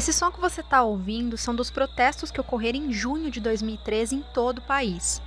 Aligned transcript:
Esse 0.00 0.14
som 0.14 0.30
que 0.30 0.40
você 0.40 0.62
está 0.62 0.82
ouvindo 0.82 1.36
são 1.36 1.54
dos 1.54 1.70
protestos 1.70 2.30
que 2.30 2.40
ocorreram 2.40 2.78
em 2.78 2.90
junho 2.90 3.30
de 3.30 3.38
2013 3.38 4.16
em 4.16 4.22
todo 4.32 4.60
o 4.60 4.62
país. 4.62 5.20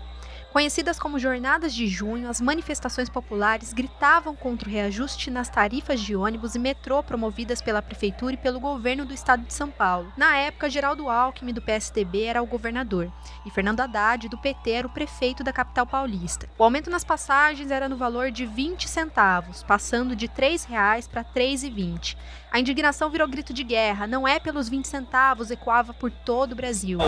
Conhecidas 0.52 0.98
como 0.98 1.20
Jornadas 1.20 1.75
de 1.75 1.86
Junho, 1.88 2.27
as 2.27 2.41
manifestações 2.41 3.07
populares 3.07 3.71
gritavam 3.71 4.36
contra 4.36 4.67
o 4.67 4.71
reajuste 4.71 5.30
nas 5.30 5.48
tarifas 5.48 5.99
de 5.99 6.16
ônibus 6.16 6.55
e 6.55 6.59
metrô 6.59 7.04
promovidas 7.04 7.62
pela 7.62 7.84
prefeitura 7.84 8.34
e 8.34 8.38
pelo 8.38 8.59
governo 8.59 9.05
do 9.05 9.13
estado 9.13 9.44
de 9.44 9.54
São 9.54 9.70
Paulo. 9.70 10.12
Na 10.17 10.38
época, 10.38 10.70
Geraldo 10.71 11.08
Alckmin, 11.08 11.53
do 11.53 11.62
PSDB, 11.62 12.23
era 12.23 12.41
o 12.41 12.48
governador, 12.48 13.12
e 13.45 13.52
Fernando 13.52 13.81
Haddad, 13.81 14.27
do 14.27 14.38
PT, 14.40 14.71
era 14.71 14.88
o 14.88 14.91
prefeito 14.91 15.44
da 15.44 15.53
capital 15.53 15.85
paulista. 15.85 16.49
O 16.58 16.63
aumento 16.63 16.90
nas 16.90 17.03
passagens 17.03 17.70
era 17.70 17.90
no 17.90 17.98
valor 17.98 18.31
de 18.31 18.45
20 18.45 18.88
centavos, 18.88 19.62
passando 19.62 20.16
de 20.16 20.26
R$ 20.27 20.34
3,00 20.35 21.09
para 21.09 21.21
R$ 21.21 21.27
3,20. 21.35 22.16
A 22.53 22.59
indignação 22.59 23.09
virou 23.09 23.27
grito 23.27 23.52
de 23.52 23.63
guerra, 23.63 24.05
não 24.05 24.27
é 24.27 24.39
pelos 24.39 24.70
20 24.70 24.88
centavos, 24.88 25.49
ecoava 25.49 25.91
por 25.91 26.11
todo 26.11 26.52
o 26.52 26.55
Brasil. 26.55 26.99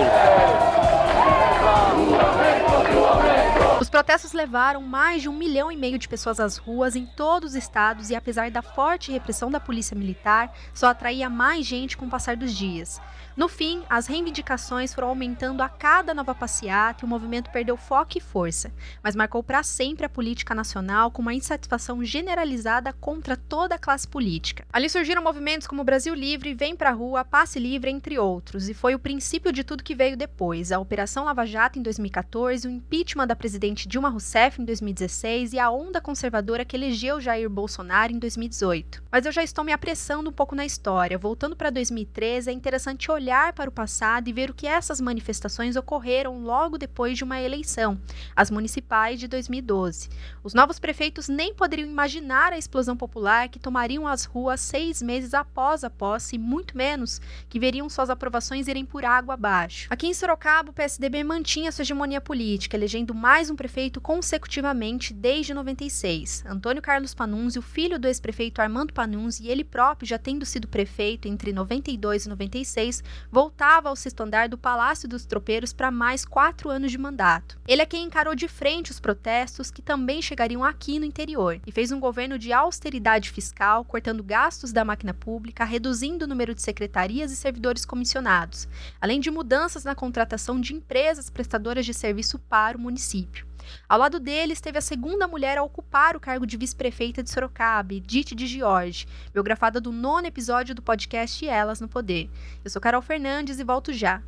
Os 3.79 3.87
protestos 3.87 4.33
levaram 4.33 4.81
mais 4.81 5.21
de 5.21 5.29
um 5.29 5.33
milhão 5.33 5.71
e 5.71 5.77
meio 5.77 5.99
de 5.99 6.09
pessoas 6.09 6.39
às 6.39 6.57
ruas 6.57 6.95
em 6.95 7.05
todos 7.05 7.51
os 7.51 7.55
estados 7.55 8.09
e, 8.09 8.15
apesar 8.15 8.49
da 8.49 8.63
forte 8.63 9.11
repressão 9.11 9.51
da 9.51 9.59
polícia 9.59 9.95
militar, 9.95 10.51
só 10.73 10.87
atraía 10.87 11.29
mais 11.29 11.63
gente 11.63 11.95
com 11.95 12.07
o 12.07 12.09
passar 12.09 12.35
dos 12.35 12.51
dias. 12.51 12.99
No 13.35 13.49
fim, 13.49 13.83
as 13.89 14.07
reivindicações 14.07 14.93
foram 14.93 15.09
aumentando 15.09 15.61
a 15.61 15.67
cada 15.67 16.13
nova 16.13 16.33
passeata 16.33 17.03
e 17.03 17.05
o 17.05 17.09
movimento 17.09 17.51
perdeu 17.51 17.75
foco 17.75 18.17
e 18.17 18.21
força, 18.21 18.71
mas 19.03 19.13
marcou 19.13 19.43
para 19.43 19.61
sempre 19.61 20.05
a 20.05 20.09
política 20.09 20.55
nacional 20.55 21.11
com 21.11 21.21
uma 21.21 21.33
insatisfação 21.33 22.01
generalizada 22.01 22.93
contra 22.93 23.35
toda 23.35 23.75
a 23.75 23.77
classe 23.77 24.07
política. 24.07 24.65
Ali 24.71 24.89
surgiram 24.89 25.21
movimentos 25.21 25.67
como 25.67 25.83
Brasil 25.83 26.13
Livre, 26.13 26.53
Vem 26.53 26.77
Pra 26.77 26.91
Rua, 26.91 27.25
Passe 27.25 27.59
Livre, 27.59 27.91
entre 27.91 28.17
outros, 28.17 28.69
e 28.69 28.73
foi 28.73 28.95
o 28.95 28.99
princípio 28.99 29.51
de 29.51 29.65
tudo 29.65 29.83
que 29.83 29.95
veio 29.95 30.15
depois: 30.15 30.71
a 30.71 30.79
Operação 30.79 31.25
Lava 31.25 31.45
Jato 31.45 31.77
em 31.77 31.81
2014, 31.81 32.65
o 32.65 32.71
impeachment 32.71 33.27
da 33.27 33.35
presidente 33.35 33.85
Dilma 33.85 34.07
Rousseff 34.07 34.61
em 34.61 34.65
2016 34.65 35.51
e 35.51 35.59
a 35.59 35.69
onda 35.69 35.99
conservadora 35.99 36.63
que 36.63 36.77
elegeu 36.77 37.19
Jair 37.19 37.49
Bolsonaro 37.49 38.13
em 38.13 38.19
2018. 38.19 39.03
Mas 39.11 39.25
eu 39.25 39.33
já 39.33 39.43
estou 39.43 39.65
me 39.65 39.73
apressando 39.73 40.29
um 40.29 40.33
pouco 40.33 40.55
na 40.55 40.65
história. 40.65 41.17
Voltando 41.17 41.53
para 41.53 41.69
2013, 41.69 42.49
é 42.49 42.53
interessante 42.53 43.11
olhar 43.11 43.24
olhar 43.25 43.53
para 43.53 43.69
o 43.69 43.73
passado 43.73 44.27
e 44.27 44.33
ver 44.33 44.51
o 44.51 44.53
que 44.53 44.67
essas 44.67 45.01
manifestações 45.01 45.75
ocorreram 45.75 46.43
logo 46.43 46.77
depois 46.77 47.17
de 47.17 47.23
uma 47.23 47.41
eleição, 47.41 47.99
as 48.35 48.51
municipais 48.51 49.19
de 49.19 49.27
2012. 49.27 50.09
Os 50.43 50.53
novos 50.53 50.77
prefeitos 50.77 51.27
nem 51.27 51.51
poderiam 51.51 51.89
imaginar 51.89 52.53
a 52.53 52.57
explosão 52.57 52.95
popular 52.95 53.49
que 53.49 53.57
tomariam 53.57 54.07
as 54.07 54.25
ruas 54.25 54.61
seis 54.61 55.01
meses 55.01 55.33
após 55.33 55.83
a 55.83 55.89
posse, 55.89 56.37
muito 56.37 56.77
menos 56.77 57.19
que 57.49 57.59
veriam 57.59 57.89
suas 57.89 58.11
aprovações 58.11 58.67
irem 58.67 58.85
por 58.85 59.03
água 59.03 59.33
abaixo. 59.33 59.87
Aqui 59.89 60.05
em 60.05 60.13
Sorocaba, 60.13 60.69
o 60.69 60.73
PSDB 60.73 61.23
mantinha 61.23 61.71
sua 61.71 61.81
hegemonia 61.81 62.21
política, 62.21 62.77
elegendo 62.77 63.15
mais 63.15 63.49
um 63.49 63.55
prefeito 63.55 63.99
consecutivamente 63.99 65.15
desde 65.15 65.51
96. 65.51 66.43
Antônio 66.45 66.81
Carlos 66.81 67.15
Panunzi, 67.15 67.57
o 67.57 67.63
filho 67.63 67.97
do 67.97 68.07
ex-prefeito 68.07 68.61
Armando 68.61 68.93
Panunzi, 68.93 69.45
e 69.45 69.49
ele 69.49 69.63
próprio 69.63 70.07
já 70.07 70.19
tendo 70.19 70.45
sido 70.45 70.67
prefeito 70.67 71.27
entre 71.27 71.51
92 71.51 72.27
e 72.27 72.29
96, 72.29 73.03
voltava 73.31 73.89
ao 73.89 73.95
sexto 73.95 74.21
andar 74.21 74.49
do 74.49 74.57
Palácio 74.57 75.07
dos 75.07 75.25
Tropeiros 75.25 75.73
para 75.73 75.91
mais 75.91 76.25
quatro 76.25 76.69
anos 76.69 76.91
de 76.91 76.97
mandato. 76.97 77.59
Ele 77.67 77.81
é 77.81 77.85
quem 77.85 78.03
encarou 78.03 78.35
de 78.35 78.47
frente 78.47 78.91
os 78.91 78.99
protestos 78.99 79.71
que 79.71 79.81
também 79.81 80.21
chegariam 80.21 80.63
aqui 80.63 80.99
no 80.99 81.05
interior 81.05 81.59
e 81.65 81.71
fez 81.71 81.91
um 81.91 81.99
governo 81.99 82.37
de 82.37 82.53
austeridade 82.53 83.31
fiscal, 83.31 83.83
cortando 83.85 84.23
gastos 84.23 84.71
da 84.71 84.85
máquina 84.85 85.13
pública, 85.13 85.63
reduzindo 85.63 86.25
o 86.25 86.27
número 86.27 86.53
de 86.53 86.61
secretarias 86.61 87.31
e 87.31 87.35
servidores 87.35 87.85
comissionados, 87.85 88.67
além 88.99 89.19
de 89.19 89.31
mudanças 89.31 89.83
na 89.83 89.95
contratação 89.95 90.59
de 90.59 90.73
empresas 90.73 91.29
prestadoras 91.29 91.85
de 91.85 91.93
serviço 91.93 92.39
para 92.39 92.77
o 92.77 92.81
município. 92.81 93.45
Ao 93.87 93.99
lado 93.99 94.19
dele 94.19 94.53
esteve 94.53 94.77
a 94.77 94.81
segunda 94.81 95.27
mulher 95.27 95.57
a 95.57 95.63
ocupar 95.63 96.15
o 96.15 96.19
cargo 96.19 96.45
de 96.45 96.57
vice-prefeita 96.57 97.23
de 97.23 97.29
Sorocaba, 97.29 97.93
Edith 97.93 98.35
de 98.35 98.47
Giorgi, 98.47 99.07
biografada 99.33 99.79
do 99.81 99.91
nono 99.91 100.27
episódio 100.27 100.75
do 100.75 100.81
podcast 100.81 101.47
Elas 101.47 101.79
no 101.79 101.87
Poder. 101.87 102.29
Eu 102.63 102.69
sou 102.69 102.81
Carol 102.81 103.01
Fernandes 103.01 103.59
e 103.59 103.63
volto 103.63 103.93
já. 103.93 104.21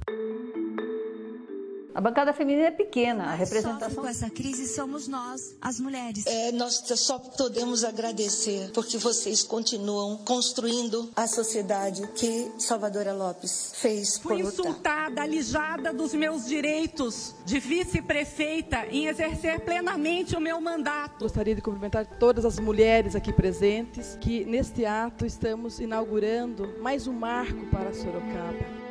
A 1.98 2.00
bancada 2.00 2.32
feminina 2.32 2.68
é 2.68 2.72
pequena, 2.72 3.24
a 3.24 3.34
representação. 3.34 4.04
Com 4.04 4.08
essa 4.08 4.30
crise 4.30 4.68
somos 4.68 5.08
nós, 5.08 5.56
as 5.60 5.80
mulheres. 5.80 6.28
É, 6.28 6.52
nós 6.52 6.84
só 6.96 7.18
podemos 7.18 7.84
agradecer 7.84 8.70
porque 8.72 9.00
vocês 9.00 9.42
continuam 9.42 10.18
construindo 10.18 11.10
a 11.16 11.26
sociedade 11.26 12.08
que 12.10 12.52
Salvadora 12.60 13.14
Lopes 13.14 13.72
fez. 13.78 14.20
Fui 14.20 14.42
insultada, 14.42 15.24
alijada 15.24 15.92
dos 15.92 16.14
meus 16.14 16.46
direitos 16.46 17.34
de 17.44 17.60
vice-prefeita 17.60 18.86
em 18.92 19.08
exercer 19.08 19.62
plenamente 19.62 20.36
o 20.36 20.40
meu 20.40 20.62
mandato. 20.62 21.24
Gostaria 21.24 21.56
de 21.56 21.64
cumprimentar 21.64 22.06
todas 22.20 22.46
as 22.46 22.60
mulheres 22.60 23.16
aqui 23.16 23.34
presentes, 23.34 24.16
que 24.22 24.46
neste 24.46 24.86
ato 24.86 25.26
estamos 25.26 25.80
inaugurando 25.80 26.76
mais 26.80 27.08
um 27.08 27.14
marco 27.14 27.66
para 27.72 27.92
Sorocaba. 27.92 28.87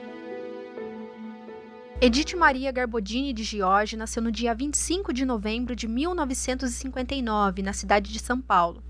Edith 1.99 2.35
Maria 2.35 2.71
Garbodini 2.71 3.33
de 3.33 3.43
Giorgi 3.43 3.97
nasceu 3.97 4.23
no 4.23 4.31
dia 4.31 4.55
25 4.55 5.15
de 5.15 5.25
novembro 5.25 5.75
de 5.75 5.89
1959, 5.89 7.63
na 7.63 7.73
cidade 7.73 8.13
de 8.13 8.19
São 8.19 8.39
Paulo. 8.39 8.83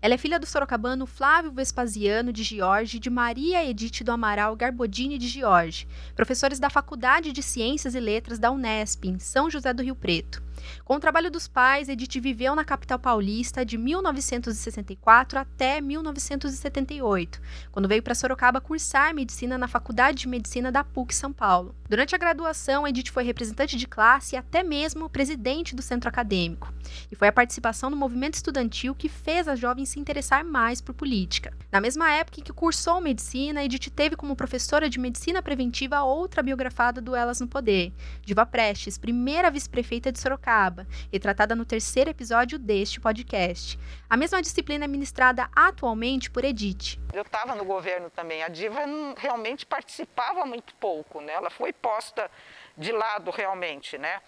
Ela 0.00 0.14
é 0.14 0.18
filha 0.18 0.38
do 0.38 0.46
sorocabano 0.46 1.06
Flávio 1.06 1.52
Vespasiano 1.52 2.32
de 2.32 2.42
Giorgi 2.42 2.96
e 2.96 3.00
de 3.00 3.10
Maria 3.10 3.64
Edith 3.64 4.02
do 4.04 4.12
Amaral 4.12 4.56
Garbodini 4.56 5.18
de 5.18 5.28
Giorgi, 5.28 5.86
professores 6.14 6.58
da 6.58 6.70
Faculdade 6.70 7.32
de 7.32 7.42
Ciências 7.42 7.94
e 7.94 8.00
Letras 8.00 8.38
da 8.38 8.50
Unesp, 8.50 9.04
em 9.04 9.18
São 9.18 9.50
José 9.50 9.72
do 9.72 9.82
Rio 9.82 9.94
Preto. 9.94 10.42
Com 10.84 10.96
o 10.96 11.00
trabalho 11.00 11.30
dos 11.30 11.48
pais, 11.48 11.88
Edith 11.88 12.20
viveu 12.20 12.54
na 12.54 12.64
capital 12.64 12.98
paulista 12.98 13.64
de 13.64 13.76
1964 13.78 15.38
até 15.38 15.80
1978, 15.80 17.40
quando 17.70 17.88
veio 17.88 18.02
para 18.02 18.14
Sorocaba 18.14 18.60
cursar 18.60 19.14
medicina 19.14 19.58
na 19.58 19.68
Faculdade 19.68 20.18
de 20.18 20.28
Medicina 20.28 20.70
da 20.70 20.84
PUC 20.84 21.14
São 21.14 21.32
Paulo. 21.32 21.74
Durante 21.88 22.14
a 22.14 22.18
graduação, 22.18 22.86
Edith 22.86 23.10
foi 23.10 23.24
representante 23.24 23.76
de 23.76 23.86
classe 23.86 24.34
e 24.34 24.38
até 24.38 24.62
mesmo 24.62 25.08
presidente 25.08 25.74
do 25.74 25.82
centro 25.82 26.08
acadêmico. 26.08 26.72
E 27.10 27.16
foi 27.16 27.28
a 27.28 27.32
participação 27.32 27.90
no 27.90 27.96
movimento 27.96 28.34
estudantil 28.34 28.94
que 28.94 29.08
fez 29.08 29.48
a 29.48 29.54
jovem 29.62 29.86
se 29.86 29.98
interessar 29.98 30.44
mais 30.44 30.80
por 30.80 30.94
política. 30.94 31.56
Na 31.70 31.80
mesma 31.80 32.12
época 32.12 32.40
em 32.40 32.42
que 32.42 32.52
cursou 32.52 33.00
medicina, 33.00 33.64
Edith 33.64 33.90
teve 33.90 34.16
como 34.16 34.36
professora 34.36 34.90
de 34.90 34.98
medicina 34.98 35.40
preventiva 35.40 36.02
outra 36.02 36.42
biografada 36.42 37.00
do 37.00 37.16
Elas 37.16 37.40
no 37.40 37.48
Poder, 37.48 37.92
Diva 38.22 38.44
Prestes, 38.44 38.98
primeira 38.98 39.50
vice-prefeita 39.50 40.12
de 40.12 40.20
Sorocaba 40.20 40.42
Sorocaba, 40.42 40.86
retratada 41.12 41.54
no 41.54 41.64
terceiro 41.64 42.10
episódio 42.10 42.58
deste 42.58 43.00
podcast. 43.00 43.78
A 44.10 44.16
mesma 44.16 44.42
disciplina 44.42 44.84
é 44.84 44.88
ministrada 44.88 45.48
atualmente 45.54 46.30
por 46.30 46.44
Edith. 46.44 46.98
Eu 47.12 47.22
estava 47.22 47.54
no 47.54 47.64
governo 47.64 48.10
também. 48.10 48.42
A 48.42 48.48
Diva 48.48 48.80
realmente 49.16 49.64
participava 49.64 50.44
muito 50.44 50.74
pouco, 50.74 51.20
né? 51.20 51.32
Ela 51.32 51.50
foi 51.50 51.72
posta 51.72 52.30
de 52.76 52.92
lado 52.92 53.30
realmente, 53.30 53.96
né? 53.96 54.20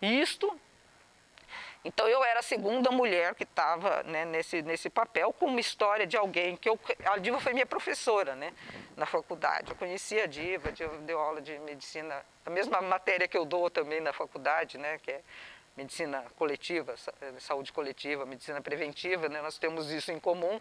Isto 0.00 0.54
então 1.84 2.08
eu 2.08 2.22
era 2.22 2.40
a 2.40 2.42
segunda 2.42 2.90
mulher 2.90 3.34
que 3.34 3.42
estava 3.42 4.02
né, 4.04 4.24
nesse, 4.24 4.62
nesse 4.62 4.88
papel, 4.88 5.32
com 5.32 5.46
uma 5.46 5.60
história 5.60 6.06
de 6.06 6.16
alguém 6.16 6.56
que 6.56 6.68
eu. 6.68 6.78
A 7.06 7.18
Diva 7.18 7.40
foi 7.40 7.52
minha 7.52 7.66
professora 7.66 8.36
né, 8.36 8.52
na 8.96 9.04
faculdade. 9.04 9.70
Eu 9.70 9.76
conhecia 9.76 10.24
a 10.24 10.26
Diva, 10.26 10.70
deu 11.04 11.18
aula 11.18 11.40
de 11.40 11.58
medicina, 11.60 12.24
a 12.46 12.50
mesma 12.50 12.80
matéria 12.80 13.26
que 13.26 13.36
eu 13.36 13.44
dou 13.44 13.68
também 13.68 14.00
na 14.00 14.12
faculdade, 14.12 14.78
né, 14.78 14.98
que 14.98 15.10
é 15.10 15.22
medicina 15.76 16.24
coletiva, 16.36 16.94
eh, 17.20 17.32
saúde 17.38 17.72
coletiva, 17.72 18.26
medicina 18.26 18.60
preventiva, 18.60 19.28
né? 19.28 19.40
nós 19.40 19.58
temos 19.58 19.90
isso 19.90 20.12
em 20.12 20.20
comum. 20.20 20.60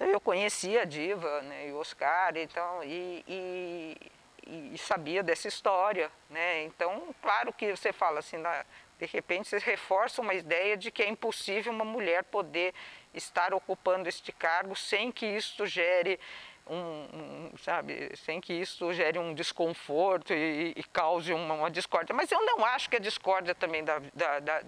Eu 0.00 0.20
conhecia 0.20 0.82
a 0.82 0.84
Diva 0.84 1.42
né, 1.42 1.68
e 1.68 1.72
o 1.72 1.76
Oscar 1.76 2.36
então, 2.36 2.82
e, 2.84 3.24
e, 3.26 4.72
e, 4.72 4.78
sabia 4.78 5.22
dessa 5.22 5.48
história. 5.48 6.10
Né? 6.30 6.64
Então, 6.64 7.14
claro 7.20 7.52
que 7.52 7.74
você 7.76 7.92
fala 7.92 8.20
assim, 8.20 8.38
na, 8.38 8.64
de 8.98 9.06
repente 9.06 9.48
você 9.48 9.58
reforça 9.58 10.20
uma 10.20 10.34
ideia 10.34 10.76
de 10.76 10.90
que 10.90 11.02
é 11.02 11.08
impossível 11.08 11.72
uma 11.72 11.84
mulher 11.84 12.24
poder 12.24 12.74
estar 13.14 13.54
ocupando 13.54 14.08
este 14.08 14.32
cargo 14.32 14.74
sem 14.74 15.12
que 15.12 15.26
isso 15.26 15.66
gere 15.66 16.18
um, 16.66 16.74
um, 16.76 17.50
sabe, 17.58 18.14
sem 18.16 18.40
que 18.40 18.52
isso 18.52 18.92
gere 18.92 19.18
um 19.18 19.32
desconforto 19.32 20.34
e, 20.34 20.74
e 20.76 20.82
cause 20.84 21.32
uma, 21.32 21.54
uma, 21.54 21.70
discórdia. 21.70 22.14
Mas 22.14 22.30
eu 22.30 22.44
não 22.44 22.64
acho 22.64 22.90
que 22.90 22.96
a 22.96 23.00
discórdia 23.00 23.54
também 23.54 23.82
da, 23.82 24.00
da, 24.12 24.40
da, 24.40 24.62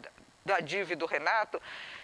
da 0.44 0.58
e 0.60 0.96
do 0.96 1.06
Renato 1.06 1.60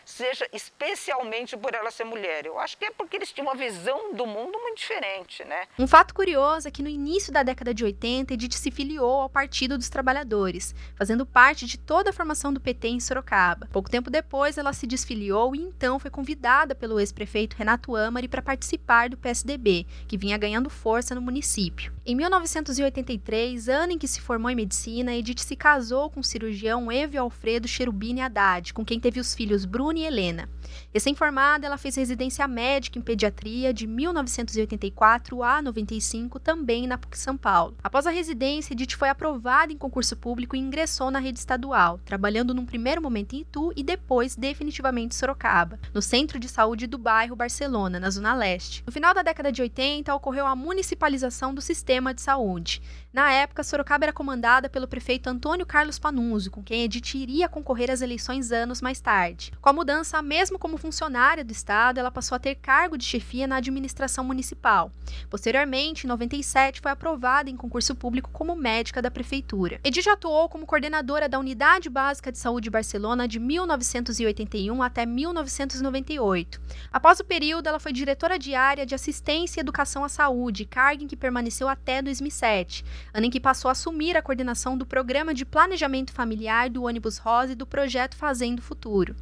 seja 0.07 0.49
especialmente 0.53 1.57
por 1.57 1.75
ela 1.75 1.91
ser 1.91 2.05
mulher. 2.05 2.47
Eu 2.47 2.61
acho 2.61 2.79
que 2.79 2.85
é 2.85 2.91
porque 2.93 3.17
eles 3.17 3.33
tinham 3.33 3.49
uma 3.49 3.57
visão 3.57 4.15
do 4.15 4.25
mundo 4.25 4.57
muito 4.63 4.79
diferente, 4.79 5.45
né? 5.45 5.67
Um 5.77 5.87
fato 5.87 6.15
curioso 6.15 6.69
é 6.69 6.71
que 6.71 6.83
no 6.83 6.89
início 6.89 7.33
da 7.33 7.43
década 7.43 7.75
de 7.75 7.85
80, 7.85 8.33
Edith 8.33 8.55
se 8.55 8.71
filiou 8.71 9.23
ao 9.23 9.29
Partido 9.29 9.77
dos 9.77 9.89
Trabalhadores, 9.89 10.75
fazendo 10.95 11.27
parte 11.27 11.67
de 11.67 11.77
toda 11.77 12.11
a 12.11 12.13
formação 12.13 12.53
do 12.53 12.61
PT 12.61 12.89
em 12.89 13.01
Sorocaba. 13.01 13.69
Pouco 13.73 13.91
tempo 13.91 14.09
depois, 14.09 14.57
ela 14.57 14.73
se 14.73 14.87
desfiliou 14.87 15.57
e 15.57 15.61
então 15.61 15.99
foi 15.99 16.11
convidada 16.11 16.73
pelo 16.73 17.01
ex-prefeito 17.01 17.57
Renato 17.57 17.97
Amari 17.97 18.29
para 18.29 18.41
participar 18.41 19.09
do 19.09 19.17
PSDB, 19.17 19.87
que 20.07 20.17
vinha 20.17 20.39
ganhando 20.39 20.71
força 20.71 21.17
no 21.17 21.21
município. 21.21 21.93
Em 22.07 22.15
1983, 22.15 23.69
ano 23.69 23.95
em 23.95 23.99
que 23.99 24.07
se 24.07 24.21
formou 24.21 24.51
em 24.51 24.55
medicina, 24.55 25.17
Edith 25.17 25.41
se 25.41 25.57
casou 25.57 26.09
com 26.09 26.21
o 26.21 26.25
cirurgião 26.25 26.93
Evio 26.93 27.23
Alfredo 27.23 27.67
Cherubini 27.67 28.21
Haddad, 28.21 28.73
com 28.73 28.85
quem 28.85 29.01
teve 29.01 29.19
os 29.19 29.35
filhos 29.35 29.65
Bruno 29.65 29.96
e 29.99 30.05
Helena. 30.05 30.49
Recém-formada, 30.93 31.67
ela 31.67 31.77
fez 31.77 31.95
residência 31.97 32.47
médica 32.49 32.99
em 32.99 33.03
pediatria 33.03 33.73
de 33.73 33.87
1984 33.87 35.43
a 35.43 35.61
95, 35.61 36.41
também 36.41 36.87
na 36.87 36.97
PUC 36.97 37.19
São 37.19 37.37
Paulo. 37.37 37.77
Após 37.83 38.07
a 38.07 38.11
residência, 38.11 38.73
Edith 38.73 38.97
foi 38.97 39.09
aprovada 39.09 39.73
em 39.73 39.79
concurso 39.79 40.17
público 40.17 40.57
e 40.57 40.59
ingressou 40.59 41.11
na 41.11 41.19
rede 41.19 41.39
estadual, 41.39 41.99
trabalhando 42.05 42.55
num 42.55 42.65
primeiro 42.65 43.03
momento 43.03 43.35
em 43.35 43.41
Itu 43.41 43.73
e 43.77 43.83
depois 43.83 44.35
definitivamente 44.35 45.15
em 45.15 45.19
Sorocaba, 45.19 45.79
no 45.93 46.01
Centro 46.01 46.39
de 46.39 46.49
Saúde 46.49 46.87
do 46.87 46.99
bairro 46.99 47.37
Barcelona, 47.37 48.01
na 48.01 48.11
Zona 48.11 48.35
Leste. 48.35 48.83
No 48.87 48.93
final 48.93 49.13
da 49.13 49.23
década 49.23 49.53
de 49.53 49.63
80, 49.63 50.15
ocorreu 50.15 50.47
a 50.47 50.57
municipalização 50.57 51.55
do 51.55 51.61
sistema 51.61 52.15
de 52.15 52.23
saúde. 52.23 52.81
Na 53.13 53.31
época, 53.33 53.63
Sorocaba 53.63 54.05
era 54.05 54.13
comandada 54.13 54.69
pelo 54.69 54.89
prefeito 54.89 55.29
Antônio 55.29 55.65
Carlos 55.65 55.99
Panunzio, 55.99 56.51
com 56.51 56.63
quem 56.63 56.85
Edith 56.85 57.15
iria 57.15 57.49
concorrer 57.49 57.91
às 57.91 58.03
eleições 58.03 58.53
anos 58.53 58.83
mais 58.83 59.01
tarde. 59.01 59.53
Com 59.61 59.71
a 59.71 59.73
mudança, 59.87 60.21
mesmo 60.21 60.59
como 60.59 60.77
funcionária 60.77 61.45
do 61.45 61.53
Estado, 61.53 62.01
ela 62.01 62.11
passou 62.11 62.35
a 62.35 62.41
ter 62.41 62.57
cargo 62.57 62.99
de 62.99 63.05
chefia 63.05 63.47
na 63.47 63.59
administração 63.59 64.25
municipal. 64.25 64.91
Posteriormente, 65.31 66.05
em 66.05 66.09
97, 66.09 66.81
foi 66.81 66.91
aprovada 66.91 67.49
em 67.49 67.57
concurso 67.57 67.95
público 67.95 68.29
como 68.33 68.57
médica 68.57 69.01
da 69.01 69.13
prefeitura. 69.13 69.81
Edith 69.85 70.09
atuou 70.09 70.49
como 70.49 70.67
coordenadora 70.67 71.29
da 71.29 71.39
Unidade 71.39 71.89
Básica 71.89 72.33
de 72.33 72.39
Saúde 72.39 72.65
de 72.65 72.71
Barcelona 72.71 73.29
de 73.29 73.39
1981 73.39 74.83
até 74.83 75.07
1998. 75.07 76.61
Após 76.93 77.21
o 77.21 77.25
período, 77.25 77.69
ela 77.69 77.79
foi 77.79 77.93
diretora 77.93 78.41
diária 78.41 78.85
de 78.85 78.93
Assistência 78.93 79.61
e 79.61 79.63
Educação 79.63 80.03
à 80.03 80.09
Saúde, 80.09 80.65
cargo 80.65 81.05
em 81.05 81.07
que 81.07 81.17
permaneceu 81.17 81.69
até 81.69 82.03
2007 82.03 82.85
ano 83.15 83.27
em 83.27 83.31
que 83.31 83.39
passou 83.39 83.69
a 83.69 83.73
assumir 83.73 84.17
a 84.17 84.23
coordenação 84.23 84.77
do 84.77 84.85
Programa 84.85 85.33
de 85.33 85.45
Planejamento 85.45 86.13
Familiar 86.13 86.69
do 86.69 86.83
ônibus 86.83 87.19
rosa 87.19 87.53
e 87.53 87.55
do 87.55 87.67
projeto 87.67 88.17
Fazendo 88.17 88.61
Futuro. 88.61 89.15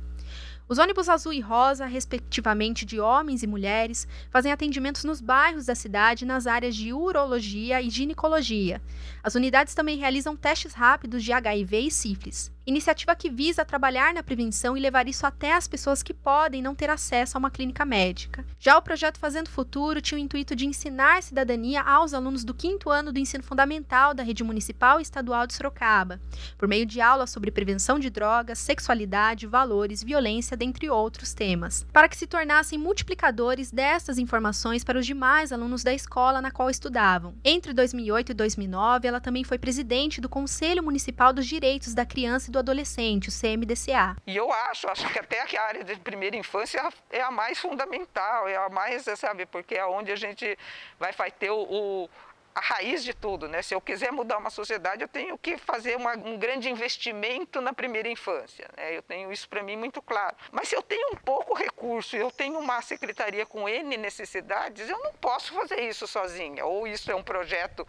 Os 0.66 0.78
ônibus 0.78 1.10
azul 1.10 1.34
e 1.34 1.40
rosa, 1.40 1.84
respectivamente 1.84 2.86
de 2.86 2.98
homens 2.98 3.42
e 3.42 3.46
mulheres, 3.46 4.08
fazem 4.30 4.50
atendimentos 4.50 5.04
nos 5.04 5.20
bairros 5.20 5.66
da 5.66 5.74
cidade 5.74 6.24
nas 6.24 6.46
áreas 6.46 6.74
de 6.74 6.90
urologia 6.90 7.82
e 7.82 7.90
ginecologia. 7.90 8.80
As 9.24 9.34
unidades 9.34 9.74
também 9.74 9.96
realizam 9.96 10.36
testes 10.36 10.74
rápidos 10.74 11.24
de 11.24 11.32
HIV 11.32 11.78
e 11.80 11.90
sífilis. 11.90 12.52
Iniciativa 12.66 13.14
que 13.14 13.30
visa 13.30 13.62
trabalhar 13.62 14.14
na 14.14 14.22
prevenção 14.22 14.74
e 14.74 14.80
levar 14.80 15.06
isso 15.06 15.26
até 15.26 15.52
as 15.52 15.68
pessoas 15.68 16.02
que 16.02 16.14
podem 16.14 16.62
não 16.62 16.74
ter 16.74 16.88
acesso 16.88 17.36
a 17.36 17.38
uma 17.38 17.50
clínica 17.50 17.84
médica. 17.84 18.44
Já 18.58 18.78
o 18.78 18.82
projeto 18.82 19.18
Fazendo 19.18 19.50
Futuro 19.50 20.00
tinha 20.00 20.18
o 20.18 20.20
intuito 20.22 20.56
de 20.56 20.66
ensinar 20.66 21.22
cidadania 21.22 21.82
aos 21.82 22.14
alunos 22.14 22.42
do 22.42 22.54
quinto 22.54 22.88
ano 22.88 23.12
do 23.12 23.18
ensino 23.18 23.44
fundamental 23.44 24.14
da 24.14 24.22
rede 24.22 24.42
municipal 24.42 24.98
e 24.98 25.02
estadual 25.02 25.46
de 25.46 25.52
Sorocaba, 25.52 26.20
por 26.56 26.66
meio 26.66 26.86
de 26.86 27.02
aulas 27.02 27.30
sobre 27.30 27.50
prevenção 27.50 27.98
de 27.98 28.08
drogas, 28.08 28.58
sexualidade, 28.58 29.46
valores, 29.46 30.02
violência, 30.02 30.56
dentre 30.56 30.88
outros 30.88 31.34
temas, 31.34 31.86
para 31.92 32.08
que 32.08 32.16
se 32.16 32.26
tornassem 32.26 32.78
multiplicadores 32.78 33.70
dessas 33.70 34.16
informações 34.16 34.82
para 34.82 34.98
os 34.98 35.04
demais 35.04 35.52
alunos 35.52 35.82
da 35.82 35.92
escola 35.92 36.40
na 36.40 36.50
qual 36.50 36.70
estudavam. 36.70 37.34
Entre 37.44 37.74
2008 37.74 38.32
e 38.32 38.34
2009, 38.34 39.13
ela 39.14 39.20
também 39.20 39.44
foi 39.44 39.58
presidente 39.58 40.20
do 40.20 40.28
Conselho 40.28 40.82
Municipal 40.82 41.32
dos 41.32 41.46
Direitos 41.46 41.94
da 41.94 42.04
Criança 42.04 42.50
do 42.50 42.58
adolescente, 42.58 43.28
o 43.28 43.32
CMDCA. 43.32 44.16
E 44.26 44.36
eu 44.36 44.52
acho, 44.52 44.88
acho 44.88 45.08
que 45.12 45.18
até 45.18 45.40
a 45.40 45.62
área 45.62 45.84
de 45.84 45.96
primeira 45.96 46.36
infância 46.36 46.82
é 47.10 47.22
a 47.22 47.30
mais 47.30 47.58
fundamental, 47.58 48.48
é 48.48 48.56
a 48.56 48.68
mais, 48.68 49.04
sabe, 49.16 49.46
porque 49.46 49.76
é 49.76 49.86
onde 49.86 50.10
a 50.10 50.16
gente 50.16 50.58
vai, 50.98 51.12
vai 51.12 51.30
ter 51.30 51.50
o, 51.50 51.62
o 51.62 52.10
a 52.54 52.60
raiz 52.60 53.02
de 53.02 53.12
tudo, 53.12 53.48
né? 53.48 53.62
Se 53.62 53.74
eu 53.74 53.80
quiser 53.80 54.12
mudar 54.12 54.38
uma 54.38 54.50
sociedade, 54.50 55.02
eu 55.02 55.08
tenho 55.08 55.36
que 55.36 55.58
fazer 55.58 55.96
uma, 55.96 56.16
um 56.16 56.38
grande 56.38 56.70
investimento 56.70 57.60
na 57.60 57.72
primeira 57.72 58.08
infância. 58.08 58.70
Né? 58.76 58.96
Eu 58.96 59.02
tenho 59.02 59.32
isso 59.32 59.48
para 59.48 59.60
mim 59.60 59.76
muito 59.76 60.00
claro. 60.00 60.36
Mas 60.52 60.68
se 60.68 60.76
eu 60.76 60.82
tenho 60.82 61.14
um 61.14 61.16
pouco 61.16 61.52
recurso, 61.52 62.16
eu 62.16 62.30
tenho 62.30 62.56
uma 62.58 62.80
secretaria 62.80 63.44
com 63.44 63.68
N 63.68 63.96
necessidades, 63.96 64.88
eu 64.88 64.98
não 65.00 65.12
posso 65.14 65.52
fazer 65.52 65.80
isso 65.80 66.06
sozinha. 66.06 66.64
Ou 66.64 66.86
isso 66.86 67.10
é 67.10 67.14
um 67.14 67.24
projeto 67.24 67.84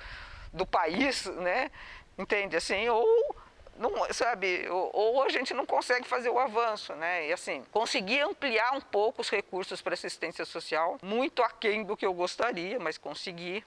do 0.56 0.66
país, 0.66 1.26
né? 1.26 1.70
Entende 2.18 2.56
assim? 2.56 2.88
Ou 2.90 3.36
não, 3.78 3.92
sabe, 4.14 4.68
ou, 4.70 5.22
a 5.24 5.30
gente 5.30 5.54
não 5.54 5.66
consegue 5.66 6.08
fazer 6.08 6.30
o 6.30 6.40
avanço, 6.40 6.96
né? 6.96 7.28
E 7.28 7.34
assim, 7.34 7.64
conseguir 7.72 8.22
ampliar 8.22 8.72
um 8.74 8.82
pouco 8.82 9.22
os 9.22 9.30
recursos 9.30 9.82
para 9.82 9.94
assistência 9.94 10.46
social, 10.46 10.98
muito 11.02 11.44
aquém 11.44 11.84
do 11.84 11.98
que 11.98 12.06
eu 12.06 12.14
gostaria, 12.14 12.80
mas 12.80 12.98
conseguir, 12.98 13.66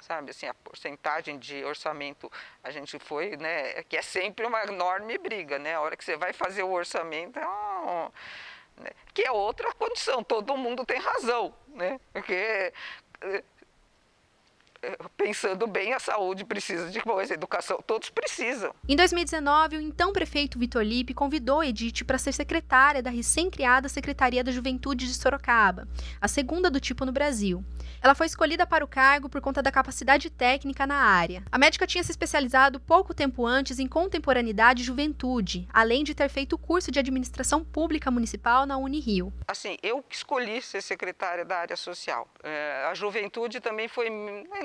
sabe, 0.00 0.30
assim, 0.30 0.46
a 0.46 0.54
porcentagem 0.54 1.36
de 1.36 1.64
orçamento 1.64 2.30
a 2.62 2.70
gente 2.70 2.96
foi, 3.00 3.36
né, 3.36 3.82
que 3.84 3.96
é 3.96 4.02
sempre 4.02 4.46
uma 4.46 4.62
enorme 4.62 5.18
briga, 5.18 5.58
né? 5.58 5.74
A 5.74 5.80
hora 5.80 5.96
que 5.96 6.04
você 6.04 6.16
vai 6.16 6.32
fazer 6.32 6.62
o 6.62 6.70
orçamento, 6.70 7.36
é 7.36 7.48
um, 7.48 8.08
né? 8.76 8.90
que 9.12 9.22
é 9.22 9.32
outra 9.32 9.72
condição, 9.74 10.22
todo 10.22 10.56
mundo 10.56 10.86
tem 10.86 11.00
razão, 11.00 11.52
né? 11.74 11.98
Porque 12.12 12.72
pensando 15.16 15.66
bem, 15.66 15.92
a 15.92 15.98
saúde 15.98 16.44
precisa 16.44 16.90
de 16.90 17.00
coisa, 17.00 17.34
a 17.34 17.36
educação, 17.36 17.78
todos 17.86 18.10
precisam. 18.10 18.74
Em 18.88 18.96
2019, 18.96 19.76
o 19.76 19.80
então 19.80 20.12
prefeito 20.12 20.58
Vitor 20.58 20.82
Lipe 20.82 21.14
convidou 21.14 21.62
Edith 21.62 22.04
para 22.04 22.18
ser 22.18 22.32
secretária 22.32 23.02
da 23.02 23.10
recém-criada 23.10 23.88
Secretaria 23.88 24.42
da 24.42 24.52
Juventude 24.52 25.06
de 25.06 25.14
Sorocaba, 25.14 25.86
a 26.20 26.28
segunda 26.28 26.70
do 26.70 26.80
tipo 26.80 27.04
no 27.04 27.12
Brasil. 27.12 27.64
Ela 28.02 28.14
foi 28.14 28.26
escolhida 28.26 28.66
para 28.66 28.84
o 28.84 28.88
cargo 28.88 29.28
por 29.28 29.42
conta 29.42 29.62
da 29.62 29.70
capacidade 29.70 30.30
técnica 30.30 30.86
na 30.86 30.96
área. 30.96 31.42
A 31.52 31.58
médica 31.58 31.86
tinha 31.86 32.02
se 32.02 32.10
especializado 32.10 32.80
pouco 32.80 33.12
tempo 33.12 33.44
antes 33.46 33.78
em 33.78 33.86
contemporaneidade 33.86 34.82
e 34.82 34.86
juventude, 34.86 35.68
além 35.70 36.02
de 36.02 36.14
ter 36.14 36.30
feito 36.30 36.54
o 36.54 36.58
curso 36.58 36.90
de 36.90 36.98
administração 36.98 37.62
pública 37.62 38.10
municipal 38.10 38.64
na 38.64 38.78
Unirio. 38.78 39.30
Assim, 39.46 39.76
eu 39.82 40.02
escolhi 40.08 40.62
ser 40.62 40.80
secretária 40.80 41.44
da 41.44 41.58
área 41.58 41.76
social. 41.76 42.26
É, 42.42 42.86
a 42.90 42.94
juventude 42.94 43.60
também 43.60 43.86
foi 43.86 44.08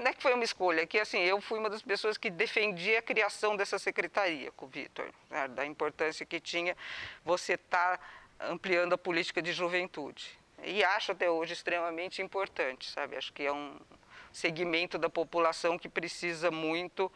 não 0.06 0.12
é 0.12 0.14
que 0.14 0.22
foi 0.22 0.36
uma 0.36 0.44
escolha, 0.44 0.82
é 0.82 0.86
que 0.86 1.00
assim, 1.00 1.18
eu 1.18 1.42
fui 1.42 1.58
uma 1.58 1.68
das 1.68 1.82
pessoas 1.82 2.16
que 2.16 2.30
defendia 2.30 3.00
a 3.00 3.02
criação 3.02 3.58
dessa 3.58 3.80
secretaria 3.80 4.52
com 4.52 4.68
o 4.68 4.70
Vitor, 4.70 5.10
né, 5.32 5.48
da 5.48 5.66
importância 5.66 6.24
que 6.24 6.40
tinha 6.40 6.78
você 7.24 7.54
estar 7.54 7.98
tá 7.98 8.48
ampliando 8.48 8.94
a 8.94 9.00
política 9.00 9.42
de 9.42 9.52
juventude. 9.52 10.38
E 10.64 10.84
acho 10.84 11.12
até 11.12 11.28
hoje 11.28 11.54
extremamente 11.54 12.22
importante, 12.22 12.88
sabe? 12.88 13.16
Acho 13.18 13.34
que 13.34 13.44
é 13.44 13.52
um 13.52 13.80
segmento 14.36 14.98
da 14.98 15.10
população 15.10 15.78
que 15.78 15.88
precisa 15.88 16.52
muito 16.52 17.12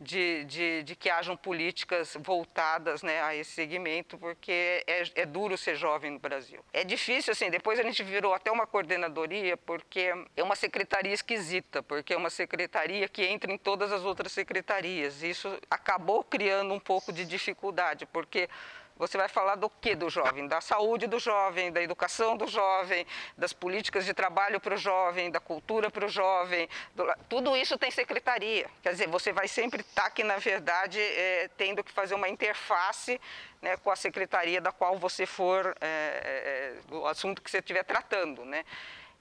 de, 0.00 0.44
de, 0.44 0.82
de, 0.82 0.96
que 0.96 1.08
hajam 1.08 1.36
políticas 1.36 2.16
voltadas 2.20 3.02
né, 3.02 3.22
a 3.22 3.34
esse 3.34 3.52
segmento, 3.52 4.18
porque 4.18 4.84
é, 4.86 5.04
é, 5.14 5.26
duro 5.26 5.56
ser 5.56 5.76
jovem 5.76 6.10
no 6.10 6.18
Brasil. 6.18 6.60
É 6.72 6.84
difícil, 6.84 7.32
assim, 7.32 7.48
depois 7.48 7.78
a 7.78 7.82
gente 7.82 8.02
virou 8.02 8.34
até 8.34 8.50
uma 8.50 8.66
coordenadoria, 8.66 9.56
porque 9.56 10.12
é 10.36 10.42
uma 10.42 10.56
secretaria 10.56 11.12
esquisita, 11.12 11.82
porque 11.82 12.12
é 12.12 12.16
uma 12.16 12.30
secretaria 12.30 13.08
que 13.08 13.24
entra 13.24 13.52
em 13.52 13.58
todas 13.58 13.92
as 13.92 14.02
outras 14.02 14.32
secretarias. 14.32 15.22
Isso 15.22 15.56
acabou 15.70 16.24
criando 16.24 16.74
um 16.74 16.80
pouco 16.80 17.12
de 17.12 17.24
dificuldade, 17.24 18.04
porque 18.06 18.48
você 18.96 19.18
vai 19.18 19.28
falar 19.28 19.56
do 19.56 19.68
que 19.68 19.94
do 19.94 20.08
jovem? 20.08 20.46
Da 20.46 20.60
saúde 20.60 21.06
do 21.06 21.18
jovem, 21.18 21.72
da 21.72 21.82
educação 21.82 22.36
do 22.36 22.46
jovem, 22.46 23.04
das 23.36 23.52
políticas 23.52 24.04
de 24.04 24.14
trabalho 24.14 24.60
para 24.60 24.74
o 24.74 24.78
jovem, 24.78 25.30
da 25.30 25.40
cultura 25.40 25.90
para 25.90 26.06
o 26.06 26.08
jovem. 26.08 26.68
Do... 26.94 27.04
Tudo 27.28 27.56
isso 27.56 27.76
tem 27.76 27.90
secretaria. 27.90 28.70
Quer 28.82 28.92
dizer, 28.92 29.08
você 29.08 29.32
vai 29.32 29.48
sempre 29.48 29.80
estar 29.80 30.02
tá 30.02 30.08
aqui, 30.08 30.22
na 30.22 30.36
verdade, 30.36 31.00
é, 31.00 31.50
tendo 31.56 31.82
que 31.82 31.90
fazer 31.90 32.14
uma 32.14 32.28
interface 32.28 33.20
né, 33.60 33.76
com 33.76 33.90
a 33.90 33.96
secretaria 33.96 34.60
da 34.60 34.70
qual 34.70 34.96
você 34.96 35.26
for, 35.26 35.76
é, 35.80 36.76
é, 36.90 36.94
o 36.94 37.06
assunto 37.06 37.42
que 37.42 37.50
você 37.50 37.58
estiver 37.58 37.82
tratando. 37.82 38.44
Né? 38.44 38.64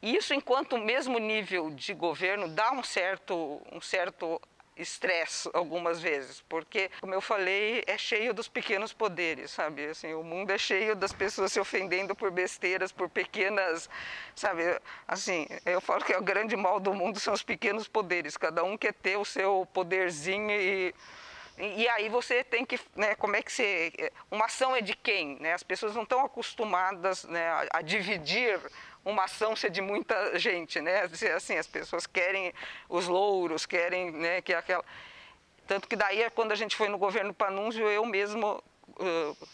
Isso, 0.03 0.33
enquanto 0.33 0.73
o 0.73 0.79
mesmo 0.79 1.17
nível 1.17 1.71
de 1.71 1.93
governo, 1.93 2.47
dá 2.47 2.71
um 2.73 2.83
certo, 2.83 3.61
um 3.71 3.81
certo 3.81 4.39
estresse 4.75 5.49
algumas 5.53 6.01
vezes, 6.01 6.41
porque, 6.49 6.89
como 6.99 7.13
eu 7.13 7.21
falei, 7.21 7.83
é 7.85 7.97
cheio 7.97 8.33
dos 8.33 8.47
pequenos 8.47 8.91
poderes, 8.93 9.51
sabe? 9.51 9.85
Assim, 9.85 10.13
o 10.13 10.23
mundo 10.23 10.51
é 10.51 10.57
cheio 10.57 10.95
das 10.95 11.13
pessoas 11.13 11.51
se 11.51 11.59
ofendendo 11.59 12.15
por 12.15 12.31
besteiras, 12.31 12.91
por 12.91 13.09
pequenas, 13.09 13.89
sabe? 14.35 14.63
Assim, 15.07 15.47
eu 15.65 15.79
falo 15.79 16.03
que 16.03 16.13
é 16.13 16.17
o 16.17 16.23
grande 16.23 16.55
mal 16.55 16.79
do 16.79 16.93
mundo 16.93 17.19
são 17.19 17.33
os 17.33 17.43
pequenos 17.43 17.87
poderes. 17.87 18.37
Cada 18.37 18.63
um 18.63 18.77
quer 18.77 18.93
ter 18.93 19.17
o 19.17 19.25
seu 19.25 19.67
poderzinho 19.73 20.51
e 20.51 20.93
E, 21.55 21.87
aí 21.89 22.09
você 22.09 22.43
tem 22.43 22.65
que, 22.65 22.79
né, 22.95 23.13
como 23.15 23.35
é 23.35 23.41
que 23.43 23.51
você, 23.51 24.11
uma 24.31 24.45
ação 24.45 24.75
é 24.75 24.81
de 24.81 24.95
quem, 24.95 25.37
né? 25.39 25.53
As 25.53 25.61
pessoas 25.61 25.93
não 25.93 26.01
estão 26.01 26.25
acostumadas 26.25 27.25
né, 27.25 27.47
a, 27.47 27.77
a 27.77 27.81
dividir 27.83 28.59
uma 29.03 29.25
ação 29.25 29.55
ser 29.55 29.69
de 29.69 29.81
muita 29.81 30.37
gente, 30.39 30.79
né? 30.79 31.09
Assim, 31.35 31.57
as 31.57 31.67
pessoas 31.67 32.07
querem 32.07 32.53
os 32.87 33.07
louros, 33.07 33.65
querem, 33.65 34.11
né, 34.11 34.41
que 34.41 34.53
aquela 34.53 34.83
tanto 35.67 35.87
que 35.87 35.95
daí 35.95 36.29
quando 36.31 36.51
a 36.51 36.55
gente 36.55 36.75
foi 36.75 36.89
no 36.89 36.97
governo 36.97 37.33
Panunzio, 37.33 37.87
eu 37.87 38.05
mesmo 38.05 38.61
uh, 38.89 39.47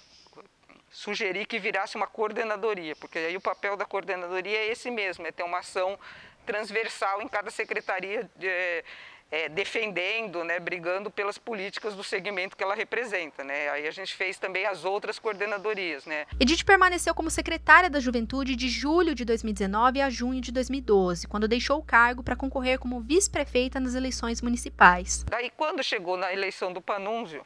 sugeri 0.90 1.46
que 1.46 1.60
virasse 1.60 1.96
uma 1.96 2.08
coordenadoria, 2.08 2.96
porque 2.96 3.20
aí 3.20 3.38
o 3.38 3.42
papel 3.42 3.78
da 3.78 3.86
coordenadoria 3.86 4.58
é 4.58 4.68
esse 4.68 4.90
mesmo, 4.90 5.28
é 5.28 5.32
ter 5.32 5.44
uma 5.44 5.60
ação 5.60 6.00
transversal 6.46 7.22
em 7.22 7.28
cada 7.28 7.52
secretaria 7.52 8.30
de, 8.36 8.84
é, 9.32 9.48
defendendo, 9.48 10.44
né, 10.44 10.60
brigando 10.60 11.12
pelas 11.12 11.38
políticas 11.38 11.96
do 11.96 12.04
segmento 12.04 12.58
que 12.58 12.64
ela 12.64 12.74
representa. 12.74 13.44
Né? 13.44 13.70
Aí 13.70 13.88
a 13.88 13.92
gente 13.92 14.16
fez 14.16 14.38
também 14.38 14.66
as 14.66 14.86
outras 14.86 15.20
coordenadorias. 15.20 16.06
Né? 16.06 16.26
Edith 16.40 16.64
permaneceu 16.66 17.14
como 17.14 17.30
secretária 17.30 17.90
da 17.90 18.00
Juventude 18.00 18.56
de 18.56 18.70
julho 18.70 19.14
de 19.14 19.24
2019 19.24 20.02
a 20.02 20.10
junho 20.10 20.42
de 20.42 20.52
2012, 20.52 21.28
quando 21.28 21.48
deixou 21.48 21.80
o 21.80 21.84
cargo 21.84 22.24
para 22.24 22.36
concorrer 22.36 22.80
como 22.80 23.02
vice-prefeita 23.02 23.80
nas 23.80 23.94
eleições 23.94 24.42
municipais. 24.42 25.24
Daí, 25.30 25.52
quando 25.52 25.84
chegou 25.84 26.18
na 26.18 26.34
eleição 26.34 26.74
do 26.74 26.82
Panúncio, 26.82 27.46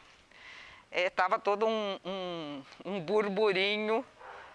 estava 0.92 1.36
é, 1.36 1.40
todo 1.40 1.66
um, 1.66 2.00
um, 2.06 2.64
um, 2.86 3.00
burburinho 3.02 4.06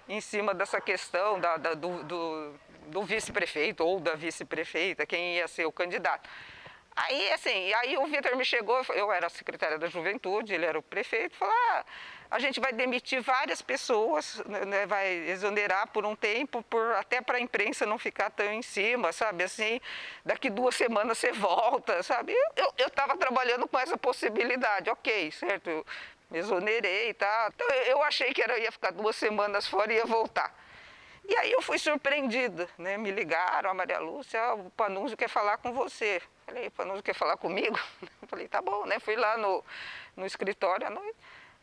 em 0.09 0.21
cima 0.21 0.55
dessa 0.55 0.81
questão 0.81 1.39
da, 1.39 1.57
da, 1.59 1.75
do, 1.75 2.03
do, 2.05 2.55
do 2.87 3.03
vice-prefeito 3.03 3.85
ou 3.85 4.01
da 4.01 4.15
vice-prefeita, 4.15 5.05
quem 5.05 5.37
ia 5.37 5.49
ser 5.49 5.67
o 5.67 5.73
candidato. 5.73 6.29
Aí, 7.05 7.33
assim, 7.33 7.73
aí 7.75 7.97
o 7.97 8.07
Vitor 8.07 8.37
me 8.37 8.45
chegou, 8.45 8.85
eu 8.95 9.13
era 9.13 9.29
secretária 9.29 9.79
da 9.79 9.87
Juventude, 9.87 10.53
ele 10.53 10.67
era 10.67 10.77
o 10.77 10.83
prefeito, 10.83 11.37
falou, 11.37 11.55
ah, 11.55 11.85
a 12.29 12.39
gente 12.41 12.59
vai 12.59 12.73
demitir 12.73 13.23
várias 13.23 13.63
pessoas, 13.63 14.43
né, 14.47 14.65
né 14.65 14.87
vai 14.87 15.07
exonerar 15.29 15.87
por 15.89 16.05
um 16.05 16.17
tempo, 16.17 16.61
por, 16.65 16.93
até 16.95 17.21
para 17.21 17.39
a 17.39 17.41
imprensa 17.41 17.87
não 17.87 17.99
ficar 17.99 18.31
tão 18.31 18.53
em 18.53 18.63
cima, 18.63 19.13
sabe? 19.13 19.45
Assim, 19.45 19.81
daqui 20.25 20.51
duas 20.51 20.75
semanas 20.75 21.19
você 21.19 21.31
volta, 21.31 22.03
sabe? 22.03 22.35
Eu 22.57 22.89
estava 22.89 23.17
trabalhando 23.17 23.69
com 23.69 23.79
essa 23.79 23.97
possibilidade, 23.97 24.91
ok, 24.91 25.31
certo? 25.31 25.87
Me 26.29 26.39
exonerei 26.39 27.11
e 27.11 27.15
tá? 27.15 27.51
Então 27.55 27.69
eu 27.87 28.03
achei 28.03 28.35
que 28.35 28.43
era, 28.43 28.59
ia 28.59 28.73
ficar 28.73 28.91
duas 28.91 29.15
semanas 29.15 29.69
fora 29.69 29.93
e 29.93 29.97
ia 29.97 30.05
voltar. 30.05 30.53
E 31.29 31.37
aí 31.37 31.53
eu 31.53 31.63
fui 31.63 31.79
surpreendida, 31.79 32.69
né? 32.77 32.97
Me 32.97 33.11
ligaram, 33.11 33.71
a 33.71 33.75
Maria 33.75 34.01
Lúcia, 34.01 34.55
o 34.55 34.71
Panunzio 34.71 35.17
quer 35.17 35.29
falar 35.29 35.59
com 35.59 35.73
você. 35.73 36.21
Falei, 36.49 36.71
Panunzio 36.71 37.03
quer 37.03 37.15
falar 37.15 37.37
comigo? 37.37 37.79
Falei, 38.27 38.49
tá 38.49 38.63
bom, 38.63 38.87
né? 38.87 38.99
Fui 38.99 39.17
lá 39.17 39.37
no, 39.37 39.63
no 40.17 40.25
escritório 40.25 40.87
à 40.87 40.91
noite. 40.91 41.17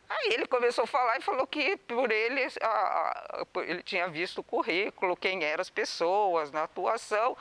Aí 0.08 0.34
ele 0.34 0.46
começou 0.46 0.84
a 0.84 0.86
falar 0.86 1.18
e 1.18 1.20
falou 1.20 1.44
que 1.44 1.76
por 1.78 2.12
ele, 2.12 2.40
a, 2.62 2.68
a, 2.68 3.46
ele 3.62 3.82
tinha 3.82 4.06
visto 4.06 4.38
o 4.38 4.44
currículo, 4.44 5.16
quem 5.16 5.42
eram 5.42 5.60
as 5.60 5.68
pessoas, 5.68 6.52
na 6.52 6.62
atuação, 6.62 7.36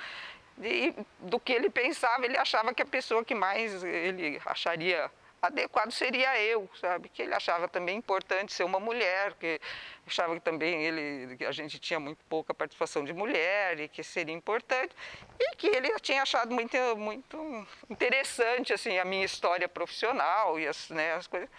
e 0.60 0.96
do 1.20 1.40
que 1.40 1.54
ele 1.54 1.70
pensava, 1.70 2.26
ele 2.26 2.36
achava 2.36 2.74
que 2.74 2.82
a 2.82 2.86
pessoa 2.86 3.24
que 3.24 3.36
mais 3.36 3.84
ele 3.84 4.42
acharia 4.44 5.12
adequado 5.46 5.92
seria 5.92 6.40
eu, 6.42 6.70
sabe? 6.80 7.10
Que 7.10 7.22
ele 7.22 7.34
achava 7.34 7.68
também 7.68 7.98
importante 7.98 8.54
ser 8.54 8.64
uma 8.64 8.80
mulher, 8.80 9.34
que 9.34 9.60
achava 10.06 10.34
que 10.36 10.42
também 10.42 10.84
ele, 10.84 11.38
que 11.38 11.46
a 11.46 11.52
gente 11.52 11.80
tinha 11.80 12.00
muito 12.00 12.24
pouca 12.26 12.54
participação 12.54 13.04
de 13.04 13.14
mulher 13.14 13.80
e 13.80 13.88
que 13.88 14.04
seria 14.04 14.34
importante 14.34 14.94
e 15.40 15.56
que 15.56 15.68
ele 15.68 15.90
tinha 16.00 16.22
achado 16.22 16.54
muito, 16.54 16.78
muito 16.96 17.68
interessante 17.90 18.74
assim 18.74 18.98
a 19.00 19.06
minha 19.06 19.26
história 19.26 19.68
profissional 19.68 20.60
e 20.60 20.68
as, 20.68 20.90
né, 20.90 21.14
as 21.14 21.28
coisas. 21.28 21.50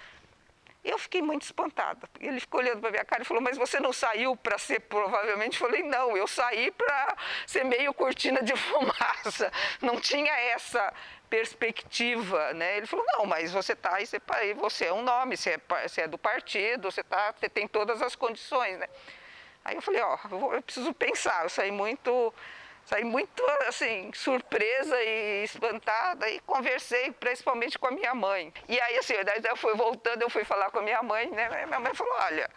Eu 0.86 1.00
fiquei 1.00 1.20
muito 1.20 1.42
espantada. 1.42 2.08
Ele 2.20 2.38
ficou 2.38 2.60
olhando 2.60 2.80
para 2.80 2.92
minha 2.92 3.04
cara 3.04 3.22
e 3.22 3.24
falou: 3.24 3.42
Mas 3.42 3.58
você 3.58 3.80
não 3.80 3.92
saiu 3.92 4.36
para 4.36 4.56
ser 4.56 4.78
provavelmente? 4.82 5.60
Eu 5.60 5.68
falei: 5.68 5.82
Não, 5.82 6.16
eu 6.16 6.28
saí 6.28 6.70
para 6.70 7.16
ser 7.44 7.64
meio 7.64 7.92
cortina 7.92 8.40
de 8.40 8.54
fumaça. 8.56 9.52
Não 9.82 10.00
tinha 10.00 10.32
essa 10.32 10.94
perspectiva, 11.28 12.52
né? 12.54 12.76
Ele 12.78 12.86
falou, 12.86 13.04
não, 13.06 13.26
mas 13.26 13.52
você 13.52 13.72
está 13.72 13.96
aí, 13.96 14.54
você 14.54 14.86
é 14.86 14.92
um 14.92 15.02
nome, 15.02 15.36
você 15.36 15.50
é, 15.50 15.88
você 15.88 16.02
é 16.02 16.08
do 16.08 16.18
partido, 16.18 16.90
você, 16.90 17.02
tá, 17.02 17.34
você 17.36 17.48
tem 17.48 17.66
todas 17.66 18.00
as 18.02 18.14
condições, 18.14 18.78
né? 18.78 18.88
Aí 19.64 19.74
eu 19.74 19.82
falei, 19.82 20.00
ó, 20.00 20.16
eu, 20.30 20.54
eu 20.54 20.62
preciso 20.62 20.94
pensar, 20.94 21.42
eu 21.44 21.48
saí 21.48 21.72
muito, 21.72 22.32
saí 22.84 23.02
muito, 23.02 23.42
assim, 23.66 24.12
surpresa 24.14 25.02
e 25.02 25.44
espantada 25.44 26.30
e 26.30 26.38
conversei 26.40 27.10
principalmente 27.12 27.78
com 27.78 27.88
a 27.88 27.90
minha 27.90 28.14
mãe. 28.14 28.52
E 28.68 28.80
aí, 28.80 28.98
assim, 28.98 29.14
daí 29.24 29.40
eu 29.44 29.56
fui 29.56 29.74
voltando, 29.74 30.22
eu 30.22 30.30
fui 30.30 30.44
falar 30.44 30.70
com 30.70 30.78
a 30.78 30.82
minha 30.82 31.02
mãe, 31.02 31.28
né? 31.30 31.66
Minha 31.66 31.80
mãe 31.80 31.94
falou, 31.94 32.14
olha, 32.20 32.48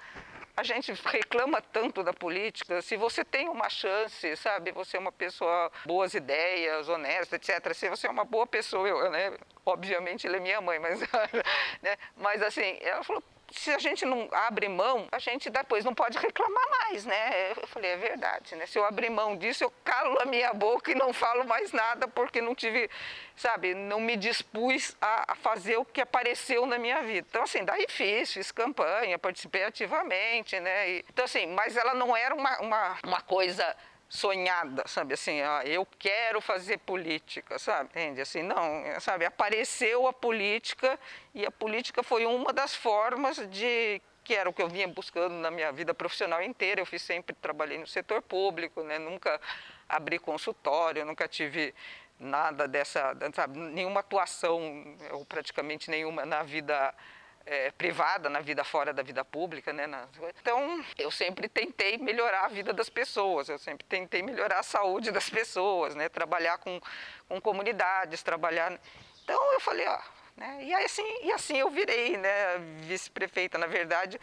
a 0.59 0.63
gente 0.63 0.91
reclama 1.05 1.61
tanto 1.61 2.03
da 2.03 2.13
política, 2.13 2.81
se 2.81 2.97
você 2.97 3.23
tem 3.23 3.47
uma 3.47 3.69
chance, 3.69 4.35
sabe, 4.35 4.71
você 4.71 4.97
é 4.97 4.99
uma 4.99 5.11
pessoa 5.11 5.71
boas 5.85 6.13
ideias, 6.13 6.89
honesta, 6.89 7.37
etc. 7.37 7.73
Se 7.73 7.89
você 7.89 8.07
é 8.07 8.09
uma 8.09 8.25
boa 8.25 8.45
pessoa, 8.45 8.87
eu, 8.87 9.09
né, 9.09 9.37
obviamente 9.65 10.27
ele 10.27 10.37
é 10.37 10.39
minha 10.39 10.59
mãe, 10.59 10.77
mas, 10.79 10.99
né, 11.81 11.95
mas 12.17 12.41
assim, 12.43 12.77
ela 12.81 13.03
falou, 13.03 13.23
se 13.51 13.71
a 13.71 13.77
gente 13.77 14.05
não 14.05 14.29
abre 14.31 14.67
mão, 14.67 15.07
a 15.11 15.19
gente 15.19 15.49
depois 15.49 15.83
não 15.83 15.93
pode 15.93 16.17
reclamar 16.17 16.63
mais, 16.69 17.05
né? 17.05 17.51
Eu 17.51 17.67
falei, 17.67 17.91
é 17.91 17.97
verdade, 17.97 18.55
né? 18.55 18.65
Se 18.65 18.77
eu 18.77 18.85
abrir 18.85 19.09
mão 19.09 19.35
disso, 19.35 19.63
eu 19.63 19.73
calo 19.83 20.19
a 20.21 20.25
minha 20.25 20.53
boca 20.53 20.91
e 20.91 20.95
não 20.95 21.13
falo 21.13 21.45
mais 21.45 21.71
nada 21.71 22.07
porque 22.07 22.41
não 22.41 22.55
tive, 22.55 22.89
sabe, 23.35 23.73
não 23.73 23.99
me 23.99 24.15
dispus 24.15 24.95
a, 25.01 25.33
a 25.33 25.35
fazer 25.35 25.77
o 25.77 25.85
que 25.85 26.01
apareceu 26.01 26.65
na 26.65 26.77
minha 26.77 27.01
vida. 27.01 27.27
Então, 27.29 27.43
assim, 27.43 27.63
daí 27.63 27.85
fiz, 27.89 28.33
fiz 28.33 28.51
campanha, 28.51 29.17
participei 29.17 29.63
ativamente, 29.63 30.59
né? 30.59 30.89
E, 30.89 31.05
então, 31.09 31.25
assim, 31.25 31.47
mas 31.47 31.75
ela 31.75 31.93
não 31.93 32.15
era 32.15 32.33
uma, 32.35 32.59
uma, 32.59 32.97
uma 33.03 33.21
coisa 33.21 33.75
sonhada, 34.09 34.83
sabe 34.87 35.13
assim, 35.13 35.39
ah, 35.39 35.61
eu 35.63 35.85
quero 35.99 36.41
fazer 36.41 36.79
política, 36.79 37.59
sabe? 37.59 37.89
Entende? 37.91 38.21
Assim, 38.21 38.41
não, 38.41 38.83
sabe, 38.99 39.23
apareceu 39.23 40.07
a 40.07 40.11
política 40.13 40.99
e 41.33 41.45
a 41.45 41.51
política 41.51 42.01
foi 42.01 42.25
uma 42.25 42.51
das 42.51 42.75
formas 42.75 43.37
de 43.49 44.01
que 44.23 44.35
era 44.35 44.49
o 44.49 44.53
que 44.53 44.61
eu 44.61 44.67
vinha 44.67 44.87
buscando 44.87 45.33
na 45.35 45.49
minha 45.49 45.71
vida 45.71 45.93
profissional 45.93 46.41
inteira. 46.41 46.81
Eu 46.81 46.85
fiz 46.85 47.01
sempre 47.01 47.35
trabalhei 47.35 47.77
no 47.77 47.87
setor 47.87 48.21
público, 48.21 48.83
né? 48.83 48.99
Nunca 48.99 49.39
abri 49.87 50.19
consultório, 50.19 51.05
nunca 51.05 51.27
tive 51.27 51.73
nada 52.19 52.67
dessa, 52.67 53.15
sabe, 53.33 53.57
nenhuma 53.57 54.01
atuação 54.01 54.97
ou 55.11 55.25
praticamente 55.25 55.89
nenhuma 55.89 56.25
na 56.25 56.43
vida 56.43 56.93
é, 57.49 57.71
privada, 57.71 58.29
na 58.29 58.41
vida 58.41 58.63
fora 58.63 58.93
da 58.93 59.01
vida 59.01 59.25
pública, 59.25 59.73
né? 59.73 59.89
Então, 60.39 60.85
eu 60.97 61.09
sempre 61.09 61.49
tentei 61.49 61.97
melhorar 61.97 62.45
a 62.45 62.47
vida 62.47 62.71
das 62.71 62.89
pessoas, 62.89 63.49
eu 63.49 63.57
sempre 63.57 63.87
tentei 63.87 64.21
melhorar 64.21 64.59
a 64.59 64.63
saúde 64.63 65.09
das 65.09 65.29
pessoas, 65.31 65.95
né? 65.95 66.07
Trabalhar 66.09 66.59
com, 66.59 66.79
com 67.27 67.41
comunidades, 67.41 68.21
trabalhar... 68.21 68.79
Então, 69.23 69.53
eu 69.53 69.59
falei, 69.59 69.87
ó, 69.87 69.99
né? 70.37 70.59
E 70.63 70.73
assim, 70.75 71.23
e 71.23 71.31
assim 71.31 71.57
eu 71.57 71.71
virei, 71.71 72.17
né? 72.17 72.59
Vice-prefeita, 72.81 73.57
na 73.57 73.65
verdade. 73.65 74.19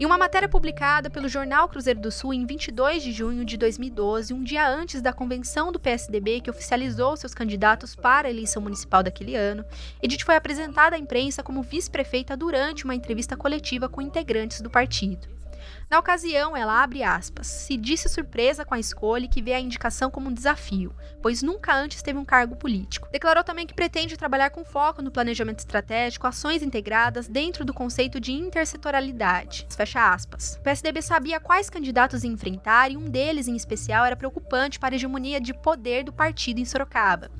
Em 0.00 0.06
uma 0.06 0.16
matéria 0.16 0.48
publicada 0.48 1.10
pelo 1.10 1.28
jornal 1.28 1.68
Cruzeiro 1.68 2.00
do 2.00 2.10
Sul 2.10 2.32
em 2.32 2.46
22 2.46 3.02
de 3.02 3.12
junho 3.12 3.44
de 3.44 3.58
2012, 3.58 4.32
um 4.32 4.42
dia 4.42 4.66
antes 4.66 5.02
da 5.02 5.12
convenção 5.12 5.70
do 5.70 5.78
PSDB 5.78 6.40
que 6.40 6.48
oficializou 6.48 7.18
seus 7.18 7.34
candidatos 7.34 7.94
para 7.94 8.26
a 8.26 8.30
eleição 8.30 8.62
municipal 8.62 9.02
daquele 9.02 9.36
ano, 9.36 9.62
Edith 10.02 10.24
foi 10.24 10.36
apresentada 10.36 10.96
à 10.96 10.98
imprensa 10.98 11.42
como 11.42 11.62
vice-prefeita 11.62 12.34
durante 12.34 12.84
uma 12.84 12.94
entrevista 12.94 13.36
coletiva 13.36 13.90
com 13.90 14.00
integrantes 14.00 14.62
do 14.62 14.70
partido. 14.70 15.28
Na 15.90 15.98
ocasião, 15.98 16.56
ela 16.56 16.82
abre 16.82 17.02
aspas, 17.02 17.46
se 17.46 17.76
disse 17.76 18.08
surpresa 18.08 18.64
com 18.64 18.74
a 18.74 18.78
escolha 18.78 19.24
e 19.24 19.28
que 19.28 19.42
vê 19.42 19.52
a 19.52 19.60
indicação 19.60 20.10
como 20.10 20.28
um 20.28 20.32
desafio, 20.32 20.94
pois 21.20 21.42
nunca 21.42 21.74
antes 21.74 22.02
teve 22.02 22.18
um 22.18 22.24
cargo 22.24 22.56
político. 22.56 23.08
Declarou 23.10 23.42
também 23.42 23.66
que 23.66 23.74
pretende 23.74 24.16
trabalhar 24.16 24.50
com 24.50 24.64
foco 24.64 25.02
no 25.02 25.10
planejamento 25.10 25.58
estratégico, 25.58 26.26
ações 26.26 26.62
integradas 26.62 27.28
dentro 27.28 27.64
do 27.64 27.74
conceito 27.74 28.20
de 28.20 28.32
intersetorialidade. 28.32 29.66
Fecha 29.76 30.12
aspas. 30.12 30.56
O 30.56 30.62
PSDB 30.62 31.02
sabia 31.02 31.40
quais 31.40 31.70
candidatos 31.70 32.24
enfrentar 32.24 32.90
e 32.90 32.96
um 32.96 33.04
deles 33.04 33.48
em 33.48 33.56
especial 33.56 34.04
era 34.04 34.16
preocupante 34.16 34.78
para 34.78 34.94
a 34.94 34.96
hegemonia 34.96 35.40
de 35.40 35.54
poder 35.54 36.04
do 36.04 36.12
partido 36.12 36.60
em 36.60 36.64
Sorocaba. 36.64 37.30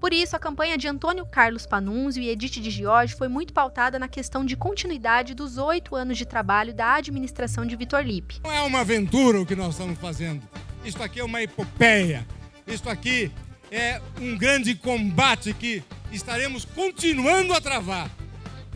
Por 0.00 0.12
isso, 0.12 0.36
a 0.36 0.38
campanha 0.38 0.76
de 0.76 0.88
Antônio 0.88 1.24
Carlos 1.24 1.66
Panunzio 1.66 2.22
e 2.22 2.28
Edith 2.28 2.60
de 2.60 2.70
Giorgi 2.70 3.14
foi 3.14 3.28
muito 3.28 3.52
pautada 3.52 3.98
na 3.98 4.08
questão 4.08 4.44
de 4.44 4.56
continuidade 4.56 5.34
dos 5.34 5.56
oito 5.56 5.94
anos 5.94 6.18
de 6.18 6.26
trabalho 6.26 6.74
da 6.74 6.94
administração 6.94 7.63
de 7.66 7.76
Vitor 7.76 7.94
Vitor 7.94 8.02
Lipe. 8.02 8.40
Não 8.42 8.52
é 8.52 8.60
uma 8.62 8.80
aventura 8.80 9.40
o 9.40 9.46
que 9.46 9.54
nós 9.54 9.74
estamos 9.74 9.98
fazendo. 9.98 10.42
Isto 10.84 11.02
aqui 11.02 11.20
é 11.20 11.24
uma 11.24 11.42
epopeia. 11.42 12.26
Isto 12.66 12.90
aqui 12.90 13.30
é 13.70 14.00
um 14.20 14.36
grande 14.36 14.74
combate 14.74 15.52
que 15.52 15.82
estaremos 16.10 16.64
continuando 16.64 17.52
a 17.52 17.60
travar. 17.60 18.10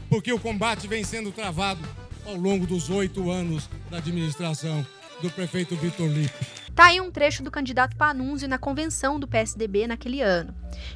Porque 0.09 0.33
o 0.33 0.39
combate 0.39 0.87
vem 0.87 1.05
sendo 1.05 1.33
travado 1.33 1.81
ao 2.25 2.35
longo 2.35 2.67
dos 2.67 2.89
oito 2.91 3.31
anos 3.31 3.69
da 3.91 3.99
administração 3.99 4.87
do 5.21 5.31
prefeito 5.31 5.77
Vitor 5.77 6.09
Lipe. 6.09 6.58
Tá 6.79 6.85
aí 6.85 7.01
um 7.01 7.11
trecho 7.11 7.43
do 7.43 7.51
candidato 7.51 7.97
Panunzio 7.97 8.49
na 8.49 8.57
convenção 8.57 9.19
do 9.19 9.27
PSDB 9.27 9.89
naquele 9.89 10.23
ano. 10.23 10.55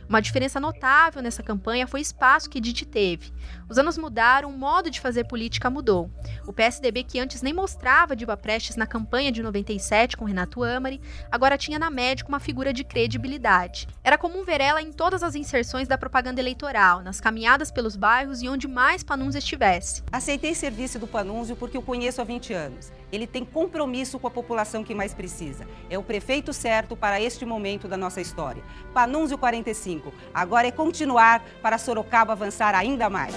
Uma 0.08 0.22
diferença 0.22 0.60
notável 0.60 1.20
nessa 1.20 1.42
campanha 1.42 1.88
foi 1.88 1.98
o 1.98 2.02
espaço 2.02 2.48
que 2.48 2.58
Edith 2.58 2.84
teve. 2.84 3.32
Os 3.68 3.78
anos 3.78 3.98
mudaram, 3.98 4.48
o 4.48 4.56
modo 4.56 4.88
de 4.88 5.00
fazer 5.00 5.24
política 5.24 5.68
mudou. 5.68 6.08
O 6.46 6.52
PSDB, 6.52 7.02
que 7.02 7.18
antes 7.18 7.42
nem 7.42 7.52
mostrava 7.52 8.14
Diva 8.14 8.36
Prestes 8.36 8.76
na 8.76 8.86
campanha 8.86 9.32
de 9.32 9.42
97 9.42 10.16
com 10.16 10.24
Renato 10.24 10.62
Amari, 10.62 11.00
agora 11.28 11.58
tinha 11.58 11.80
na 11.80 11.90
médica 11.90 12.28
uma 12.28 12.38
figura 12.38 12.72
de 12.72 12.84
credibilidade. 12.84 13.88
Era 14.04 14.16
comum 14.16 14.44
ver 14.44 14.60
ela 14.60 14.80
em 14.80 14.92
todas 14.92 15.24
as 15.24 15.34
inserções 15.34 15.88
da 15.88 15.98
propaganda 15.98 16.40
eleitoral, 16.40 17.02
nas 17.02 17.20
caminhadas 17.20 17.72
pelos 17.72 17.96
bairros 17.96 18.40
e 18.40 18.48
onde 18.48 18.68
mais 18.68 19.02
Panunzio 19.02 19.40
estivesse. 19.40 20.04
Aceitei 20.12 20.54
serviço 20.54 21.00
do 21.00 21.08
Panunzio 21.08 21.56
porque 21.56 21.76
o 21.76 21.82
conheço 21.82 22.20
há 22.20 22.24
20 22.24 22.52
anos. 22.52 22.92
Ele 23.12 23.26
tem 23.26 23.45
compromisso 23.45 24.19
com 24.19 24.26
a 24.26 24.31
população 24.31 24.83
que 24.83 24.95
mais 24.95 25.12
precisa. 25.12 25.69
É 25.90 25.99
o 25.99 26.02
prefeito 26.02 26.52
certo 26.54 26.97
para 26.97 27.21
este 27.21 27.45
momento 27.45 27.87
da 27.87 27.97
nossa 27.97 28.23
história. 28.23 28.62
Panunzio 28.95 29.37
45. 29.37 30.12
Agora 30.33 30.66
é 30.66 30.71
continuar 30.71 31.45
para 31.61 31.76
Sorocaba 31.76 32.33
avançar 32.33 32.75
ainda 32.75 33.11
mais. 33.11 33.35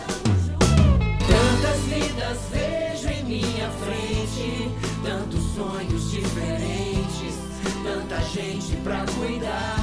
Tantas 1.27 1.79
vidas 1.81 2.37
vejo 2.51 3.09
em 3.09 3.23
minha 3.25 3.69
frente, 3.71 4.71
tantos 5.03 5.43
sonhos 5.55 6.09
diferentes, 6.09 7.35
tanta 7.83 8.21
gente 8.21 8.77
pra 8.77 9.03
cuidar. 9.19 9.75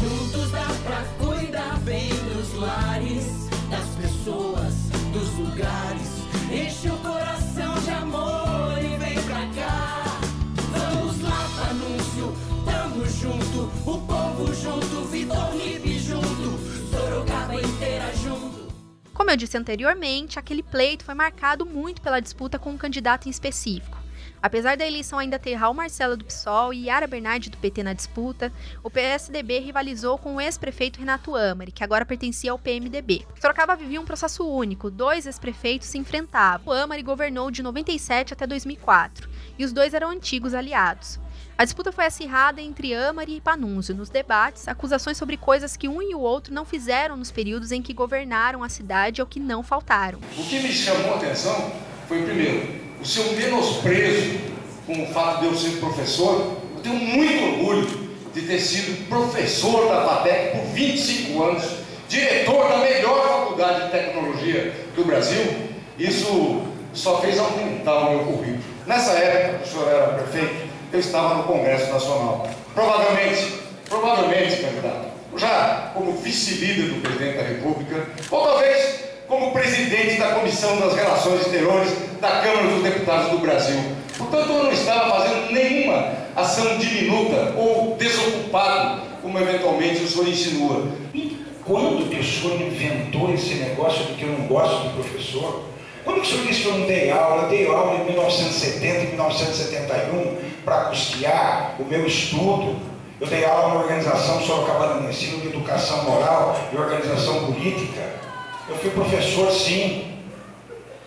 Juntos 0.00 0.50
dá 0.50 0.66
pra 0.84 1.04
cuidar 1.24 1.78
bem 1.80 2.08
dos 2.08 2.54
lares, 2.54 3.48
das 3.70 3.88
pessoas, 4.00 4.74
dos 5.12 5.32
lugares. 5.38 6.24
Enche 6.52 6.88
o 6.88 6.96
Como 19.14 19.30
eu 19.30 19.36
disse 19.36 19.56
anteriormente, 19.56 20.40
aquele 20.40 20.62
pleito 20.62 21.04
foi 21.04 21.14
marcado 21.14 21.64
muito 21.64 22.02
pela 22.02 22.18
disputa 22.18 22.58
com 22.58 22.70
um 22.70 22.76
candidato 22.76 23.28
em 23.28 23.30
específico. 23.30 23.96
Apesar 24.42 24.76
da 24.76 24.86
eleição 24.86 25.18
ainda 25.18 25.38
ter 25.38 25.54
Raul 25.54 25.72
Marcelo 25.72 26.16
do 26.16 26.24
PSOL 26.24 26.74
e 26.74 26.86
Yara 26.86 27.06
Bernardi 27.06 27.48
do 27.48 27.56
PT 27.56 27.84
na 27.84 27.92
disputa, 27.92 28.52
o 28.82 28.90
PSDB 28.90 29.60
rivalizou 29.60 30.18
com 30.18 30.34
o 30.34 30.40
ex-prefeito 30.40 30.98
Renato 30.98 31.34
Amari, 31.36 31.70
que 31.70 31.84
agora 31.84 32.04
pertencia 32.04 32.50
ao 32.50 32.58
PMDB. 32.58 33.24
Sorocaba 33.40 33.76
vivia 33.76 34.00
um 34.00 34.04
processo 34.04 34.46
único, 34.46 34.90
dois 34.90 35.26
ex-prefeitos 35.26 35.88
se 35.88 35.96
enfrentavam. 35.96 36.74
O 36.74 36.76
Amari 36.76 37.02
governou 37.02 37.50
de 37.50 37.62
97 37.62 38.34
até 38.34 38.46
2004, 38.46 39.30
e 39.56 39.64
os 39.64 39.72
dois 39.72 39.94
eram 39.94 40.10
antigos 40.10 40.52
aliados. 40.52 41.20
A 41.56 41.64
disputa 41.64 41.92
foi 41.92 42.04
acirrada 42.04 42.60
entre 42.60 42.92
Amari 42.94 43.36
e 43.36 43.40
Panunzio. 43.40 43.94
Nos 43.94 44.08
debates, 44.08 44.66
acusações 44.66 45.16
sobre 45.16 45.36
coisas 45.36 45.76
que 45.76 45.88
um 45.88 46.02
e 46.02 46.12
o 46.12 46.18
outro 46.18 46.52
não 46.52 46.64
fizeram 46.64 47.16
nos 47.16 47.30
períodos 47.30 47.70
em 47.70 47.80
que 47.80 47.94
governaram 47.94 48.64
a 48.64 48.68
cidade 48.68 49.20
ou 49.20 49.26
que 49.26 49.38
não 49.38 49.62
faltaram. 49.62 50.18
O 50.36 50.42
que 50.42 50.58
me 50.58 50.72
chamou 50.72 51.14
a 51.14 51.16
atenção 51.16 51.70
foi, 52.08 52.22
primeiro, 52.22 52.80
o 53.00 53.06
seu 53.06 53.32
menosprezo 53.34 54.40
com 54.84 55.04
o 55.04 55.06
fato 55.12 55.42
de 55.42 55.46
eu 55.46 55.54
ser 55.54 55.78
professor. 55.78 56.60
Eu 56.74 56.82
tenho 56.82 56.96
muito 56.96 57.44
orgulho 57.44 58.10
de 58.34 58.42
ter 58.42 58.58
sido 58.58 59.08
professor 59.08 59.88
da 59.88 60.04
FATEC 60.04 60.58
por 60.58 60.66
25 60.72 61.40
anos, 61.40 61.64
diretor 62.08 62.68
da 62.68 62.78
melhor 62.78 63.28
faculdade 63.28 63.84
de 63.84 63.90
tecnologia 63.92 64.74
do 64.96 65.04
Brasil. 65.04 65.44
Isso 65.96 66.62
só 66.92 67.20
fez 67.20 67.38
aumentar 67.38 67.94
o 67.94 68.10
meu 68.10 68.24
currículo. 68.24 68.74
Nessa 68.88 69.12
época, 69.12 69.64
o 69.64 69.68
senhor 69.68 69.88
era 69.88 70.06
prefeito, 70.14 70.63
eu 70.94 71.00
estava 71.00 71.34
no 71.34 71.42
Congresso 71.44 71.92
Nacional. 71.92 72.48
Provavelmente, 72.72 73.54
provavelmente, 73.88 74.62
candidato, 74.62 75.08
já 75.36 75.90
como 75.92 76.12
vice-líder 76.12 76.94
do 76.94 77.02
presidente 77.02 77.36
da 77.36 77.42
República, 77.42 78.06
ou 78.30 78.46
talvez 78.46 79.00
como 79.26 79.52
presidente 79.52 80.18
da 80.18 80.34
Comissão 80.34 80.78
das 80.78 80.94
Relações 80.94 81.40
Exteriores 81.40 81.90
da 82.20 82.42
Câmara 82.42 82.68
dos 82.68 82.82
Deputados 82.84 83.30
do 83.30 83.38
Brasil. 83.38 83.80
Portanto, 84.16 84.50
eu 84.50 84.64
não 84.64 84.72
estava 84.72 85.18
fazendo 85.18 85.50
nenhuma 85.50 86.12
ação 86.36 86.78
diminuta 86.78 87.54
ou 87.56 87.96
desocupado, 87.96 89.02
como 89.20 89.38
eventualmente 89.38 90.04
o 90.04 90.08
senhor 90.08 90.28
insinua. 90.28 90.88
E 91.12 91.44
quando 91.64 92.08
que 92.08 92.20
o 92.20 92.24
senhor 92.24 92.60
inventou 92.60 93.34
esse 93.34 93.54
negócio 93.54 94.04
de 94.04 94.12
que 94.14 94.22
eu 94.22 94.28
não 94.28 94.46
gosto 94.46 94.82
de 94.82 94.94
professor? 94.94 95.64
Quando 96.04 96.20
que 96.20 96.26
o 96.28 96.30
senhor 96.30 96.46
disse 96.46 96.62
que 96.62 96.68
eu 96.68 96.78
não 96.78 96.86
dei 96.86 97.10
aula? 97.10 97.42
Eu 97.44 97.48
dei 97.48 97.66
aula 97.66 98.00
em 98.00 98.04
1970 98.04 98.86
e 98.86 99.06
1971 99.08 100.36
para 100.64 100.84
custear 100.86 101.76
o 101.78 101.84
meu 101.84 102.06
estudo. 102.06 102.76
Eu 103.20 103.26
dei 103.26 103.44
aula 103.44 103.74
na 103.74 103.80
organização 103.80 104.40
Sorocabana 104.42 105.00
de 105.00 105.08
Ensino 105.08 105.40
de 105.40 105.48
Educação 105.48 106.04
Moral 106.04 106.56
e 106.72 106.76
Organização 106.76 107.46
Política. 107.46 108.02
Eu 108.68 108.76
fui 108.76 108.90
professor, 108.90 109.50
sim. 109.50 110.12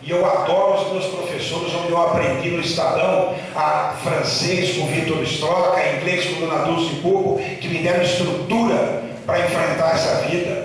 E 0.01 0.11
eu 0.11 0.25
adoro 0.25 0.81
os 0.81 0.91
meus 0.93 1.05
professores, 1.05 1.73
onde 1.75 1.91
eu 1.91 2.01
aprendi 2.01 2.51
no 2.51 2.61
Estadão 2.61 3.35
a 3.55 3.93
francês 4.03 4.77
com 4.77 4.87
Vitor 4.87 5.21
Stroca, 5.23 5.81
inglês 5.97 6.25
com 6.25 6.39
Dona 6.39 6.63
Dulce 6.65 6.95
Cuco, 7.01 7.41
que 7.59 7.67
me 7.67 7.79
deram 7.79 8.03
estrutura 8.03 9.03
para 9.25 9.39
enfrentar 9.39 9.95
essa 9.95 10.27
vida. 10.27 10.56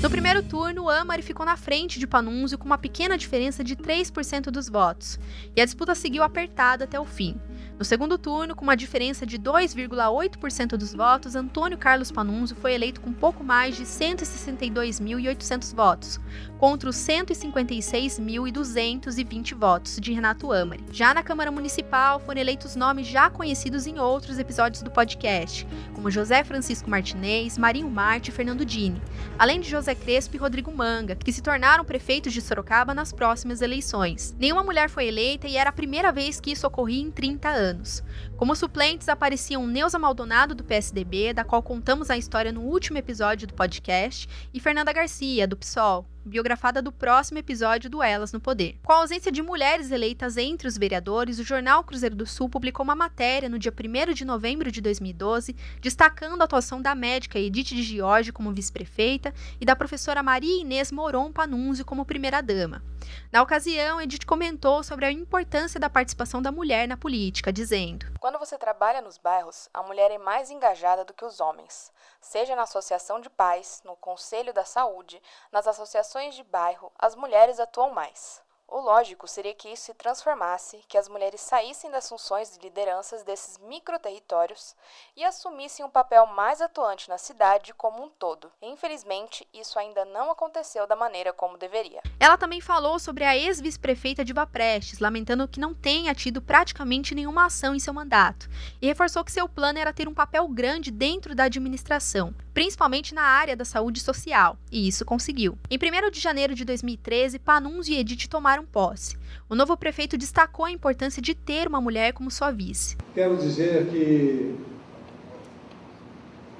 No 0.00 0.08
primeiro 0.08 0.44
turno, 0.44 0.88
Amari 0.88 1.22
ficou 1.22 1.44
na 1.44 1.56
frente 1.56 1.98
de 1.98 2.06
Panunzio 2.06 2.56
com 2.56 2.66
uma 2.66 2.78
pequena 2.78 3.18
diferença 3.18 3.64
de 3.64 3.74
3% 3.74 4.42
dos 4.44 4.68
votos, 4.68 5.18
e 5.56 5.60
a 5.60 5.64
disputa 5.64 5.92
seguiu 5.92 6.22
apertada 6.22 6.84
até 6.84 7.00
o 7.00 7.04
fim. 7.04 7.34
No 7.78 7.84
segundo 7.84 8.18
turno, 8.18 8.56
com 8.56 8.64
uma 8.64 8.76
diferença 8.76 9.24
de 9.24 9.38
2,8% 9.38 10.76
dos 10.76 10.92
votos, 10.92 11.36
Antônio 11.36 11.78
Carlos 11.78 12.10
Panunzio 12.10 12.56
foi 12.56 12.74
eleito 12.74 13.00
com 13.00 13.12
pouco 13.12 13.44
mais 13.44 13.76
de 13.76 13.84
162.800 13.84 15.76
votos, 15.76 16.18
contra 16.58 16.90
os 16.90 16.96
156.220 16.96 19.54
votos 19.54 19.96
de 20.00 20.12
Renato 20.12 20.52
Amari. 20.52 20.84
Já 20.90 21.14
na 21.14 21.22
Câmara 21.22 21.52
Municipal, 21.52 22.18
foram 22.18 22.40
eleitos 22.40 22.74
nomes 22.74 23.06
já 23.06 23.30
conhecidos 23.30 23.86
em 23.86 24.00
outros 24.00 24.40
episódios 24.40 24.82
do 24.82 24.90
podcast, 24.90 25.64
como 25.94 26.10
José 26.10 26.42
Francisco 26.42 26.90
Martinez, 26.90 27.56
Marinho 27.56 27.88
Marte 27.88 28.30
e 28.30 28.32
Fernando 28.32 28.64
Dini, 28.64 29.00
além 29.38 29.60
de 29.60 29.70
José 29.70 29.94
Crespo 29.94 30.34
e 30.34 30.38
Rodrigo 30.40 30.72
Manga, 30.72 31.14
que 31.14 31.32
se 31.32 31.40
tornaram 31.40 31.84
prefeitos 31.84 32.32
de 32.32 32.40
Sorocaba 32.40 32.92
nas 32.92 33.12
próximas 33.12 33.62
eleições. 33.62 34.34
Nenhuma 34.36 34.64
mulher 34.64 34.90
foi 34.90 35.06
eleita 35.06 35.46
e 35.46 35.56
era 35.56 35.70
a 35.70 35.72
primeira 35.72 36.10
vez 36.10 36.40
que 36.40 36.50
isso 36.50 36.66
ocorria 36.66 37.00
em 37.00 37.12
30 37.12 37.48
anos 37.48 37.67
anos. 37.68 38.02
Como 38.36 38.56
suplentes 38.56 39.08
apareciam 39.08 39.66
Neuza 39.66 39.98
Maldonado, 39.98 40.54
do 40.54 40.64
PSDB, 40.64 41.32
da 41.32 41.44
qual 41.44 41.62
contamos 41.62 42.10
a 42.10 42.16
história 42.16 42.52
no 42.52 42.62
último 42.62 42.98
episódio 42.98 43.46
do 43.46 43.54
podcast, 43.54 44.28
e 44.52 44.58
Fernanda 44.58 44.92
Garcia, 44.92 45.46
do 45.46 45.56
PSOL, 45.56 46.06
biografada 46.24 46.80
do 46.80 46.92
próximo 46.92 47.38
episódio 47.38 47.90
do 47.90 48.02
Elas 48.02 48.32
no 48.32 48.40
Poder. 48.40 48.78
Com 48.82 48.92
a 48.92 48.96
ausência 48.96 49.32
de 49.32 49.42
mulheres 49.42 49.90
eleitas 49.90 50.36
entre 50.36 50.68
os 50.68 50.76
vereadores, 50.76 51.38
o 51.38 51.44
jornal 51.44 51.82
Cruzeiro 51.84 52.14
do 52.14 52.26
Sul 52.26 52.48
publicou 52.48 52.84
uma 52.84 52.94
matéria 52.94 53.48
no 53.48 53.58
dia 53.58 53.72
1 53.72 54.12
de 54.12 54.24
novembro 54.24 54.70
de 54.70 54.80
2012, 54.80 55.56
destacando 55.80 56.40
a 56.40 56.44
atuação 56.44 56.80
da 56.80 56.94
médica 56.94 57.38
Edith 57.38 57.74
de 57.74 57.82
Giorgi 57.82 58.32
como 58.32 58.52
vice-prefeita 58.52 59.32
e 59.60 59.64
da 59.64 59.74
professora 59.74 60.22
Maria 60.22 60.60
Inês 60.60 60.92
Moron 60.92 61.32
Panunzio 61.32 61.84
como 61.84 62.04
primeira-dama. 62.04 62.82
Na 63.30 63.42
ocasião, 63.42 64.00
Edith 64.00 64.26
comentou 64.26 64.82
sobre 64.82 65.04
a 65.04 65.12
importância 65.12 65.78
da 65.78 65.90
participação 65.90 66.40
da 66.40 66.50
mulher 66.50 66.88
na 66.88 66.96
política, 66.96 67.52
dizendo: 67.52 68.06
Quando 68.18 68.38
você 68.38 68.56
trabalha 68.56 69.00
nos 69.00 69.18
bairros, 69.18 69.68
a 69.72 69.82
mulher 69.82 70.10
é 70.10 70.18
mais 70.18 70.50
engajada 70.50 71.04
do 71.04 71.12
que 71.12 71.24
os 71.24 71.40
homens, 71.40 71.92
seja 72.20 72.56
na 72.56 72.62
associação 72.62 73.20
de 73.20 73.28
pais, 73.28 73.82
no 73.84 73.96
conselho 73.96 74.52
da 74.52 74.64
saúde, 74.64 75.20
nas 75.52 75.66
associações 75.66 76.34
de 76.34 76.42
bairro, 76.42 76.90
as 76.98 77.14
mulheres 77.14 77.60
atuam 77.60 77.92
mais. 77.92 78.42
O 78.70 78.80
lógico 78.80 79.26
seria 79.26 79.54
que 79.54 79.70
isso 79.70 79.84
se 79.84 79.94
transformasse, 79.94 80.84
que 80.86 80.98
as 80.98 81.08
mulheres 81.08 81.40
saíssem 81.40 81.90
das 81.90 82.06
funções 82.06 82.52
de 82.52 82.60
lideranças 82.60 83.22
desses 83.22 83.56
microterritórios 83.56 84.76
e 85.16 85.24
assumissem 85.24 85.86
um 85.86 85.88
papel 85.90 86.26
mais 86.26 86.60
atuante 86.60 87.08
na 87.08 87.16
cidade 87.16 87.72
como 87.72 88.04
um 88.04 88.10
todo. 88.10 88.52
Infelizmente, 88.60 89.48
isso 89.54 89.78
ainda 89.78 90.04
não 90.04 90.30
aconteceu 90.30 90.86
da 90.86 90.94
maneira 90.94 91.32
como 91.32 91.56
deveria. 91.56 92.02
Ela 92.20 92.36
também 92.36 92.60
falou 92.60 92.98
sobre 92.98 93.24
a 93.24 93.34
ex-vice-prefeita 93.34 94.22
Diva 94.22 94.46
Prestes, 94.46 94.98
lamentando 94.98 95.48
que 95.48 95.58
não 95.58 95.72
tenha 95.72 96.14
tido 96.14 96.42
praticamente 96.42 97.14
nenhuma 97.14 97.46
ação 97.46 97.74
em 97.74 97.80
seu 97.80 97.94
mandato, 97.94 98.50
e 98.82 98.86
reforçou 98.86 99.24
que 99.24 99.32
seu 99.32 99.48
plano 99.48 99.78
era 99.78 99.94
ter 99.94 100.06
um 100.06 100.14
papel 100.14 100.46
grande 100.46 100.90
dentro 100.90 101.34
da 101.34 101.44
administração, 101.44 102.34
principalmente 102.52 103.14
na 103.14 103.22
área 103.22 103.56
da 103.56 103.64
saúde 103.64 104.00
social, 104.00 104.58
e 104.70 104.86
isso 104.86 105.06
conseguiu. 105.06 105.58
Em 105.70 105.78
1 105.78 106.10
de 106.10 106.20
janeiro 106.20 106.54
de 106.54 106.66
2013, 106.66 107.38
Panunzio 107.38 107.94
e 107.94 107.98
Edith 107.98 108.28
tomaram 108.28 108.57
posse. 108.64 109.16
O 109.48 109.54
novo 109.54 109.76
prefeito 109.76 110.16
destacou 110.16 110.64
a 110.64 110.70
importância 110.70 111.20
de 111.20 111.34
ter 111.34 111.66
uma 111.66 111.80
mulher 111.80 112.12
como 112.12 112.30
sua 112.30 112.50
vice. 112.50 112.96
Quero 113.14 113.36
dizer 113.36 113.86
que 113.86 114.54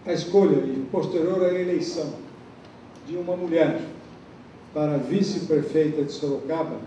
a 0.07 0.13
escolha 0.13 0.57
e 0.65 0.87
posterior 0.91 1.43
à 1.45 1.53
eleição 1.53 2.15
de 3.07 3.17
uma 3.17 3.37
mulher 3.37 3.81
para 4.73 4.97
vice-prefeita 4.97 6.05
de 6.05 6.13
Sorocaba 6.13 6.79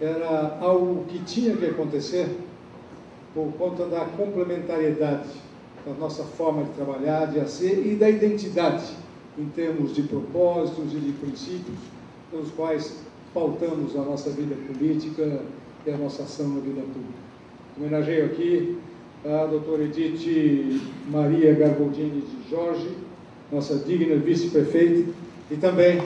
era 0.00 0.58
algo 0.60 1.04
que 1.06 1.18
tinha 1.24 1.56
que 1.56 1.66
acontecer 1.66 2.28
por 3.34 3.52
conta 3.52 3.86
da 3.86 4.04
complementariedade 4.04 5.28
da 5.86 5.94
nossa 5.94 6.24
forma 6.24 6.64
de 6.64 6.70
trabalhar, 6.70 7.26
de 7.26 7.48
ser 7.50 7.86
e 7.86 7.96
da 7.96 8.08
identidade 8.08 8.84
em 9.38 9.46
termos 9.46 9.94
de 9.94 10.02
propósitos 10.02 10.92
e 10.92 10.98
de 10.98 11.12
princípios 11.12 11.78
pelos 12.30 12.50
quais 12.50 13.00
pautamos 13.32 13.96
a 13.96 14.02
nossa 14.02 14.30
vida 14.30 14.54
política 14.66 15.40
e 15.86 15.90
a 15.90 15.96
nossa 15.96 16.22
ação 16.22 16.48
na 16.48 16.60
vida 16.60 16.80
pública. 16.80 17.28
Homenageio 17.76 18.26
aqui 18.26 18.78
a 19.24 19.46
doutora 19.46 19.82
Edith 19.82 20.80
Maria 21.10 21.52
Garbaldini 21.54 22.22
de 22.22 22.50
Jorge, 22.50 22.88
nossa 23.50 23.76
digna 23.76 24.16
vice-prefeita, 24.16 25.10
e 25.50 25.56
também 25.56 26.00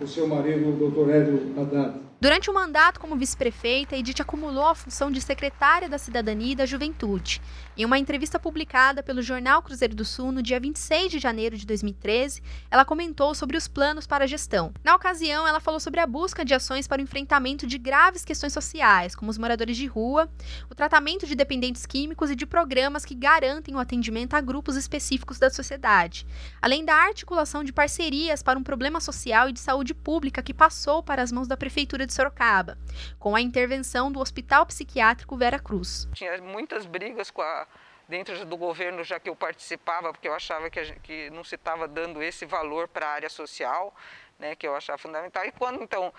o 0.00 0.06
seu 0.06 0.28
marido, 0.28 0.68
o 0.68 0.72
doutor 0.72 1.10
Hélio 1.10 1.40
Haddad. 1.58 2.03
Durante 2.24 2.48
o 2.48 2.54
mandato 2.54 2.98
como 3.00 3.16
vice-prefeita, 3.16 3.94
Edith 3.94 4.22
acumulou 4.22 4.64
a 4.64 4.74
função 4.74 5.10
de 5.10 5.20
secretária 5.20 5.90
da 5.90 5.98
Cidadania 5.98 6.52
e 6.52 6.56
da 6.56 6.64
Juventude. 6.64 7.38
Em 7.76 7.84
uma 7.84 7.98
entrevista 7.98 8.38
publicada 8.38 9.02
pelo 9.02 9.20
jornal 9.20 9.60
Cruzeiro 9.60 9.94
do 9.94 10.06
Sul 10.06 10.32
no 10.32 10.42
dia 10.42 10.58
26 10.58 11.12
de 11.12 11.18
janeiro 11.18 11.54
de 11.54 11.66
2013, 11.66 12.42
ela 12.70 12.82
comentou 12.82 13.34
sobre 13.34 13.58
os 13.58 13.68
planos 13.68 14.06
para 14.06 14.24
a 14.24 14.26
gestão. 14.26 14.72
Na 14.82 14.94
ocasião, 14.94 15.46
ela 15.46 15.60
falou 15.60 15.78
sobre 15.78 16.00
a 16.00 16.06
busca 16.06 16.46
de 16.46 16.54
ações 16.54 16.86
para 16.86 16.98
o 16.98 17.04
enfrentamento 17.04 17.66
de 17.66 17.76
graves 17.76 18.24
questões 18.24 18.54
sociais, 18.54 19.14
como 19.14 19.30
os 19.30 19.36
moradores 19.36 19.76
de 19.76 19.86
rua, 19.86 20.26
o 20.70 20.74
tratamento 20.74 21.26
de 21.26 21.34
dependentes 21.34 21.84
químicos 21.84 22.30
e 22.30 22.34
de 22.34 22.46
programas 22.46 23.04
que 23.04 23.14
garantem 23.14 23.74
o 23.74 23.78
atendimento 23.78 24.32
a 24.32 24.40
grupos 24.40 24.76
específicos 24.76 25.38
da 25.38 25.50
sociedade, 25.50 26.26
além 26.62 26.86
da 26.86 26.94
articulação 26.94 27.62
de 27.62 27.70
parcerias 27.70 28.42
para 28.42 28.58
um 28.58 28.62
problema 28.62 28.98
social 28.98 29.50
e 29.50 29.52
de 29.52 29.60
saúde 29.60 29.92
pública 29.92 30.42
que 30.42 30.54
passou 30.54 31.02
para 31.02 31.22
as 31.22 31.30
mãos 31.30 31.46
da 31.46 31.54
Prefeitura 31.54 32.06
de 32.06 32.13
Sorocaba, 32.14 32.78
com 33.18 33.34
a 33.34 33.40
intervenção 33.40 34.10
do 34.10 34.20
Hospital 34.20 34.64
Psiquiátrico 34.66 35.36
Vera 35.36 35.58
Cruz. 35.58 36.08
Tinha 36.14 36.40
muitas 36.40 36.86
brigas 36.86 37.30
com 37.30 37.42
a 37.42 37.66
dentro 38.08 38.44
do 38.44 38.56
governo, 38.56 39.02
já 39.02 39.18
que 39.18 39.28
eu 39.28 39.36
participava, 39.36 40.12
porque 40.12 40.28
eu 40.28 40.34
achava 40.34 40.68
que, 40.70 40.84
gente, 40.84 41.00
que 41.00 41.30
não 41.30 41.42
se 41.42 41.54
estava 41.54 41.88
dando 41.88 42.22
esse 42.22 42.44
valor 42.46 42.86
para 42.88 43.06
a 43.06 43.10
área 43.10 43.30
social, 43.30 43.94
né, 44.38 44.54
que 44.54 44.66
eu 44.66 44.74
achava 44.74 44.98
fundamental. 44.98 45.44
E 45.44 45.52
quando 45.52 45.82
então 45.82 46.12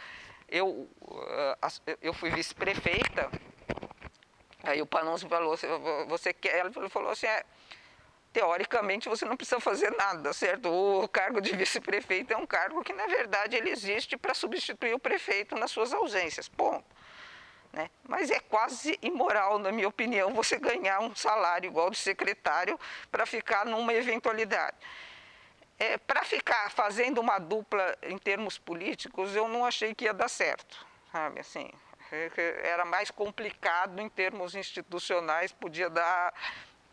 eu, 0.49 0.89
eu 2.01 2.13
fui 2.13 2.29
vice-prefeita, 2.31 3.29
aí 4.63 4.81
o 4.81 4.85
Panoncio 4.85 5.29
falou, 5.29 5.55
você 6.07 6.33
quer? 6.33 6.65
Ele 6.65 6.89
falou 6.89 7.11
assim, 7.11 7.27
é, 7.27 7.43
teoricamente 8.35 9.07
você 9.07 9.23
não 9.23 9.37
precisa 9.37 9.61
fazer 9.61 9.95
nada, 9.95 10.33
certo? 10.33 10.69
O 10.69 11.07
cargo 11.07 11.39
de 11.39 11.55
vice-prefeito 11.55 12.33
é 12.33 12.37
um 12.37 12.45
cargo 12.45 12.83
que, 12.83 12.91
na 12.91 13.07
verdade, 13.07 13.55
ele 13.55 13.69
existe 13.69 14.17
para 14.17 14.33
substituir 14.33 14.93
o 14.93 14.99
prefeito 14.99 15.55
nas 15.55 15.71
suas 15.71 15.93
ausências, 15.93 16.49
ponto. 16.49 16.83
Né? 17.71 17.89
Mas 18.03 18.29
é 18.29 18.41
quase 18.41 18.99
imoral, 19.01 19.57
na 19.57 19.71
minha 19.71 19.87
opinião, 19.87 20.33
você 20.33 20.59
ganhar 20.59 20.99
um 20.99 21.15
salário 21.15 21.69
igual 21.69 21.89
de 21.89 21.95
secretário 21.95 22.77
para 23.09 23.25
ficar 23.25 23.65
numa 23.65 23.93
eventualidade. 23.93 24.75
É, 25.79 25.97
para 25.97 26.25
ficar 26.25 26.69
fazendo 26.71 27.21
uma 27.21 27.39
dupla 27.39 27.97
em 28.03 28.17
termos 28.17 28.57
políticos, 28.57 29.33
eu 29.33 29.47
não 29.47 29.65
achei 29.65 29.95
que 29.95 30.03
ia 30.03 30.13
dar 30.13 30.27
certo, 30.27 30.85
sabe? 31.09 31.39
Assim, 31.39 31.71
é 32.11 32.29
era 32.65 32.83
mais 32.83 33.09
complicado 33.09 34.01
em 34.01 34.09
termos 34.09 34.55
institucionais, 34.55 35.53
podia 35.53 35.89
dar 35.89 36.33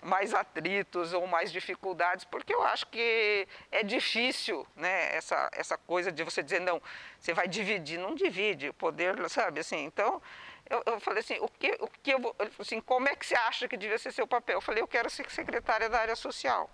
mais 0.02 0.34
atritos 0.34 1.12
ou 1.12 1.26
mais 1.26 1.52
dificuldades, 1.52 2.24
porque 2.24 2.52
eu 2.52 2.62
acho 2.62 2.86
que 2.88 3.46
é 3.70 3.82
difícil, 3.82 4.66
né, 4.76 5.14
essa, 5.14 5.48
essa 5.52 5.78
coisa 5.78 6.10
de 6.10 6.24
você 6.24 6.42
dizer, 6.42 6.60
não, 6.60 6.82
você 7.18 7.32
vai 7.32 7.46
dividir, 7.46 7.98
não 7.98 8.14
divide 8.14 8.68
o 8.68 8.74
poder, 8.74 9.16
sabe, 9.30 9.60
assim, 9.60 9.84
então, 9.84 10.20
eu, 10.68 10.82
eu 10.86 11.00
falei 11.00 11.20
assim, 11.20 11.36
o 11.40 11.48
que, 11.48 11.76
o 11.80 11.88
que 12.02 12.12
eu 12.12 12.18
vou, 12.18 12.34
ele 12.40 12.50
falou 12.50 12.66
assim, 12.66 12.80
como 12.80 13.08
é 13.08 13.14
que 13.14 13.24
você 13.24 13.34
acha 13.34 13.68
que 13.68 13.76
devia 13.76 13.98
ser 13.98 14.12
seu 14.12 14.26
papel? 14.26 14.56
Eu 14.56 14.60
falei, 14.60 14.82
eu 14.82 14.88
quero 14.88 15.08
ser 15.08 15.30
secretária 15.30 15.88
da 15.88 16.00
área 16.00 16.16
social. 16.16 16.68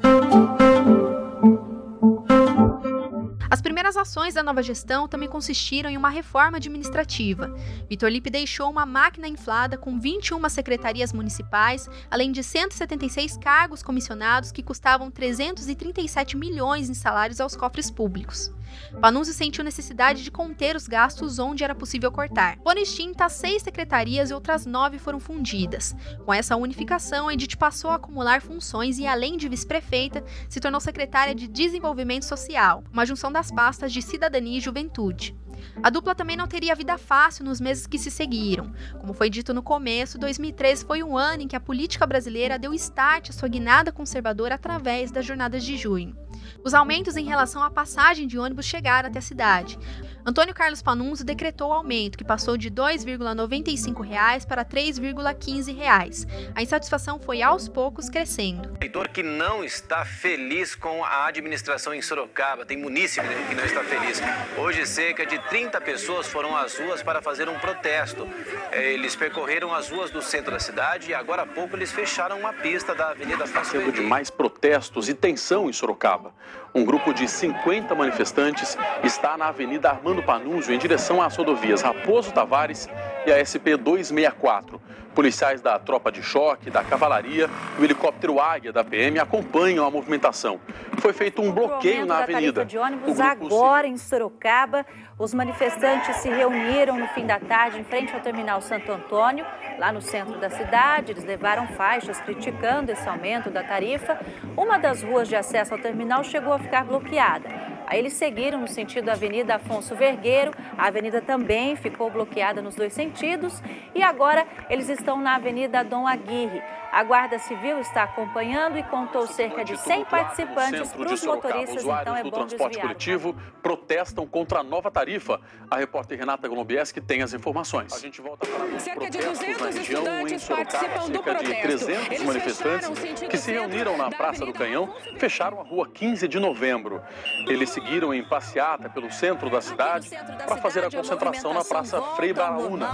As 3.51 3.63
primeiras 3.63 3.97
ações 3.97 4.35
da 4.35 4.43
nova 4.43 4.63
gestão 4.63 5.09
também 5.09 5.29
consistiram 5.29 5.89
em 5.89 5.97
uma 5.97 6.11
reforma 6.11 6.59
administrativa. 6.59 7.55
Vitor 7.89 8.11
Lipe 8.11 8.29
deixou 8.29 8.71
uma 8.71 8.85
máquina 8.85 9.27
inflada 9.27 9.79
com 9.79 9.99
21 9.99 10.47
secretarias 10.51 11.15
municipais, 11.15 11.89
além 12.11 12.31
de 12.31 12.43
176 12.43 13.39
cargos 13.39 13.83
comissionados 13.83 14.53
que 14.53 14.63
custavam 14.63 15.11
337 15.11 16.37
milhões 16.37 16.91
em 16.91 16.95
salários 16.95 17.41
aos 17.41 17.57
cofres 17.57 17.91
públicos. 17.91 18.53
Panunzi 19.01 19.33
sentiu 19.33 19.65
necessidade 19.65 20.23
de 20.23 20.31
conter 20.31 20.77
os 20.77 20.87
gastos 20.87 21.39
onde 21.39 21.65
era 21.65 21.75
possível 21.75 22.11
cortar. 22.11 22.59
Foram 22.63 22.81
extintas 22.81 23.33
seis 23.33 23.63
secretarias 23.63 24.31
e 24.31 24.35
outras 24.35 24.67
nove 24.67 24.99
foram 24.99 25.21
fundidas. 25.21 25.95
Com 26.25 26.33
essa 26.33 26.57
unificação, 26.57 27.31
Edith 27.31 27.57
passou 27.57 27.91
a 27.91 27.97
acumular 27.97 28.41
funções 28.41 28.99
e, 28.99 29.07
além 29.07 29.37
de 29.37 29.49
vice-prefeita, 29.49 30.25
se 30.49 30.61
tornou 30.61 30.81
secretária 30.81 31.35
de 31.35 31.49
Desenvolvimento 31.49 32.25
Social, 32.25 32.85
uma 32.93 33.07
junção 33.07 33.33
das 33.39 33.53
pastas 33.53 33.93
de 33.93 34.03
Cidadania 34.03 34.59
e 34.59 34.61
Juventude. 34.61 35.33
A 35.81 35.91
dupla 35.91 36.13
também 36.13 36.37
não 36.37 36.49
teria 36.49 36.75
vida 36.75 36.99
fácil 36.99 37.45
nos 37.45 37.61
meses 37.61 37.87
que 37.87 37.97
se 37.97 38.11
seguiram. 38.11 38.73
Como 39.01 39.13
foi 39.13 39.31
dito 39.31 39.55
no 39.55 39.63
começo, 39.63 40.19
2013 40.19 40.85
foi 40.85 41.05
um 41.05 41.17
ano 41.17 41.45
em 41.45 41.47
que 41.47 41.55
a 41.55 41.61
política 41.61 42.05
brasileira 42.05 42.59
deu 42.59 42.75
start 42.75 43.31
à 43.31 43.33
sua 43.33 43.49
guinada 43.49 43.93
conservadora 43.93 44.57
através 44.57 45.13
das 45.13 45.25
jornadas 45.25 45.63
de 45.63 45.77
junho. 45.77 46.17
Os 46.65 46.75
aumentos 46.75 47.17
em 47.17 47.27
relação 47.27 47.63
à 47.63 47.71
passagem 47.71 48.27
de 48.27 48.37
ônibus 48.37 48.67
chegaram 48.67 49.09
até 49.09 49.21
a 49.21 49.23
cidade. 49.23 49.79
Antônio 50.29 50.55
Carlos 50.55 50.83
Panunzio 50.83 51.25
decretou 51.25 51.71
o 51.71 51.73
aumento, 51.73 52.19
que 52.19 52.23
passou 52.23 52.59
de 52.59 52.69
R$ 52.69 52.75
2,95 52.75 54.47
para 54.47 54.61
R$ 54.61 54.69
3,15. 54.69 56.29
A 56.55 56.63
insatisfação 56.63 57.19
foi 57.19 57.41
aos 57.41 57.67
poucos 57.67 58.11
crescendo. 58.11 58.77
Eleitor 58.79 59.09
que 59.09 59.23
não 59.23 59.65
está 59.65 60.05
feliz 60.05 60.75
com 60.75 61.03
a 61.03 61.29
administração 61.29 61.95
em 61.95 62.03
Sorocaba, 62.03 62.67
tem 62.67 62.77
munícipe 62.77 63.27
que 63.49 63.55
não 63.55 63.65
está 63.65 63.83
feliz. 63.83 64.21
Hoje, 64.59 64.85
cerca 64.85 65.25
de 65.25 65.39
30 65.49 65.81
pessoas 65.81 66.27
foram 66.27 66.55
às 66.55 66.79
ruas 66.79 67.03
para 67.03 67.23
fazer 67.23 67.49
um 67.49 67.59
protesto. 67.59 68.29
Eles 68.71 69.17
percorreram 69.17 69.75
as 69.75 69.89
ruas 69.89 70.11
do 70.11 70.21
centro 70.21 70.53
da 70.53 70.61
cidade 70.61 71.09
e 71.09 71.15
agora 71.15 71.45
há 71.45 71.47
pouco 71.47 71.75
eles 71.75 71.91
fecharam 71.91 72.39
uma 72.39 72.53
pista 72.53 72.95
da 72.95 73.13
Avenida 73.13 73.47
Fácil. 73.47 73.91
de 73.91 74.03
mais 74.03 74.29
protestos 74.29 75.09
e 75.09 75.15
tensão 75.15 75.71
em 75.71 75.73
Sorocaba. 75.73 76.35
Um 76.75 76.85
grupo 76.85 77.15
de 77.15 77.27
50 77.27 77.95
manifestantes 77.95 78.77
está 79.03 79.39
na 79.39 79.49
Avenida 79.49 79.89
Armando 79.89 80.18
Panunzio 80.23 80.75
em 80.75 80.79
direção 80.79 81.23
às 81.23 81.37
rodovias 81.37 81.83
Raposo 81.83 82.33
Tavares 82.33 82.89
e 83.27 83.33
a 83.33 83.45
SP 83.45 83.77
264. 83.77 84.81
Policiais 85.15 85.61
da 85.61 85.79
tropa 85.79 86.13
de 86.13 86.23
choque, 86.23 86.71
da 86.71 86.85
cavalaria 86.85 87.51
e 87.77 87.81
o 87.81 87.85
helicóptero 87.85 88.39
Águia 88.39 88.73
da 88.73 88.85
PM 88.85 89.19
acompanham 89.19 89.85
a 89.85 89.91
movimentação. 89.91 90.61
Foi 90.99 91.13
feito 91.13 91.43
um 91.43 91.51
bloqueio 91.51 92.07
na 92.07 92.19
avenida. 92.19 92.65
de 92.65 92.79
ônibus 92.79 93.19
agora 93.19 93.87
em 93.87 93.97
Sorocaba. 93.97 94.87
Os 95.19 95.35
manifestantes 95.35 96.15
se 96.19 96.29
reuniram 96.29 96.97
no 96.97 97.09
fim 97.09 97.27
da 97.27 97.41
tarde 97.41 97.81
em 97.81 97.83
frente 97.85 98.15
ao 98.15 98.21
terminal 98.21 98.61
Santo 98.61 98.93
Antônio, 98.93 99.45
lá 99.77 99.91
no 99.91 100.01
centro 100.01 100.39
da 100.39 100.49
cidade. 100.49 101.11
Eles 101.11 101.25
levaram 101.25 101.67
faixas 101.67 102.21
criticando 102.21 102.93
esse 102.93 103.09
aumento 103.09 103.51
da 103.51 103.65
tarifa. 103.65 104.17
Uma 104.57 104.79
das 104.79 105.03
ruas 105.03 105.27
de 105.27 105.35
acesso 105.35 105.75
ao 105.75 105.81
terminal 105.81 106.23
chegou 106.23 106.53
a 106.53 106.59
ficar 106.61 106.85
bloqueada. 106.85 107.49
Aí 107.89 107.99
eles 107.99 108.13
seguiram 108.13 108.61
no 108.61 108.69
sentido 108.69 109.07
da 109.07 109.15
Avenida 109.15 109.57
Afonso 109.57 109.97
Vergueiro. 109.97 110.53
A 110.77 110.87
avenida 110.87 111.21
também 111.21 111.75
ficou 111.75 112.11
bloqueada 112.11 112.63
nos 112.63 112.77
dois 112.77 112.93
sentidos. 112.93 113.61
E 113.97 114.03
agora 114.05 114.47
eles 114.71 114.89
estão 114.89 115.17
na 115.21 115.35
Avenida 115.35 115.83
Dom 115.83 116.07
Aguirre. 116.07 116.63
A 116.99 117.05
Guarda 117.05 117.39
Civil 117.39 117.79
está 117.79 118.03
acompanhando 118.03 118.77
e 118.77 118.83
contou 118.83 119.25
cerca 119.25 119.65
de 119.65 119.77
100 119.77 120.05
participantes 120.07 120.93
para 120.93 121.13
os 121.15 121.23
motoristas, 121.23 121.85
então 121.85 122.17
é 122.17 122.25
do 122.25 122.31
bom 122.33 122.39
transporte 122.39 122.73
desviar. 122.73 122.87
coletivo 122.89 123.37
protestam 123.63 124.27
contra 124.27 124.59
a 124.59 124.63
nova 124.65 124.91
tarifa. 124.91 125.41
A 125.71 125.77
repórter 125.77 126.19
Renata 126.19 126.49
Golombieschi 126.49 127.01
tem 127.01 127.23
as 127.23 127.33
informações. 127.33 127.93
A 127.93 128.01
gente 128.01 128.21
volta 128.21 128.45
para 128.49 128.81
Cerca 128.81 129.09
de 129.09 129.19
200 129.19 129.77
estudantes 129.77 130.43
Sorocaba, 130.43 130.71
participam 130.73 131.07
do 131.07 131.23
cerca 131.23 131.35
de 131.35 131.45
protesto. 131.45 131.87
300 131.87 132.07
Eles 132.09 132.23
manifestantes 132.25 132.91
que 133.31 133.37
se 133.37 133.53
reuniram 133.53 133.97
na 133.97 134.11
Praça 134.11 134.45
do 134.45 134.53
Canhão 134.53 134.93
fecharam 135.19 135.61
a 135.61 135.63
rua 135.63 135.89
15 135.89 136.27
de 136.27 136.41
novembro. 136.41 137.01
Eles 137.47 137.71
seguiram 137.71 138.13
em 138.13 138.25
passeata 138.25 138.91
pelo 138.91 139.13
centro 139.13 139.49
da 139.49 139.61
cidade 139.61 140.11
para 140.45 140.57
fazer 140.57 140.85
a 140.85 140.91
concentração 140.91 141.55
na 141.55 141.65
Praça 141.65 142.03
Frei 142.17 142.33
Baraúna. 142.33 142.89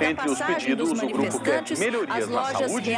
Entre 0.00 0.28
os 0.28 0.42
pedidos, 0.42 0.90
o 0.90 1.06
grupo 1.06 1.38
quer 1.38 1.62
melhorias 1.78 2.24
as 2.24 2.28
na 2.28 2.44
saúde 2.46 2.92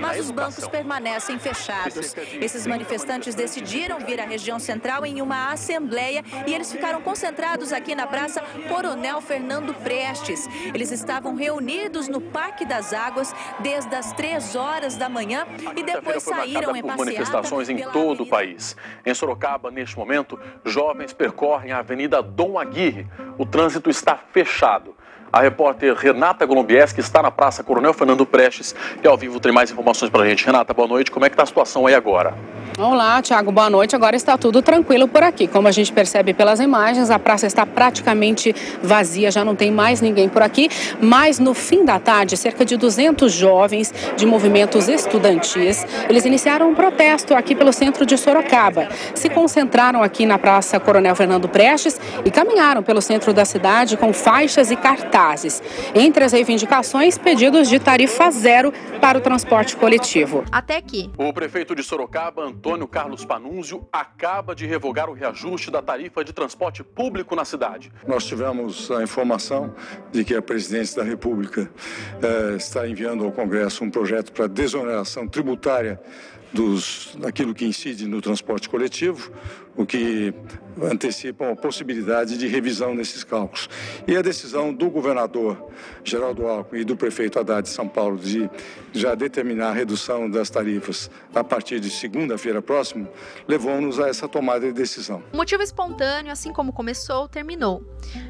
mas 0.00 0.20
os 0.20 0.30
bancos 0.30 0.66
permanecem 0.68 1.38
fechados. 1.38 2.14
Esses 2.40 2.66
manifestantes 2.66 3.34
decidiram 3.34 3.98
vir 4.00 4.20
à 4.20 4.24
região 4.24 4.58
central 4.58 5.04
em 5.04 5.20
uma 5.20 5.52
assembleia 5.52 6.24
e 6.46 6.54
eles 6.54 6.70
ficaram 6.70 7.00
concentrados 7.00 7.72
aqui 7.72 7.94
na 7.94 8.06
Praça 8.06 8.42
Coronel 8.68 9.20
Fernando 9.20 9.74
Prestes. 9.74 10.48
Eles 10.74 10.90
estavam 10.90 11.34
reunidos 11.34 12.08
no 12.08 12.20
Parque 12.20 12.64
das 12.64 12.92
Águas 12.92 13.34
desde 13.60 13.94
as 13.94 14.12
três 14.12 14.54
horas 14.54 14.96
da 14.96 15.08
manhã 15.08 15.46
e 15.76 15.82
depois 15.82 16.22
saíram 16.22 16.74
em 16.76 16.82
por 16.82 16.96
manifestações 16.96 17.68
em 17.68 17.78
todo 17.90 18.22
o 18.22 18.26
país. 18.26 18.76
Em 19.04 19.14
Sorocaba, 19.14 19.70
neste 19.70 19.96
momento, 19.96 20.38
jovens 20.64 21.12
percorrem 21.12 21.72
a 21.72 21.78
Avenida 21.78 22.22
Dom 22.22 22.58
Aguirre. 22.58 23.06
O 23.38 23.46
trânsito 23.46 23.90
está 23.90 24.16
fechado. 24.16 24.96
A 25.32 25.40
repórter 25.40 25.94
Renata 25.94 26.44
Golombieski 26.44 27.00
está 27.00 27.22
na 27.22 27.30
Praça 27.30 27.64
Coronel 27.64 27.94
Fernando 27.94 28.26
Prestes 28.26 28.74
e 29.02 29.06
ao 29.08 29.16
vivo 29.16 29.40
tem 29.40 29.50
mais 29.50 29.70
informações 29.70 30.10
para 30.10 30.24
a 30.24 30.28
gente. 30.28 30.44
Renata, 30.44 30.74
boa 30.74 30.86
noite. 30.86 31.10
Como 31.10 31.24
é 31.24 31.30
que 31.30 31.32
está 31.32 31.42
a 31.42 31.46
situação 31.46 31.86
aí 31.86 31.94
agora? 31.94 32.34
Olá, 32.78 33.20
Tiago, 33.20 33.52
boa 33.52 33.68
noite. 33.68 33.94
Agora 33.94 34.16
está 34.16 34.38
tudo 34.38 34.62
tranquilo 34.62 35.06
por 35.06 35.22
aqui. 35.22 35.46
Como 35.46 35.68
a 35.68 35.70
gente 35.70 35.92
percebe 35.92 36.32
pelas 36.32 36.58
imagens, 36.58 37.10
a 37.10 37.18
praça 37.18 37.46
está 37.46 37.66
praticamente 37.66 38.54
vazia, 38.82 39.30
já 39.30 39.44
não 39.44 39.54
tem 39.54 39.70
mais 39.70 40.00
ninguém 40.00 40.26
por 40.26 40.40
aqui. 40.40 40.70
Mas 40.98 41.38
no 41.38 41.52
fim 41.52 41.84
da 41.84 41.98
tarde, 41.98 42.34
cerca 42.34 42.64
de 42.64 42.78
200 42.78 43.30
jovens 43.30 43.92
de 44.16 44.24
movimentos 44.24 44.88
estudantis, 44.88 45.86
eles 46.08 46.24
iniciaram 46.24 46.70
um 46.70 46.74
protesto 46.74 47.34
aqui 47.34 47.54
pelo 47.54 47.74
centro 47.74 48.06
de 48.06 48.16
Sorocaba. 48.16 48.88
Se 49.14 49.28
concentraram 49.28 50.02
aqui 50.02 50.24
na 50.24 50.38
Praça 50.38 50.80
Coronel 50.80 51.14
Fernando 51.14 51.50
Prestes 51.50 52.00
e 52.24 52.30
caminharam 52.30 52.82
pelo 52.82 53.02
centro 53.02 53.34
da 53.34 53.44
cidade 53.44 53.98
com 53.98 54.14
faixas 54.14 54.70
e 54.70 54.76
cartazes. 54.76 55.62
Entre 55.94 56.24
as 56.24 56.32
reivindicações, 56.32 57.18
pedidos 57.18 57.68
de 57.68 57.78
tarifa 57.78 58.30
zero 58.30 58.72
para 58.98 59.18
o 59.18 59.20
transporte 59.20 59.76
coletivo. 59.76 60.42
Até 60.50 60.80
que 60.80 61.10
o 61.18 61.34
prefeito 61.34 61.74
de 61.74 61.82
Sorocaba, 61.82 62.50
Antônio 62.62 62.86
Carlos 62.86 63.24
Panunzio, 63.24 63.88
acaba 63.92 64.54
de 64.54 64.64
revogar 64.66 65.10
o 65.10 65.12
reajuste 65.12 65.68
da 65.68 65.82
tarifa 65.82 66.22
de 66.22 66.32
transporte 66.32 66.84
público 66.84 67.34
na 67.34 67.44
cidade. 67.44 67.92
Nós 68.06 68.24
tivemos 68.24 68.88
a 68.88 69.02
informação 69.02 69.74
de 70.12 70.24
que 70.24 70.32
a 70.32 70.40
presidência 70.40 71.02
da 71.02 71.02
República 71.02 71.68
eh, 72.22 72.54
está 72.56 72.86
enviando 72.86 73.24
ao 73.24 73.32
Congresso 73.32 73.82
um 73.82 73.90
projeto 73.90 74.30
para 74.30 74.46
desoneração 74.46 75.26
tributária 75.26 76.00
dos, 76.52 77.16
daquilo 77.18 77.52
que 77.52 77.64
incide 77.64 78.06
no 78.06 78.20
transporte 78.20 78.68
coletivo, 78.68 79.32
o 79.76 79.86
que 79.86 80.34
antecipa 80.80 81.50
a 81.50 81.56
possibilidade 81.56 82.38
de 82.38 82.46
revisão 82.46 82.96
desses 82.96 83.24
cálculos. 83.24 83.68
E 84.06 84.16
a 84.16 84.22
decisão 84.22 84.72
do 84.72 84.88
governador 84.90 85.70
Geraldo 86.04 86.46
Alckmin 86.46 86.80
e 86.80 86.84
do 86.84 86.96
prefeito 86.96 87.38
Haddad 87.38 87.62
de 87.62 87.68
São 87.68 87.88
Paulo 87.88 88.18
de 88.18 88.48
já 88.92 89.14
determinar 89.14 89.68
a 89.68 89.72
redução 89.72 90.30
das 90.30 90.50
tarifas 90.50 91.10
a 91.34 91.44
partir 91.44 91.80
de 91.80 91.90
segunda-feira 91.90 92.60
próxima 92.60 93.08
levou-nos 93.46 93.98
a 94.00 94.08
essa 94.08 94.28
tomada 94.28 94.66
de 94.66 94.72
decisão. 94.72 95.22
O 95.32 95.36
motivo 95.36 95.62
espontâneo, 95.62 96.32
assim 96.32 96.52
como 96.52 96.72
começou, 96.72 97.28
terminou. 97.28 97.84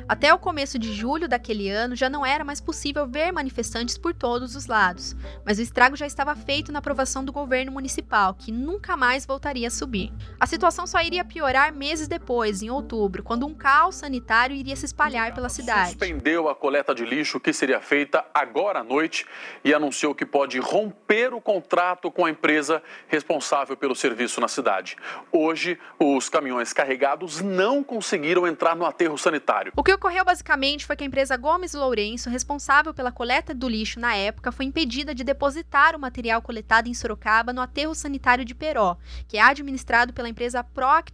Até 0.09 0.33
o 0.33 0.39
começo 0.39 0.79
de 0.79 0.93
julho 0.93 1.29
daquele 1.29 1.69
ano 1.69 1.97
já 1.97 2.09
não 2.09 2.25
era 2.25 2.45
mais 2.45 2.61
possível 2.61 3.07
ver 3.07 3.33
manifestantes 3.33 3.97
por 3.97 4.15
todos 4.15 4.55
os 4.55 4.67
lados, 4.67 5.17
mas 5.45 5.59
o 5.59 5.63
estrago 5.63 5.97
já 5.97 6.07
estava 6.07 6.35
feito 6.35 6.71
na 6.71 6.79
aprovação 6.79 7.25
do 7.25 7.33
governo 7.33 7.73
municipal, 7.73 8.35
que 8.35 8.53
nunca 8.53 8.97
mais 8.97 9.25
voltaria 9.27 9.69
a 9.69 9.71
subir. 9.71 10.13
A 10.39 10.47
situação 10.47 10.87
só 10.87 11.01
iria 11.01 11.25
piorar 11.33 11.73
meses 11.73 12.07
depois, 12.07 12.62
em 12.62 12.68
outubro, 12.68 13.23
quando 13.23 13.47
um 13.47 13.55
caos 13.55 13.95
sanitário 13.95 14.55
iria 14.55 14.77
se 14.77 14.85
espalhar 14.85 15.35
pela 15.35 15.49
cidade. 15.49 15.90
Suspendeu 15.90 16.47
a 16.47 16.55
coleta 16.55 16.95
de 16.95 17.07
lixo 17.07 17.40
que 17.40 17.55
seria 17.55 17.81
feita 17.81 18.23
agora 18.35 18.81
à 18.81 18.85
noite 18.85 19.25
e 19.64 19.73
anunciou 19.73 20.14
que 20.14 20.27
pode 20.27 20.59
romper 20.59 21.33
o 21.33 21.40
contrato 21.40 22.11
com 22.11 22.27
a 22.27 22.31
empresa 22.31 22.83
responsável 23.09 23.77
pelo 23.77 23.95
serviço 23.95 24.42
na 24.42 24.49
cidade. 24.49 24.97
Hoje, 25.33 25.79
os 25.99 26.29
caminhões 26.29 26.73
carregados 26.75 27.40
não 27.40 27.83
conseguiram 27.83 28.47
entrar 28.47 28.77
no 28.77 28.85
aterro 28.85 29.16
sanitário. 29.16 29.73
O 29.75 29.83
que 29.83 29.95
ocorreu 29.95 30.27
basicamente 30.27 30.85
foi 30.85 30.97
que 30.97 31.05
a 31.05 31.07
empresa 31.07 31.37
Gomes 31.38 31.73
Lourenço, 31.73 32.29
responsável 32.29 32.92
pela 32.92 33.11
coleta 33.11 33.55
do 33.55 33.68
lixo 33.68 33.99
na 33.99 34.14
época, 34.14 34.53
foi 34.53 34.66
impedida 34.66 35.14
de 35.14 35.25
depositar 35.25 35.97
o 35.97 35.99
material 35.99 36.42
coletado 36.42 36.88
em 36.88 36.95
Sorocaba 36.95 37.55
no 37.55 37.62
aterro 37.62 37.95
sanitário 37.95 38.45
de 38.45 38.55
Peró, 38.55 38.99
que 39.27 39.38
é 39.38 39.40
administrado 39.40 40.12
pela 40.12 40.29
empresa 40.29 40.62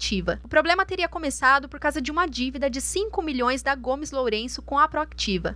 Proactive 0.09 0.38
o 0.42 0.49
problema 0.49 0.87
teria 0.87 1.09
começado 1.09 1.68
por 1.68 1.79
causa 1.79 2.01
de 2.01 2.11
uma 2.11 2.27
dívida 2.27 2.71
de 2.71 2.81
5 2.81 3.21
milhões 3.21 3.62
da 3.62 3.75
Gomes 3.75 4.11
Lourenço 4.11 4.62
com 4.62 4.79
a 4.79 4.88
Proactiva. 4.88 5.55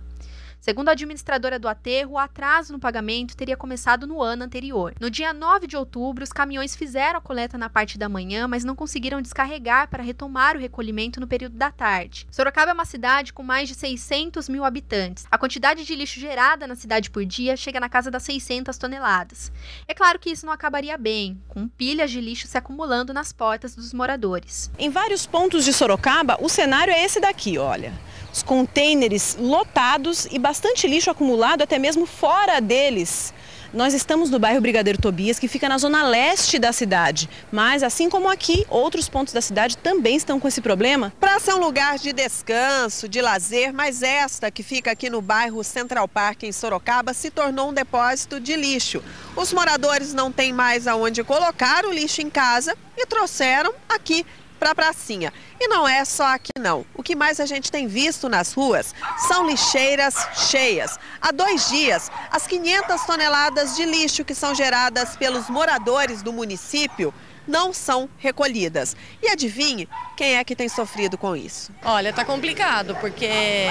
Segundo 0.63 0.87
a 0.87 0.93
administradora 0.93 1.59
do 1.59 1.67
aterro, 1.67 2.13
o 2.13 2.17
atraso 2.17 2.71
no 2.71 2.79
pagamento 2.79 3.35
teria 3.35 3.57
começado 3.57 4.07
no 4.07 4.21
ano 4.21 4.45
anterior. 4.45 4.95
No 4.97 5.09
dia 5.09 5.33
9 5.33 5.67
de 5.67 5.75
outubro, 5.75 6.23
os 6.23 6.31
caminhões 6.31 6.73
fizeram 6.73 7.19
a 7.19 7.21
coleta 7.21 7.57
na 7.57 7.69
parte 7.69 7.97
da 7.97 8.07
manhã, 8.07 8.47
mas 8.47 8.63
não 8.63 8.73
conseguiram 8.73 9.21
descarregar 9.21 9.89
para 9.89 10.01
retomar 10.01 10.55
o 10.55 10.59
recolhimento 10.61 11.19
no 11.19 11.27
período 11.27 11.57
da 11.57 11.69
tarde. 11.69 12.25
Sorocaba 12.31 12.71
é 12.71 12.73
uma 12.73 12.85
cidade 12.85 13.33
com 13.33 13.43
mais 13.43 13.67
de 13.67 13.75
600 13.75 14.47
mil 14.47 14.63
habitantes. 14.63 15.25
A 15.29 15.37
quantidade 15.37 15.83
de 15.83 15.95
lixo 15.95 16.17
gerada 16.17 16.65
na 16.65 16.77
cidade 16.77 17.11
por 17.11 17.25
dia 17.25 17.57
chega 17.57 17.77
na 17.77 17.89
casa 17.89 18.09
das 18.09 18.23
600 18.23 18.77
toneladas. 18.77 19.51
É 19.85 19.93
claro 19.93 20.17
que 20.17 20.29
isso 20.29 20.45
não 20.45 20.53
acabaria 20.53 20.97
bem, 20.97 21.41
com 21.49 21.67
pilhas 21.67 22.09
de 22.09 22.21
lixo 22.21 22.47
se 22.47 22.57
acumulando 22.57 23.13
nas 23.13 23.33
portas 23.33 23.75
dos 23.75 23.93
moradores. 23.93 24.71
Em 24.79 24.89
vários 24.89 25.27
pontos 25.27 25.65
de 25.65 25.73
Sorocaba, 25.73 26.37
o 26.39 26.47
cenário 26.47 26.93
é 26.93 27.03
esse 27.03 27.19
daqui, 27.19 27.57
olha 27.57 27.91
os 28.33 28.41
containers 28.41 29.37
lotados 29.39 30.27
e 30.31 30.39
bastante 30.39 30.87
lixo 30.87 31.11
acumulado 31.11 31.61
até 31.61 31.77
mesmo 31.77 32.05
fora 32.07 32.59
deles. 32.59 33.31
Nós 33.73 33.95
estamos 33.95 34.29
no 34.29 34.37
bairro 34.37 34.61
Brigadeiro 34.61 35.01
Tobias, 35.01 35.39
que 35.39 35.47
fica 35.47 35.67
na 35.67 35.79
zona 35.79 36.03
leste 36.03 36.59
da 36.59 36.71
cidade. 36.71 37.27
Mas, 37.51 37.81
assim 37.81 38.07
como 38.07 38.29
aqui, 38.29 38.67
outros 38.69 39.09
pontos 39.09 39.33
da 39.33 39.41
cidade 39.41 39.77
também 39.77 40.15
estão 40.15 40.39
com 40.39 40.47
esse 40.47 40.61
problema. 40.61 41.11
Para 41.19 41.39
ser 41.39 41.55
um 41.55 41.57
lugar 41.57 41.97
de 41.97 42.13
descanso, 42.13 43.09
de 43.09 43.19
lazer, 43.19 43.73
mas 43.73 44.03
esta 44.03 44.51
que 44.51 44.61
fica 44.61 44.91
aqui 44.91 45.09
no 45.09 45.23
bairro 45.23 45.63
Central 45.63 46.07
Park, 46.07 46.43
em 46.43 46.51
Sorocaba, 46.51 47.15
se 47.15 47.31
tornou 47.31 47.69
um 47.69 47.73
depósito 47.73 48.39
de 48.39 48.55
lixo. 48.55 49.03
Os 49.35 49.51
moradores 49.51 50.13
não 50.13 50.31
têm 50.31 50.53
mais 50.53 50.85
aonde 50.85 51.23
colocar 51.23 51.83
o 51.83 51.91
lixo 51.91 52.21
em 52.21 52.29
casa 52.29 52.77
e 52.95 53.07
trouxeram 53.07 53.73
aqui 53.89 54.23
para 54.63 54.71
a 54.71 54.75
pracinha. 54.75 55.33
E 55.59 55.67
não 55.67 55.85
é 55.85 56.05
só 56.05 56.23
aqui 56.23 56.53
não. 56.57 56.85
O 56.95 57.03
que 57.03 57.17
mais 57.17 57.41
a 57.41 57.45
gente 57.45 57.69
tem 57.69 57.85
visto 57.85 58.29
nas 58.29 58.53
ruas 58.53 58.95
são 59.27 59.45
lixeiras 59.45 60.15
cheias. 60.49 60.97
Há 61.21 61.33
dois 61.33 61.67
dias, 61.67 62.09
as 62.31 62.47
500 62.47 63.01
toneladas 63.05 63.75
de 63.75 63.83
lixo 63.83 64.23
que 64.23 64.33
são 64.33 64.55
geradas 64.55 65.17
pelos 65.17 65.49
moradores 65.49 66.21
do 66.21 66.31
município 66.31 67.13
não 67.45 67.73
são 67.73 68.09
recolhidas. 68.17 68.95
E 69.21 69.27
adivinhe 69.27 69.89
quem 70.15 70.37
é 70.37 70.43
que 70.45 70.55
tem 70.55 70.69
sofrido 70.69 71.17
com 71.17 71.35
isso? 71.35 71.69
Olha, 71.83 72.13
tá 72.13 72.23
complicado 72.23 72.95
porque 73.01 73.67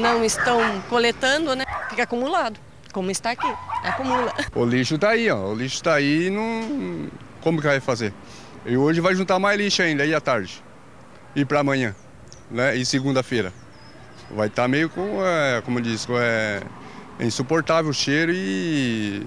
não 0.00 0.24
estão 0.24 0.60
coletando, 0.88 1.56
né? 1.56 1.64
Fica 1.90 2.04
acumulado, 2.04 2.60
como 2.92 3.10
está 3.10 3.32
aqui, 3.32 3.52
acumula. 3.82 4.32
O 4.54 4.64
lixo 4.64 4.94
está 4.94 5.10
aí, 5.10 5.28
ó. 5.28 5.48
O 5.48 5.54
lixo 5.54 5.74
está 5.76 5.94
aí, 5.94 6.30
não 6.30 7.10
como 7.40 7.60
que 7.60 7.66
vai 7.66 7.80
fazer? 7.80 8.14
E 8.66 8.76
hoje 8.76 9.00
vai 9.00 9.14
juntar 9.14 9.38
mais 9.38 9.58
lixo 9.58 9.82
ainda 9.82 10.02
aí 10.02 10.14
à 10.14 10.20
tarde. 10.20 10.62
E 11.36 11.44
para 11.44 11.60
amanhã, 11.60 11.94
né? 12.50 12.76
E 12.76 12.84
segunda-feira. 12.86 13.52
Vai 14.30 14.46
estar 14.48 14.62
tá 14.62 14.68
meio 14.68 14.88
com, 14.88 15.24
é, 15.24 15.60
como 15.62 15.80
diz, 15.80 16.06
é, 16.10 16.62
insuportável 17.20 17.90
o 17.90 17.94
cheiro 17.94 18.32
e 18.34 19.26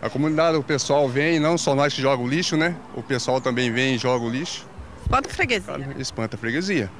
a 0.00 0.10
comunidade, 0.10 0.56
o 0.56 0.64
pessoal 0.64 1.08
vem, 1.08 1.38
não 1.38 1.56
só 1.56 1.76
nós 1.76 1.94
que 1.94 2.02
jogamos 2.02 2.28
lixo, 2.28 2.56
né? 2.56 2.74
O 2.96 3.02
pessoal 3.02 3.40
também 3.40 3.70
vem 3.70 3.94
e 3.94 3.98
joga 3.98 4.24
o 4.24 4.28
lixo. 4.28 4.66
Espanta 5.00 5.28
a 5.28 5.32
freguesia. 5.32 5.96
Espanta 5.96 6.36
a 6.36 6.38
freguesia. 6.38 6.90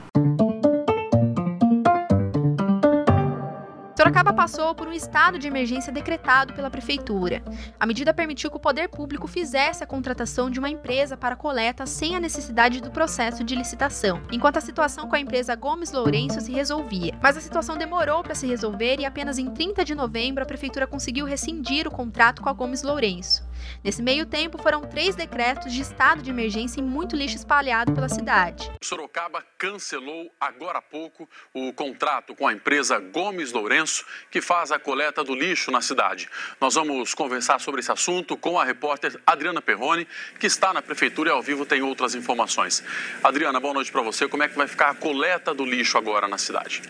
Sorocaba 4.02 4.32
passou 4.32 4.74
por 4.74 4.88
um 4.88 4.92
estado 4.92 5.38
de 5.38 5.46
emergência 5.46 5.92
decretado 5.92 6.52
pela 6.54 6.68
prefeitura. 6.68 7.40
A 7.78 7.86
medida 7.86 8.12
permitiu 8.12 8.50
que 8.50 8.56
o 8.56 8.60
poder 8.60 8.88
público 8.88 9.28
fizesse 9.28 9.84
a 9.84 9.86
contratação 9.86 10.50
de 10.50 10.58
uma 10.58 10.68
empresa 10.68 11.16
para 11.16 11.36
coleta 11.36 11.86
sem 11.86 12.16
a 12.16 12.20
necessidade 12.20 12.80
do 12.80 12.90
processo 12.90 13.44
de 13.44 13.54
licitação, 13.54 14.20
enquanto 14.32 14.56
a 14.56 14.60
situação 14.60 15.06
com 15.06 15.14
a 15.14 15.20
empresa 15.20 15.54
Gomes 15.54 15.92
Lourenço 15.92 16.40
se 16.40 16.50
resolvia. 16.50 17.16
Mas 17.22 17.36
a 17.36 17.40
situação 17.40 17.76
demorou 17.76 18.24
para 18.24 18.34
se 18.34 18.44
resolver 18.44 18.98
e 18.98 19.04
apenas 19.04 19.38
em 19.38 19.48
30 19.48 19.84
de 19.84 19.94
novembro 19.94 20.42
a 20.42 20.46
prefeitura 20.46 20.84
conseguiu 20.84 21.24
rescindir 21.24 21.86
o 21.86 21.92
contrato 21.92 22.42
com 22.42 22.48
a 22.48 22.52
Gomes 22.52 22.82
Lourenço. 22.82 23.44
Nesse 23.82 24.02
meio 24.02 24.26
tempo, 24.26 24.60
foram 24.62 24.82
três 24.82 25.14
decretos 25.14 25.72
de 25.72 25.80
estado 25.80 26.22
de 26.22 26.30
emergência 26.30 26.80
e 26.80 26.82
muito 26.82 27.16
lixo 27.16 27.36
espalhado 27.36 27.92
pela 27.92 28.08
cidade. 28.08 28.70
Sorocaba 28.80 29.44
cancelou 29.58 30.30
agora 30.40 30.78
há 30.78 30.82
pouco 30.82 31.28
o 31.52 31.72
contrato 31.72 32.34
com 32.34 32.46
a 32.46 32.52
empresa 32.52 32.98
Gomes 32.98 33.52
Lourenço, 33.52 34.04
que 34.30 34.40
faz 34.40 34.72
a 34.72 34.78
coleta 34.78 35.24
do 35.24 35.34
lixo 35.34 35.70
na 35.70 35.80
cidade. 35.80 36.28
Nós 36.60 36.74
vamos 36.74 37.14
conversar 37.14 37.60
sobre 37.60 37.80
esse 37.80 37.90
assunto 37.90 38.36
com 38.36 38.58
a 38.58 38.64
repórter 38.64 39.20
Adriana 39.26 39.60
Perrone, 39.60 40.06
que 40.38 40.46
está 40.46 40.72
na 40.72 40.82
prefeitura 40.82 41.30
e 41.30 41.32
ao 41.32 41.42
vivo 41.42 41.66
tem 41.66 41.82
outras 41.82 42.14
informações. 42.14 42.82
Adriana, 43.22 43.60
boa 43.60 43.74
noite 43.74 43.90
para 43.90 44.02
você. 44.02 44.28
Como 44.28 44.42
é 44.42 44.48
que 44.48 44.56
vai 44.56 44.66
ficar 44.66 44.90
a 44.90 44.94
coleta 44.94 45.54
do 45.54 45.64
lixo 45.64 45.98
agora 45.98 46.28
na 46.28 46.38
cidade? 46.38 46.82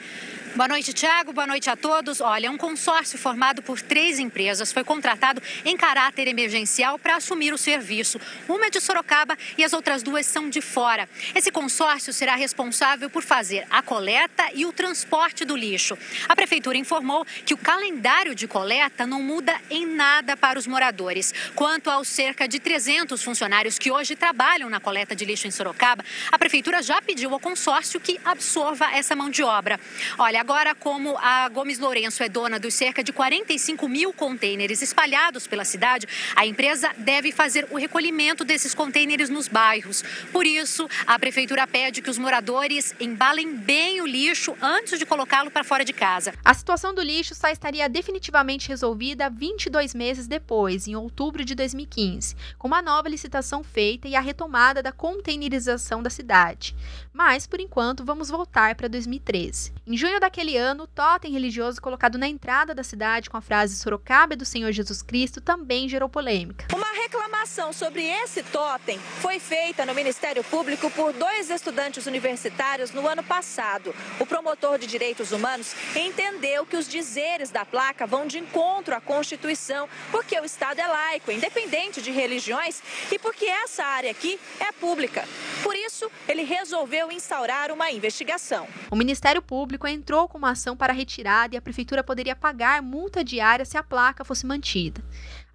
Boa 0.54 0.68
noite, 0.68 0.92
Tiago. 0.92 1.32
Boa 1.32 1.46
noite 1.46 1.70
a 1.70 1.76
todos. 1.76 2.20
Olha, 2.20 2.50
um 2.50 2.58
consórcio 2.58 3.18
formado 3.18 3.62
por 3.62 3.80
três 3.80 4.18
empresas 4.18 4.70
foi 4.70 4.84
contratado 4.84 5.42
em 5.64 5.74
caráter 5.78 6.28
emergencial 6.28 6.98
para 6.98 7.16
assumir 7.16 7.54
o 7.54 7.58
serviço. 7.58 8.20
Uma 8.46 8.66
é 8.66 8.70
de 8.70 8.78
Sorocaba 8.78 9.34
e 9.56 9.64
as 9.64 9.72
outras 9.72 10.02
duas 10.02 10.26
são 10.26 10.50
de 10.50 10.60
fora. 10.60 11.08
Esse 11.34 11.50
consórcio 11.50 12.12
será 12.12 12.34
responsável 12.36 13.08
por 13.08 13.22
fazer 13.22 13.66
a 13.70 13.80
coleta 13.80 14.44
e 14.52 14.66
o 14.66 14.74
transporte 14.74 15.42
do 15.46 15.56
lixo. 15.56 15.96
A 16.28 16.36
prefeitura 16.36 16.76
informou 16.76 17.24
que 17.46 17.54
o 17.54 17.58
calendário 17.58 18.34
de 18.34 18.46
coleta 18.46 19.06
não 19.06 19.22
muda 19.22 19.58
em 19.70 19.86
nada 19.86 20.36
para 20.36 20.58
os 20.58 20.66
moradores. 20.66 21.32
Quanto 21.54 21.88
aos 21.88 22.08
cerca 22.08 22.46
de 22.46 22.60
300 22.60 23.24
funcionários 23.24 23.78
que 23.78 23.90
hoje 23.90 24.14
trabalham 24.14 24.68
na 24.68 24.80
coleta 24.80 25.16
de 25.16 25.24
lixo 25.24 25.46
em 25.46 25.50
Sorocaba, 25.50 26.04
a 26.30 26.38
prefeitura 26.38 26.82
já 26.82 27.00
pediu 27.00 27.32
ao 27.32 27.40
consórcio 27.40 27.98
que 27.98 28.20
absorva 28.22 28.90
essa 28.92 29.16
mão 29.16 29.30
de 29.30 29.42
obra. 29.42 29.80
Olha, 30.18 30.41
agora, 30.42 30.74
como 30.74 31.16
a 31.18 31.48
Gomes 31.50 31.78
Lourenço 31.78 32.20
é 32.20 32.28
dona 32.28 32.59
dos 32.59 32.74
cerca 32.74 33.05
de 33.05 33.12
45 33.12 33.88
mil 33.88 34.12
contêineres 34.12 34.83
espalhados 34.83 35.46
pela 35.46 35.64
cidade, 35.64 36.09
a 36.35 36.44
empresa 36.44 36.90
deve 36.98 37.31
fazer 37.31 37.68
o 37.70 37.76
recolhimento 37.76 38.44
desses 38.44 38.74
contêineres 38.74 39.31
nos 39.31 39.46
bairros. 39.46 40.02
Por 40.33 40.44
isso, 40.44 40.88
a 41.07 41.16
prefeitura 41.16 41.64
pede 41.64 42.02
que 42.02 42.11
os 42.11 42.18
moradores 42.18 42.92
embalem 42.98 43.55
bem 43.55 44.00
o 44.00 44.07
lixo 44.07 44.57
antes 44.61 44.98
de 44.98 45.07
colocá-lo 45.07 45.48
para 45.48 45.62
fora 45.62 45.85
de 45.85 45.92
casa. 45.92 46.35
A 46.44 46.52
situação 46.52 46.92
do 46.92 47.02
lixo 47.02 47.37
só 47.37 47.46
estaria 47.46 47.88
definitivamente 47.88 48.68
resolvida 48.68 49.31
22 49.31 49.94
meses 49.94 50.26
depois, 50.26 50.88
em 50.88 50.96
outubro 50.96 51.44
de 51.44 51.55
2015, 51.55 52.35
com 52.59 52.66
uma 52.66 52.83
nova 52.83 53.09
licitação 53.09 53.62
feita 53.62 54.09
e 54.09 54.16
a 54.16 54.20
retomada 54.20 54.83
da 54.83 54.90
containerização 54.90 56.02
da 56.02 56.11
cidade. 56.11 56.74
Mas, 57.12 57.46
por 57.46 57.61
enquanto, 57.61 58.05
vamos 58.05 58.28
voltar 58.28 58.74
para 58.74 58.88
2013. 58.88 59.72
Em 59.87 59.96
junho 59.96 60.18
daquele 60.32 60.56
ano, 60.56 60.84
o 60.84 60.86
totem 60.86 61.30
religioso 61.30 61.78
colocado 61.82 62.16
na 62.16 62.26
entrada 62.26 62.74
da 62.74 62.82
cidade 62.82 63.28
com 63.28 63.36
a 63.36 63.42
frase 63.42 63.76
Sorocaba 63.76 64.32
é 64.32 64.36
do 64.36 64.46
Senhor 64.46 64.72
Jesus 64.72 65.02
Cristo 65.02 65.42
também 65.42 65.86
gerou 65.86 66.08
polêmica. 66.08 66.74
Uma 66.74 66.90
reclamação 67.02 67.70
sobre 67.70 68.02
esse 68.02 68.42
totem 68.44 68.98
foi 69.20 69.38
feita 69.38 69.84
no 69.84 69.94
Ministério 69.94 70.42
Público 70.42 70.90
por 70.92 71.12
dois 71.12 71.50
estudantes 71.50 72.06
universitários 72.06 72.92
no 72.92 73.06
ano 73.06 73.22
passado. 73.22 73.94
O 74.18 74.24
promotor 74.24 74.78
de 74.78 74.86
direitos 74.86 75.32
humanos 75.32 75.74
entendeu 75.94 76.64
que 76.64 76.78
os 76.78 76.88
dizeres 76.88 77.50
da 77.50 77.66
placa 77.66 78.06
vão 78.06 78.26
de 78.26 78.38
encontro 78.38 78.94
à 78.94 79.02
Constituição, 79.02 79.86
porque 80.10 80.40
o 80.40 80.46
Estado 80.46 80.80
é 80.80 80.86
laico, 80.86 81.30
independente 81.30 82.00
de 82.00 82.10
religiões 82.10 82.82
e 83.12 83.18
porque 83.18 83.44
essa 83.44 83.84
área 83.84 84.10
aqui 84.10 84.40
é 84.58 84.72
pública. 84.72 85.28
Por 85.62 85.76
isso, 85.76 86.10
ele 86.26 86.42
resolveu 86.42 87.12
instaurar 87.12 87.70
uma 87.70 87.90
investigação. 87.90 88.66
O 88.90 88.96
Ministério 88.96 89.42
Público 89.42 89.86
entrou 89.86 90.21
com 90.28 90.38
uma 90.38 90.50
ação 90.50 90.76
para 90.76 90.92
retirada 90.92 91.54
e 91.54 91.58
a 91.58 91.62
prefeitura 91.62 92.02
poderia 92.02 92.37
pagar 92.37 92.82
multa 92.82 93.24
diária 93.24 93.64
se 93.64 93.76
a 93.76 93.82
placa 93.82 94.24
fosse 94.24 94.46
mantida. 94.46 95.02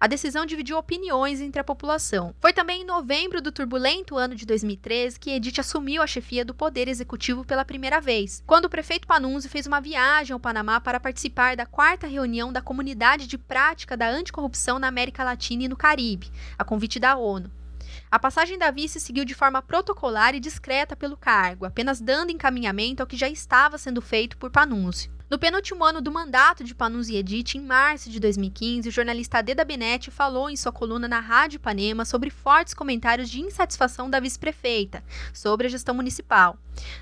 A 0.00 0.06
decisão 0.06 0.46
dividiu 0.46 0.78
opiniões 0.78 1.40
entre 1.40 1.60
a 1.60 1.64
população. 1.64 2.32
Foi 2.40 2.52
também 2.52 2.82
em 2.82 2.86
novembro 2.86 3.42
do 3.42 3.50
turbulento 3.50 4.16
ano 4.16 4.34
de 4.34 4.46
2013 4.46 5.18
que 5.18 5.30
Edith 5.30 5.58
assumiu 5.58 6.00
a 6.02 6.06
chefia 6.06 6.44
do 6.44 6.54
Poder 6.54 6.86
Executivo 6.86 7.44
pela 7.44 7.64
primeira 7.64 8.00
vez, 8.00 8.42
quando 8.46 8.66
o 8.66 8.70
prefeito 8.70 9.08
Panunzio 9.08 9.50
fez 9.50 9.66
uma 9.66 9.80
viagem 9.80 10.32
ao 10.32 10.40
Panamá 10.40 10.80
para 10.80 11.00
participar 11.00 11.56
da 11.56 11.66
quarta 11.66 12.06
reunião 12.06 12.52
da 12.52 12.62
Comunidade 12.62 13.26
de 13.26 13.36
Prática 13.36 13.96
da 13.96 14.08
Anticorrupção 14.08 14.78
na 14.78 14.86
América 14.86 15.24
Latina 15.24 15.64
e 15.64 15.68
no 15.68 15.76
Caribe, 15.76 16.30
a 16.56 16.64
convite 16.64 17.00
da 17.00 17.16
ONU. 17.16 17.57
A 18.10 18.18
passagem 18.18 18.56
da 18.56 18.70
vice 18.70 18.98
seguiu 18.98 19.22
de 19.22 19.34
forma 19.34 19.60
protocolar 19.60 20.34
e 20.34 20.40
discreta 20.40 20.96
pelo 20.96 21.14
cargo, 21.14 21.66
apenas 21.66 22.00
dando 22.00 22.32
encaminhamento 22.32 23.02
ao 23.02 23.06
que 23.06 23.18
já 23.18 23.28
estava 23.28 23.76
sendo 23.76 24.00
feito 24.00 24.38
por 24.38 24.50
Panunzio. 24.50 25.12
No 25.28 25.38
penúltimo 25.38 25.84
ano 25.84 26.00
do 26.00 26.10
mandato 26.10 26.64
de 26.64 26.74
Panunzi 26.74 27.16
Edith, 27.16 27.54
em 27.54 27.60
março 27.60 28.08
de 28.08 28.18
2015, 28.18 28.88
o 28.88 28.92
jornalista 28.92 29.38
Adeda 29.38 29.62
Benetti 29.62 30.10
falou 30.10 30.48
em 30.48 30.56
sua 30.56 30.72
coluna 30.72 31.06
na 31.06 31.20
Rádio 31.20 31.56
Ipanema 31.56 32.06
sobre 32.06 32.30
fortes 32.30 32.72
comentários 32.72 33.28
de 33.28 33.42
insatisfação 33.42 34.08
da 34.08 34.20
vice-prefeita 34.20 35.04
sobre 35.34 35.66
a 35.66 35.70
gestão 35.70 35.94
municipal. 35.94 36.56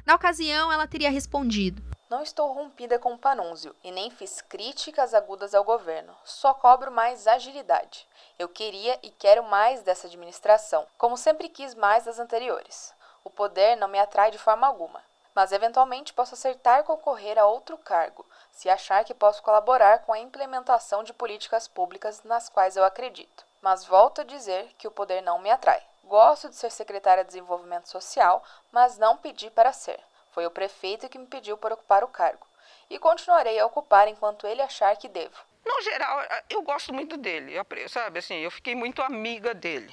Na 0.04 0.16
ocasião, 0.16 0.72
ela 0.72 0.88
teria 0.88 1.08
respondido: 1.08 1.80
Não 2.08 2.22
estou 2.22 2.52
rompida 2.52 2.98
com 2.98 3.14
o 3.14 3.18
Panunzio 3.18 3.74
e 3.82 3.90
nem 3.90 4.10
fiz 4.10 4.40
críticas 4.40 5.12
agudas 5.12 5.54
ao 5.54 5.64
governo. 5.64 6.16
Só 6.24 6.54
cobro 6.54 6.90
mais 6.90 7.26
agilidade. 7.26 8.08
Eu 8.38 8.48
queria 8.48 8.98
e 9.02 9.10
quero 9.10 9.42
mais 9.42 9.82
dessa 9.82 10.06
administração, 10.06 10.86
como 10.96 11.16
sempre 11.16 11.48
quis 11.48 11.74
mais 11.74 12.04
das 12.04 12.18
anteriores. 12.18 12.94
O 13.24 13.30
poder 13.30 13.76
não 13.76 13.88
me 13.88 13.98
atrai 13.98 14.30
de 14.30 14.38
forma 14.38 14.66
alguma 14.66 15.02
mas 15.36 15.52
eventualmente 15.52 16.14
posso 16.14 16.32
acertar 16.32 16.82
concorrer 16.82 17.38
a 17.38 17.44
outro 17.44 17.76
cargo, 17.76 18.24
se 18.50 18.70
achar 18.70 19.04
que 19.04 19.12
posso 19.12 19.42
colaborar 19.42 19.98
com 19.98 20.14
a 20.14 20.18
implementação 20.18 21.04
de 21.04 21.12
políticas 21.12 21.68
públicas 21.68 22.22
nas 22.24 22.48
quais 22.48 22.74
eu 22.74 22.82
acredito. 22.82 23.44
Mas 23.60 23.84
volto 23.84 24.22
a 24.22 24.24
dizer 24.24 24.74
que 24.78 24.88
o 24.88 24.90
poder 24.90 25.20
não 25.20 25.38
me 25.38 25.50
atrai. 25.50 25.82
Gosto 26.04 26.48
de 26.48 26.56
ser 26.56 26.70
secretária 26.70 27.22
de 27.22 27.28
Desenvolvimento 27.28 27.86
Social, 27.86 28.42
mas 28.72 28.96
não 28.96 29.18
pedi 29.18 29.50
para 29.50 29.74
ser. 29.74 30.00
Foi 30.36 30.44
o 30.44 30.50
prefeito 30.50 31.08
que 31.08 31.16
me 31.16 31.26
pediu 31.26 31.56
para 31.56 31.72
ocupar 31.72 32.04
o 32.04 32.08
cargo. 32.08 32.46
E 32.90 32.98
continuarei 32.98 33.58
a 33.58 33.64
ocupar 33.64 34.06
enquanto 34.06 34.46
ele 34.46 34.60
achar 34.60 34.94
que 34.98 35.08
devo. 35.08 35.34
No 35.64 35.80
geral, 35.80 36.20
eu 36.50 36.60
gosto 36.60 36.92
muito 36.92 37.16
dele, 37.16 37.54
sabe? 37.88 38.18
Assim, 38.18 38.34
eu 38.34 38.50
fiquei 38.50 38.74
muito 38.74 39.00
amiga 39.00 39.54
dele. 39.54 39.90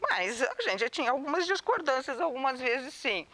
Mas 0.00 0.40
a 0.40 0.62
gente 0.62 0.80
já 0.80 0.88
tinha 0.88 1.10
algumas 1.10 1.46
discordâncias, 1.46 2.18
algumas 2.18 2.58
vezes 2.58 2.94
sim, 2.94 3.28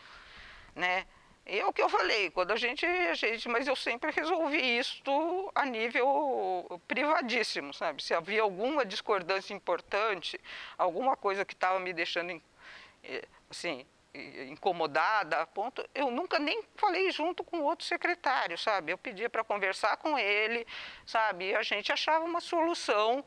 né? 0.74 1.06
E 1.46 1.60
é 1.60 1.64
o 1.64 1.72
que 1.72 1.82
eu 1.82 1.88
falei, 1.88 2.30
quando 2.30 2.50
a 2.50 2.56
gente, 2.56 2.84
a 2.84 3.14
gente, 3.14 3.48
mas 3.48 3.68
eu 3.68 3.76
sempre 3.76 4.10
resolvi 4.10 4.78
isso 4.78 5.52
a 5.54 5.64
nível 5.64 6.80
privadíssimo, 6.88 7.72
sabe? 7.72 8.02
Se 8.02 8.12
havia 8.12 8.42
alguma 8.42 8.84
discordância 8.84 9.54
importante, 9.54 10.40
alguma 10.76 11.16
coisa 11.16 11.44
que 11.44 11.54
estava 11.54 11.78
me 11.78 11.92
deixando 11.92 12.42
eh, 13.04 13.24
assim, 13.48 13.86
incomodada, 14.12 15.46
ponto, 15.48 15.88
eu 15.94 16.10
nunca 16.10 16.38
nem 16.38 16.62
falei 16.76 17.10
junto 17.10 17.44
com 17.44 17.60
outro 17.62 17.86
secretário, 17.86 18.58
sabe? 18.58 18.92
Eu 18.92 18.98
pedia 18.98 19.30
para 19.30 19.44
conversar 19.44 19.96
com 19.98 20.18
ele, 20.18 20.66
sabe? 21.06 21.50
E 21.50 21.54
a 21.54 21.62
gente 21.62 21.92
achava 21.92 22.24
uma 22.24 22.40
solução, 22.40 23.24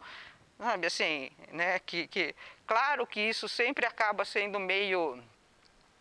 sabe? 0.57 0.87
Assim, 0.87 1.31
né? 1.51 1.79
Que, 1.79 2.07
que 2.07 2.35
claro 2.67 3.07
que 3.07 3.21
isso 3.21 3.47
sempre 3.47 3.85
acaba 3.85 4.25
sendo 4.25 4.59
meio, 4.59 5.21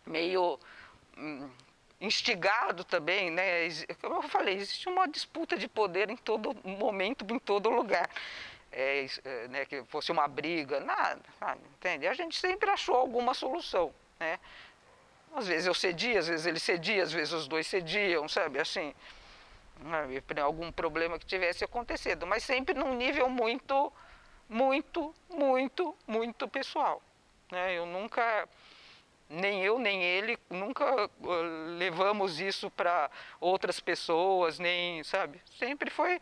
meio 0.05 0.59
hum, 1.17 1.49
instigado 2.01 2.83
também, 2.83 3.31
né? 3.31 3.69
Como 4.01 4.15
eu 4.15 4.23
falei, 4.23 4.55
existe 4.55 4.89
uma 4.89 5.07
disputa 5.07 5.57
de 5.57 5.69
poder 5.69 6.09
em 6.09 6.17
todo 6.17 6.53
momento, 6.67 7.25
em 7.33 7.39
todo 7.39 7.69
lugar. 7.69 8.09
É, 8.75 9.05
é, 9.23 9.47
né, 9.49 9.65
que 9.65 9.83
fosse 9.83 10.11
uma 10.11 10.27
briga, 10.27 10.79
nada, 10.79 11.21
sabe? 11.39 11.61
Entende? 11.77 12.07
A 12.07 12.13
gente 12.15 12.35
sempre 12.35 12.71
achou 12.71 12.95
alguma 12.95 13.35
solução, 13.35 13.93
né? 14.19 14.39
Às 15.33 15.47
vezes 15.47 15.65
eu 15.65 15.73
cedia, 15.73 16.19
às 16.19 16.27
vezes 16.27 16.45
ele 16.45 16.59
cedia, 16.59 17.03
às 17.03 17.11
vezes 17.11 17.33
os 17.33 17.47
dois 17.47 17.65
cediam, 17.65 18.27
sabe? 18.29 18.59
Assim, 18.59 18.93
né? 19.79 20.21
algum 20.41 20.71
problema 20.71 21.17
que 21.17 21.25
tivesse 21.25 21.63
acontecido, 21.63 22.27
mas 22.27 22.43
sempre 22.43 22.73
num 22.73 22.95
nível 22.95 23.29
muito, 23.29 23.91
muito, 24.47 25.13
muito, 25.29 25.95
muito 26.07 26.47
pessoal. 26.47 27.01
Né? 27.51 27.77
Eu 27.77 27.85
nunca 27.85 28.47
nem 29.29 29.63
eu 29.63 29.79
nem 29.79 30.03
ele 30.03 30.37
nunca 30.49 31.05
uh, 31.05 31.77
levamos 31.77 32.39
isso 32.39 32.69
para 32.69 33.09
outras 33.39 33.79
pessoas, 33.79 34.59
nem, 34.59 35.03
sabe? 35.03 35.41
Sempre 35.57 35.89
foi 35.89 36.19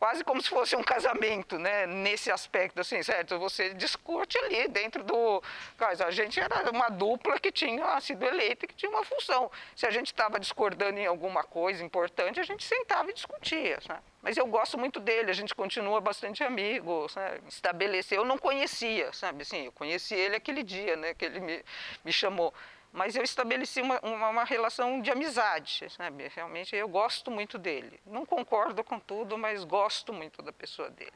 quase 0.00 0.24
como 0.24 0.40
se 0.40 0.48
fosse 0.48 0.74
um 0.74 0.82
casamento, 0.82 1.58
né? 1.58 1.86
Nesse 1.86 2.32
aspecto, 2.32 2.80
assim, 2.80 3.02
certo? 3.02 3.38
Você 3.38 3.74
discute 3.74 4.38
ali 4.38 4.66
dentro 4.66 5.04
do. 5.04 5.42
A 5.78 6.10
gente 6.10 6.40
era 6.40 6.70
uma 6.70 6.88
dupla 6.88 7.38
que 7.38 7.52
tinha 7.52 8.00
sido 8.00 8.24
eleita 8.24 8.64
e 8.64 8.68
que 8.68 8.74
tinha 8.74 8.90
uma 8.90 9.04
função. 9.04 9.50
Se 9.76 9.86
a 9.86 9.90
gente 9.90 10.06
estava 10.06 10.40
discordando 10.40 10.98
em 10.98 11.06
alguma 11.06 11.44
coisa 11.44 11.84
importante, 11.84 12.40
a 12.40 12.42
gente 12.42 12.64
sentava 12.64 13.10
e 13.10 13.12
discutia, 13.12 13.78
sabe? 13.86 14.00
Mas 14.22 14.38
eu 14.38 14.46
gosto 14.46 14.78
muito 14.78 14.98
dele, 15.00 15.30
a 15.30 15.34
gente 15.34 15.54
continua 15.54 16.00
bastante 16.00 16.42
amigo, 16.42 17.06
sabe? 17.10 17.42
Estabeleceu, 17.46 18.22
eu 18.22 18.24
não 18.24 18.38
conhecia, 18.38 19.12
sabe? 19.12 19.42
Assim, 19.42 19.66
eu 19.66 19.72
conheci 19.72 20.14
ele 20.14 20.34
aquele 20.34 20.62
dia, 20.62 20.96
né? 20.96 21.12
Que 21.12 21.26
ele 21.26 21.40
me, 21.40 21.62
me 22.02 22.12
chamou 22.12 22.54
mas 22.92 23.14
eu 23.14 23.22
estabeleci 23.22 23.80
uma, 23.80 24.00
uma, 24.00 24.28
uma, 24.28 24.44
relação 24.44 25.00
de 25.00 25.10
amizade, 25.10 25.86
sabe? 25.90 26.28
Realmente 26.34 26.74
eu 26.74 26.88
gosto 26.88 27.30
muito 27.30 27.56
dele. 27.56 28.00
Não 28.04 28.26
concordo 28.26 28.82
com 28.82 28.98
tudo, 28.98 29.38
mas 29.38 29.64
gosto 29.64 30.12
muito 30.12 30.42
da 30.42 30.52
pessoa 30.52 30.90
dele. 30.90 31.12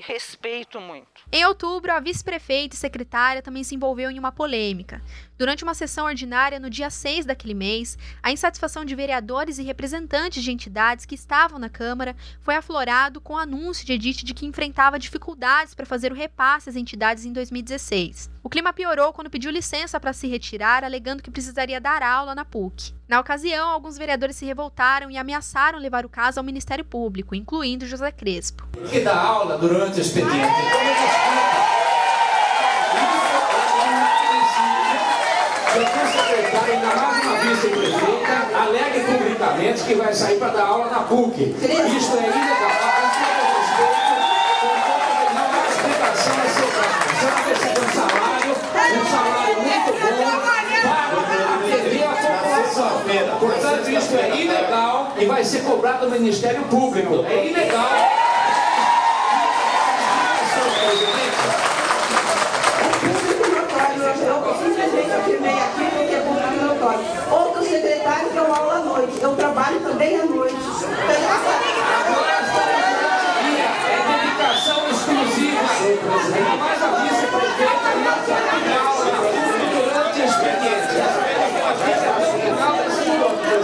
Respeito 0.00 0.80
muito. 0.80 1.24
Em 1.32 1.44
outubro, 1.44 1.92
a 1.92 1.98
vice-prefeita 1.98 2.76
e 2.76 2.78
secretária 2.78 3.42
também 3.42 3.64
se 3.64 3.74
envolveu 3.74 4.08
em 4.08 4.18
uma 4.18 4.30
polêmica. 4.30 5.02
Durante 5.36 5.64
uma 5.64 5.74
sessão 5.74 6.06
ordinária 6.06 6.60
no 6.60 6.70
dia 6.70 6.88
6 6.88 7.26
daquele 7.26 7.54
mês, 7.54 7.98
a 8.22 8.30
insatisfação 8.30 8.84
de 8.84 8.94
vereadores 8.94 9.58
e 9.58 9.64
representantes 9.64 10.44
de 10.44 10.52
entidades 10.52 11.04
que 11.04 11.16
estavam 11.16 11.58
na 11.58 11.68
Câmara 11.68 12.14
foi 12.40 12.54
aflorado 12.54 13.20
com 13.20 13.32
o 13.32 13.38
anúncio 13.38 13.84
de 13.84 13.94
Edith 13.94 14.24
de 14.24 14.34
que 14.34 14.46
enfrentava 14.46 15.00
dificuldades 15.00 15.74
para 15.74 15.84
fazer 15.84 16.12
o 16.12 16.14
repasse 16.14 16.70
às 16.70 16.76
entidades 16.76 17.24
em 17.24 17.32
2016. 17.32 18.30
O 18.48 18.50
clima 18.50 18.72
piorou 18.72 19.12
quando 19.12 19.28
pediu 19.28 19.50
licença 19.50 20.00
para 20.00 20.14
se 20.14 20.26
retirar, 20.26 20.82
alegando 20.82 21.22
que 21.22 21.30
precisaria 21.30 21.78
dar 21.78 22.02
aula 22.02 22.34
na 22.34 22.46
PUC. 22.46 22.94
Na 23.06 23.20
ocasião, 23.20 23.68
alguns 23.68 23.98
vereadores 23.98 24.36
se 24.36 24.46
revoltaram 24.46 25.10
e 25.10 25.18
ameaçaram 25.18 25.78
levar 25.78 26.06
o 26.06 26.08
caso 26.08 26.40
ao 26.40 26.44
Ministério 26.44 26.82
Público, 26.82 27.34
incluindo 27.34 27.86
José 27.86 28.10
Crespo. 28.10 28.66
Que 28.88 29.00
dá 29.00 29.20
aula 29.20 29.58
durante 29.58 29.98
o 29.98 30.00
expediente. 30.00 30.46
secretário, 36.10 36.72
ainda 36.72 36.96
mais 36.96 37.26
uma 37.26 37.36
vice-prefeita, 37.40 38.56
alegue 38.56 39.00
publicamente 39.00 39.84
que 39.84 39.94
vai 39.94 40.14
sair 40.14 40.38
para 40.38 40.54
dar 40.54 40.64
aula 40.64 40.90
na 40.90 41.00
PUC. 41.00 41.42
Isso 41.42 42.16
é 42.16 42.28
ilegal. 42.28 42.97
Um 48.96 49.04
salário 49.06 49.56
muito 49.62 49.90
bom, 50.00 50.16
para 50.82 51.54
atender 51.54 52.04
a 52.04 52.06
população. 52.08 52.92
Portanto, 53.40 53.90
isso 53.90 54.16
é 54.16 54.36
ilegal 54.36 55.12
e 55.16 55.24
vai 55.26 55.44
ser 55.44 55.62
cobrado 55.62 56.06
do 56.06 56.12
Ministério 56.12 56.62
Público. 56.64 57.24
É 57.28 57.46
ilegal. 57.46 57.90
Eu 64.48 64.54
simplesmente 64.54 65.12
afirmei 65.12 65.52
aqui 65.52 65.84
porque 65.96 66.14
é 66.14 66.20
público 66.20 66.64
notório. 66.64 67.04
Outro 67.30 67.62
secretário 67.64 68.30
deu 68.30 68.54
aula 68.54 68.74
à 68.74 68.78
noite. 68.80 69.20
Eu 69.20 69.36
trabalho 69.36 69.80
também 69.80 70.16
à 70.20 70.24
noite. 70.24 70.56
É 73.88 73.96
dedicação 74.08 74.88
exclusiva. 74.90 75.68
Ainda 75.80 76.56
mais 76.56 76.82
a 76.82 76.84
vice-prefeita 76.88 77.90
e 77.96 78.72
a 78.72 78.80
aula 78.88 79.04
durante 79.72 80.20
o 80.20 80.24
expediente. 80.24 80.88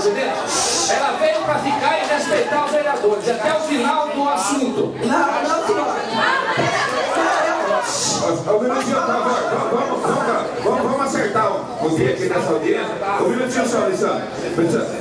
Presidente, 0.04 0.92
ela 0.92 1.12
veio 1.12 1.40
para 1.44 1.54
ficar 1.60 1.98
e 1.98 2.06
respeitar 2.06 2.66
os 2.66 2.70
vereadores 2.72 3.26
até 3.26 3.56
o 3.56 3.60
final 3.60 4.08
do 4.10 4.28
assunto. 4.28 4.94
Não, 5.00 5.42
não, 5.42 5.66
senhor. 5.66 5.94
Minutinho, 8.62 8.96
favor. 8.96 9.32
Vamos, 9.72 10.02
vamos, 10.02 10.62
vamos, 10.62 10.82
vamos 10.82 11.00
acertar 11.00 11.52
o 11.82 11.96
dia 11.96 12.10
aqui 12.10 12.28
nessa 12.28 12.52
audiência. 12.52 12.94
Um 13.20 13.28
minutinho 13.30 13.66
só, 13.66 13.78
Alessandro. 13.78 14.28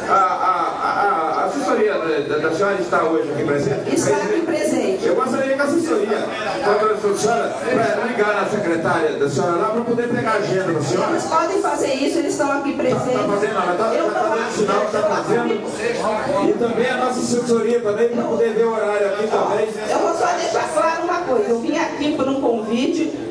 A, 0.08 0.14
a, 0.14 0.54
a, 0.84 1.23
a 1.23 1.23
assessoria 1.54 1.94
da, 1.94 2.36
da, 2.36 2.50
da 2.50 2.56
senhora 2.56 2.82
está 2.82 3.04
hoje 3.04 3.32
aqui 3.32 3.44
presente? 3.44 3.96
Está 3.96 4.18
aqui 4.18 4.42
presente. 4.42 5.06
Eu 5.06 5.16
gostaria 5.16 5.56
que 5.56 5.62
a 5.62 5.64
assessoria, 5.64 6.26
doutora 6.66 7.18
senhora, 7.18 7.50
para 7.50 8.06
ligar 8.06 8.36
na 8.36 8.50
secretária 8.50 9.12
da 9.14 9.30
senhora 9.30 9.52
lá 9.54 9.70
para 9.70 9.82
poder 9.82 10.10
pegar 10.10 10.32
a 10.32 10.36
agenda 10.36 10.74
da 10.74 10.82
senhora. 10.82 11.12
Eles 11.12 11.24
podem 11.26 11.62
fazer 11.62 11.94
isso, 11.94 12.20
eles 12.20 12.32
estão 12.32 12.52
aqui 12.52 12.74
presentes. 12.74 13.08
Está 13.08 13.24
fazendo, 13.24 13.54
ela 13.54 13.72
está 13.72 13.84
tá 13.84 14.36
dando 14.36 14.52
sinal 14.52 14.80
que 14.80 14.86
está 14.86 15.02
fazendo. 15.02 16.50
E 16.50 16.54
também 16.54 16.90
a 16.90 16.98
nossa 16.98 17.20
assessoria 17.20 17.82
também, 17.82 18.10
para 18.10 18.24
poder 18.24 18.54
ver 18.54 18.66
o 18.66 18.74
horário 18.74 19.08
aqui 19.08 19.28
também. 19.28 19.70
Eu 19.90 20.00
vou 20.00 20.14
só 20.14 20.28
deixar 20.34 20.70
claro 20.74 21.04
uma 21.04 21.20
coisa. 21.22 21.50
Eu 21.50 21.60
vim 21.60 21.78
aqui 21.78 22.16
por 22.16 22.28
um 22.28 22.42
convite 22.42 22.63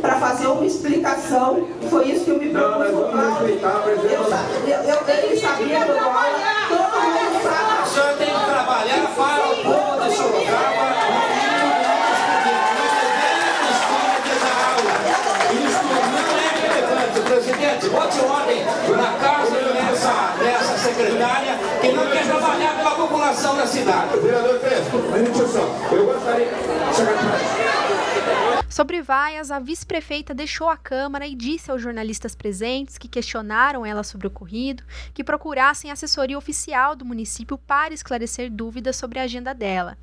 para 0.01 0.15
fazer 0.21 0.47
uma 0.47 0.65
explicação. 0.65 1.67
Foi 1.91 2.09
isso 2.09 2.25
que 2.25 2.31
eu 2.31 2.39
me 2.39 2.51
propus. 2.51 2.71
Não, 2.71 2.79
nós 2.79 3.13
vamos 3.13 3.39
respeitar 3.39 3.69
a 3.71 3.81
presença. 3.81 4.39
Eu, 4.65 4.71
eu, 4.71 4.85
eu 4.85 4.97
tenho 5.05 5.29
que 5.29 5.41
saber 5.41 5.85
do 5.85 5.99
aula. 5.99 6.23
Todo 6.69 7.03
mundo 7.03 7.43
sabe. 7.43 7.83
A 7.83 7.87
senhora 7.87 8.17
tem 8.17 8.27
que 8.29 8.45
trabalhar 8.45 9.15
para 9.17 9.51
o 9.51 9.57
povo 9.63 10.09
de 10.09 10.17
Sorocaba. 10.17 10.93
Presidente, 17.25 17.89
bote 17.89 18.21
ordem 18.21 18.63
na 18.63 19.13
casa 19.19 19.57
dessa, 19.57 20.35
dessa 20.39 20.79
secretária 20.79 21.59
que 21.81 21.93
não 21.93 22.07
quer 22.11 22.27
trabalhar 22.27 22.83
com 22.83 22.89
a 22.89 22.91
população 22.95 23.57
da 23.57 23.67
cidade. 23.67 24.19
Vereador 24.19 24.59
Crespo, 24.61 24.99
um 24.99 25.13
minutinho 25.13 25.49
só. 25.49 25.69
Eu 25.91 26.07
gostaria. 26.07 26.49
Secretário. 26.93 27.82
Sobre 28.73 29.03
vaias, 29.03 29.51
a 29.51 29.59
vice-prefeita 29.59 30.33
deixou 30.33 30.67
a 30.67 30.79
Câmara 30.79 31.27
e 31.27 31.35
disse 31.35 31.71
aos 31.71 31.83
jornalistas 31.83 32.35
presentes 32.35 32.97
que 32.97 33.07
questionaram 33.07 33.85
ela 33.85 34.03
sobre 34.03 34.27
o 34.27 34.31
ocorrido 34.31 34.83
que 35.13 35.23
procurassem 35.23 35.91
assessoria 35.91 36.39
oficial 36.39 36.97
do 36.97 37.05
município 37.05 37.59
para 37.59 37.93
esclarecer 37.93 38.51
dúvidas 38.51 38.97
sobre 38.97 39.19
a 39.19 39.25
agenda 39.25 39.53
dela. 39.53 39.99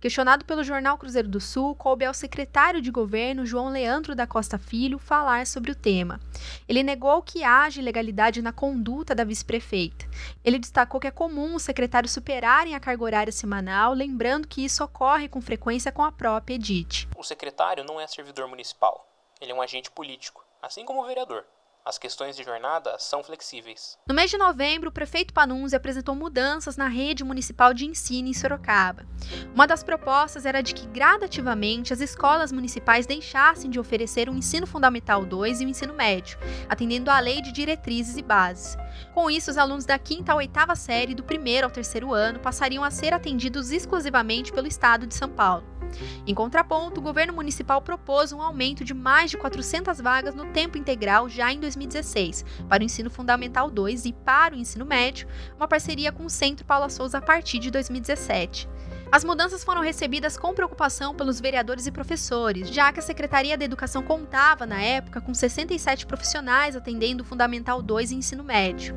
Questionado 0.00 0.44
pelo 0.44 0.62
jornal 0.62 0.96
Cruzeiro 0.96 1.26
do 1.26 1.40
Sul, 1.40 1.74
coube 1.74 2.04
ao 2.04 2.14
secretário 2.14 2.80
de 2.80 2.88
governo 2.88 3.44
João 3.44 3.68
Leandro 3.68 4.14
da 4.14 4.28
Costa 4.28 4.56
Filho 4.56 4.96
falar 4.96 5.44
sobre 5.44 5.72
o 5.72 5.74
tema. 5.74 6.20
Ele 6.68 6.84
negou 6.84 7.20
que 7.20 7.42
haja 7.42 7.80
ilegalidade 7.80 8.40
na 8.40 8.52
conduta 8.52 9.12
da 9.12 9.24
vice-prefeita. 9.24 10.06
Ele 10.44 10.60
destacou 10.60 11.00
que 11.00 11.08
é 11.08 11.10
comum 11.10 11.56
os 11.56 11.64
secretários 11.64 12.12
superarem 12.12 12.76
a 12.76 12.80
carga 12.80 13.02
horária 13.02 13.32
semanal, 13.32 13.92
lembrando 13.92 14.46
que 14.46 14.64
isso 14.64 14.84
ocorre 14.84 15.28
com 15.28 15.40
frequência 15.40 15.90
com 15.90 16.04
a 16.04 16.12
própria 16.12 16.54
Edite. 16.54 17.08
O 17.16 17.24
secretário 17.24 17.84
não 17.84 18.00
é 18.00 18.06
servidor 18.06 18.46
municipal, 18.46 19.04
ele 19.40 19.50
é 19.50 19.54
um 19.54 19.60
agente 19.60 19.90
político, 19.90 20.44
assim 20.62 20.84
como 20.84 21.02
o 21.02 21.06
vereador. 21.06 21.44
As 21.84 21.96
questões 21.96 22.36
de 22.36 22.42
jornada 22.42 22.96
são 22.98 23.22
flexíveis. 23.22 23.96
No 24.06 24.14
mês 24.14 24.30
de 24.30 24.36
novembro, 24.36 24.90
o 24.90 24.92
prefeito 24.92 25.32
Panunzi 25.32 25.74
apresentou 25.74 26.14
mudanças 26.14 26.76
na 26.76 26.86
rede 26.86 27.24
municipal 27.24 27.72
de 27.72 27.86
ensino 27.86 28.28
em 28.28 28.34
Sorocaba. 28.34 29.06
Uma 29.54 29.66
das 29.66 29.82
propostas 29.82 30.44
era 30.44 30.62
de 30.62 30.74
que 30.74 30.86
gradativamente 30.86 31.92
as 31.92 32.00
escolas 32.00 32.52
municipais 32.52 33.06
deixassem 33.06 33.70
de 33.70 33.80
oferecer 33.80 34.28
o 34.28 34.34
ensino 34.34 34.66
fundamental 34.66 35.24
2 35.24 35.60
e 35.60 35.64
o 35.64 35.68
ensino 35.68 35.94
médio, 35.94 36.38
atendendo 36.68 37.10
à 37.10 37.18
lei 37.20 37.40
de 37.40 37.52
diretrizes 37.52 38.16
e 38.16 38.22
bases. 38.22 38.76
Com 39.14 39.30
isso, 39.30 39.50
os 39.50 39.56
alunos 39.56 39.86
da 39.86 39.98
quinta 39.98 40.32
à 40.32 40.36
oitava 40.36 40.74
série, 40.74 41.14
do 41.14 41.24
primeiro 41.24 41.66
ao 41.66 41.72
terceiro 41.72 42.12
ano, 42.12 42.38
passariam 42.38 42.84
a 42.84 42.90
ser 42.90 43.14
atendidos 43.14 43.70
exclusivamente 43.70 44.52
pelo 44.52 44.66
estado 44.66 45.06
de 45.06 45.14
São 45.14 45.28
Paulo. 45.28 45.78
Em 46.26 46.34
contraponto, 46.34 47.00
o 47.00 47.02
governo 47.02 47.32
municipal 47.32 47.80
propôs 47.80 48.32
um 48.32 48.42
aumento 48.42 48.84
de 48.84 48.92
mais 48.92 49.30
de 49.30 49.38
400 49.38 50.00
vagas 50.00 50.34
no 50.34 50.52
tempo 50.52 50.76
integral 50.76 51.28
já 51.28 51.52
em 51.52 51.58
2016, 51.78 52.44
para 52.68 52.82
o 52.82 52.84
ensino 52.84 53.10
fundamental 53.10 53.70
2 53.70 54.06
e 54.06 54.12
para 54.12 54.54
o 54.54 54.58
ensino 54.58 54.84
médio, 54.84 55.28
uma 55.56 55.68
parceria 55.68 56.12
com 56.12 56.24
o 56.24 56.30
Centro 56.30 56.64
Paula 56.64 56.88
Souza 56.88 57.18
a 57.18 57.22
partir 57.22 57.58
de 57.58 57.70
2017. 57.70 58.68
As 59.10 59.24
mudanças 59.24 59.64
foram 59.64 59.80
recebidas 59.80 60.36
com 60.36 60.52
preocupação 60.52 61.14
pelos 61.14 61.40
vereadores 61.40 61.86
e 61.86 61.90
professores, 61.90 62.68
já 62.68 62.92
que 62.92 63.00
a 63.00 63.02
Secretaria 63.02 63.56
da 63.56 63.64
Educação 63.64 64.02
contava, 64.02 64.66
na 64.66 64.82
época, 64.82 65.20
com 65.20 65.32
67 65.32 66.06
profissionais 66.06 66.76
atendendo 66.76 67.22
o 67.22 67.26
Fundamental 67.26 67.80
2 67.80 68.10
e 68.10 68.16
ensino 68.16 68.44
médio. 68.44 68.94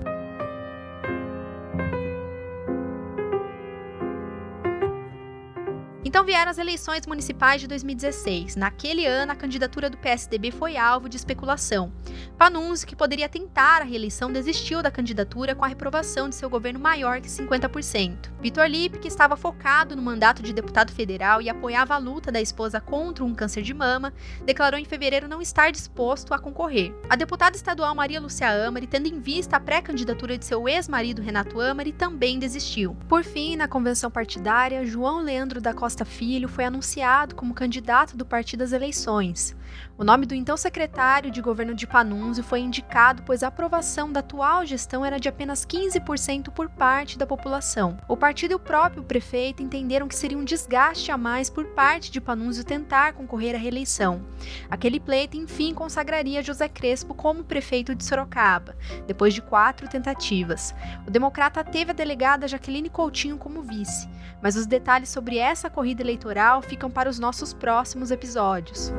Então 6.12 6.26
vieram 6.26 6.52
as 6.52 6.58
eleições 6.58 7.08
municipais 7.08 7.62
de 7.62 7.68
2016. 7.70 8.58
Naquele 8.58 9.06
ano, 9.06 9.32
a 9.32 9.36
candidatura 9.36 9.90
do 9.90 9.96
PSDB 9.96 10.52
foi 10.52 10.76
alvo 10.76 11.08
de 11.08 11.16
especulação. 11.16 11.90
Panunzi, 12.38 12.86
que 12.86 12.98
poderia 12.98 13.30
tentar 13.30 13.82
a 13.82 13.86
reeleição, 13.86 14.30
desistiu 14.30 14.82
da 14.84 14.92
candidatura 14.92 15.56
com 15.56 15.64
a 15.64 15.70
reprovação 15.70 16.28
de 16.28 16.36
seu 16.36 16.50
governo 16.50 16.82
maior 16.82 17.22
que 17.22 17.30
50%. 17.30 18.30
Vitor 18.42 18.66
Lippe, 18.66 19.00
que 19.00 19.08
estava 19.08 19.38
focado 19.38 19.96
no 19.96 20.02
mandato 20.02 20.44
de 20.44 20.52
deputado 20.52 20.92
federal 20.92 21.42
e 21.42 21.50
apoiava 21.50 21.96
a 21.96 21.98
luta 21.98 22.30
da 22.30 22.42
esposa 22.42 22.82
contra 22.82 23.24
um 23.24 23.34
câncer 23.34 23.62
de 23.62 23.74
mama, 23.74 24.12
declarou 24.44 24.78
em 24.78 24.84
fevereiro 24.84 25.30
não 25.30 25.42
estar 25.42 25.72
disposto 25.72 26.34
a 26.34 26.40
concorrer. 26.40 26.94
A 27.10 27.16
deputada 27.16 27.56
estadual 27.56 27.96
Maria 27.96 28.20
Lúcia 28.20 28.68
Amari, 28.68 28.86
tendo 28.86 29.08
em 29.08 29.18
vista 29.22 29.56
a 29.56 29.62
pré-candidatura 29.62 30.38
de 30.38 30.44
seu 30.44 30.68
ex-marido 30.68 31.22
Renato 31.22 31.62
Amari, 31.62 31.94
também 31.94 32.38
desistiu. 32.38 32.98
Por 33.08 33.24
fim, 33.24 33.56
na 33.56 33.70
convenção 33.70 34.12
partidária, 34.12 34.86
João 34.86 35.24
Leandro 35.24 35.62
da 35.62 35.74
Costa 35.74 36.01
Filho 36.06 36.48
foi 36.48 36.66
anunciado 36.66 37.36
como 37.36 37.54
candidato 37.54 38.18
do 38.18 38.26
partido 38.26 38.64
às 38.64 38.72
eleições. 38.72 39.56
O 39.98 40.04
nome 40.04 40.26
do 40.26 40.34
então 40.34 40.58
secretário 40.58 41.30
de 41.30 41.42
governo 41.42 41.74
de 41.74 41.86
Panunzio 41.86 42.44
foi 42.44 42.60
indicado 42.60 43.24
pois 43.24 43.44
a 43.44 43.48
aprovação 43.48 44.12
da 44.12 44.20
atual 44.20 44.66
gestão 44.66 45.06
era 45.06 45.20
de 45.20 45.30
apenas 45.30 45.66
15% 45.66 46.50
por 46.50 46.70
parte 46.70 47.18
da 47.18 47.26
população. 47.28 47.98
O 48.08 48.18
partido 48.18 48.52
e 48.52 48.56
o 48.56 48.60
próprio 48.60 49.04
prefeito 49.04 49.62
entenderam 49.62 50.08
que 50.08 50.16
seria 50.16 50.38
um 50.38 50.44
desgaste 50.44 51.12
a 51.12 51.18
mais 51.18 51.50
por 51.50 51.66
parte 51.68 52.12
de 52.12 52.22
Panunzio 52.22 52.64
tentar 52.64 53.14
concorrer 53.14 53.56
à 53.56 53.58
reeleição. 53.58 54.26
Aquele 54.70 55.00
pleito, 55.00 55.38
enfim, 55.38 55.74
consagraria 55.74 56.44
José 56.44 56.68
Crespo 56.68 57.14
como 57.14 57.44
prefeito 57.44 57.94
de 57.94 58.04
Sorocaba, 58.04 58.76
depois 59.08 59.34
de 59.34 59.42
quatro 59.42 59.88
tentativas. 59.88 60.74
O 61.08 61.12
democrata 61.12 61.64
teve 61.64 61.92
a 61.92 61.96
delegada 61.96 62.48
Jaqueline 62.48 62.90
Coutinho 62.90 63.38
como 63.38 63.62
vice, 63.62 64.10
mas 64.42 64.56
os 64.56 64.66
detalhes 64.66 65.10
sobre 65.10 65.38
essa 65.38 65.70
corrida 65.70 66.02
eleitoral 66.02 66.62
ficam 66.62 66.90
para 66.90 67.10
os 67.10 67.20
nossos 67.20 67.54
próximos 67.54 68.12
episódios. 68.12 68.92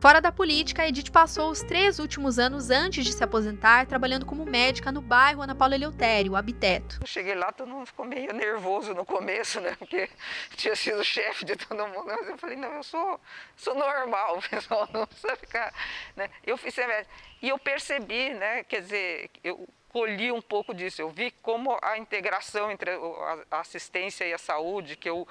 Fora 0.00 0.18
da 0.18 0.32
política, 0.32 0.88
Edith 0.88 1.10
passou 1.10 1.50
os 1.50 1.60
três 1.60 1.98
últimos 1.98 2.38
anos 2.38 2.70
antes 2.70 3.04
de 3.04 3.12
se 3.12 3.22
aposentar 3.22 3.84
trabalhando 3.84 4.24
como 4.24 4.46
médica 4.46 4.90
no 4.90 5.02
bairro 5.02 5.42
Ana 5.42 5.54
Paula 5.54 5.74
Eleutério, 5.74 6.34
Habiteto. 6.34 7.06
Cheguei 7.06 7.34
lá, 7.34 7.52
todo 7.52 7.68
mundo 7.68 7.84
ficou 7.84 8.06
meio 8.06 8.32
nervoso 8.32 8.94
no 8.94 9.04
começo, 9.04 9.60
né? 9.60 9.76
Porque 9.78 10.08
tinha 10.56 10.74
sido 10.74 11.04
chefe 11.04 11.44
de 11.44 11.54
todo 11.54 11.86
mundo. 11.86 12.06
Mas 12.06 12.28
eu 12.28 12.38
falei, 12.38 12.56
não, 12.56 12.72
eu 12.72 12.82
sou, 12.82 13.20
sou 13.54 13.74
normal, 13.74 14.38
o 14.40 14.48
pessoal 14.48 14.88
não 14.90 15.06
precisa 15.06 15.36
ficar. 15.36 15.70
Né? 16.16 16.30
Eu 16.46 16.56
fiz 16.56 16.74
médica. 16.74 17.06
E 17.42 17.50
eu 17.50 17.58
percebi, 17.58 18.30
né? 18.30 18.64
Quer 18.64 18.80
dizer, 18.80 19.30
eu 19.44 19.68
colhi 19.90 20.32
um 20.32 20.40
pouco 20.40 20.72
disso. 20.72 21.02
Eu 21.02 21.10
vi 21.10 21.30
como 21.42 21.78
a 21.82 21.98
integração 21.98 22.70
entre 22.70 22.90
a 23.50 23.60
assistência 23.60 24.24
e 24.24 24.32
a 24.32 24.38
saúde, 24.38 24.96
que 24.96 25.10
eu 25.10 25.28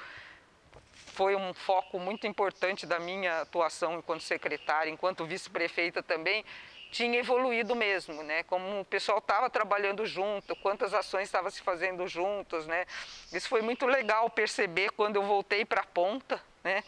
foi 1.20 1.36
um 1.36 1.54
foco 1.54 2.00
muito 2.00 2.26
importante 2.26 2.86
da 2.86 2.98
minha 2.98 3.42
atuação 3.42 3.98
enquanto 3.98 4.24
secretária, 4.24 4.90
enquanto 4.90 5.26
vice-prefeita 5.26 6.02
também, 6.02 6.46
tinha 6.94 7.20
evoluído 7.20 7.76
mesmo, 7.76 8.24
né? 8.24 8.44
Como 8.44 8.80
o 8.80 8.86
pessoal 8.86 9.18
estava 9.18 9.50
trabalhando 9.50 10.06
junto, 10.06 10.56
quantas 10.56 10.94
ações 10.94 11.24
estavam 11.24 11.52
se 11.52 11.62
fazendo 11.62 12.08
juntos, 12.08 12.66
né? 12.68 12.86
Isso 13.34 13.50
foi 13.50 13.62
muito 13.62 13.86
legal 13.86 14.30
perceber 14.30 14.92
quando 14.92 15.18
eu 15.18 15.24
voltei 15.24 15.66
para 15.66 15.82
a 15.82 15.86
ponta, 15.86 16.42
né? 16.64 16.86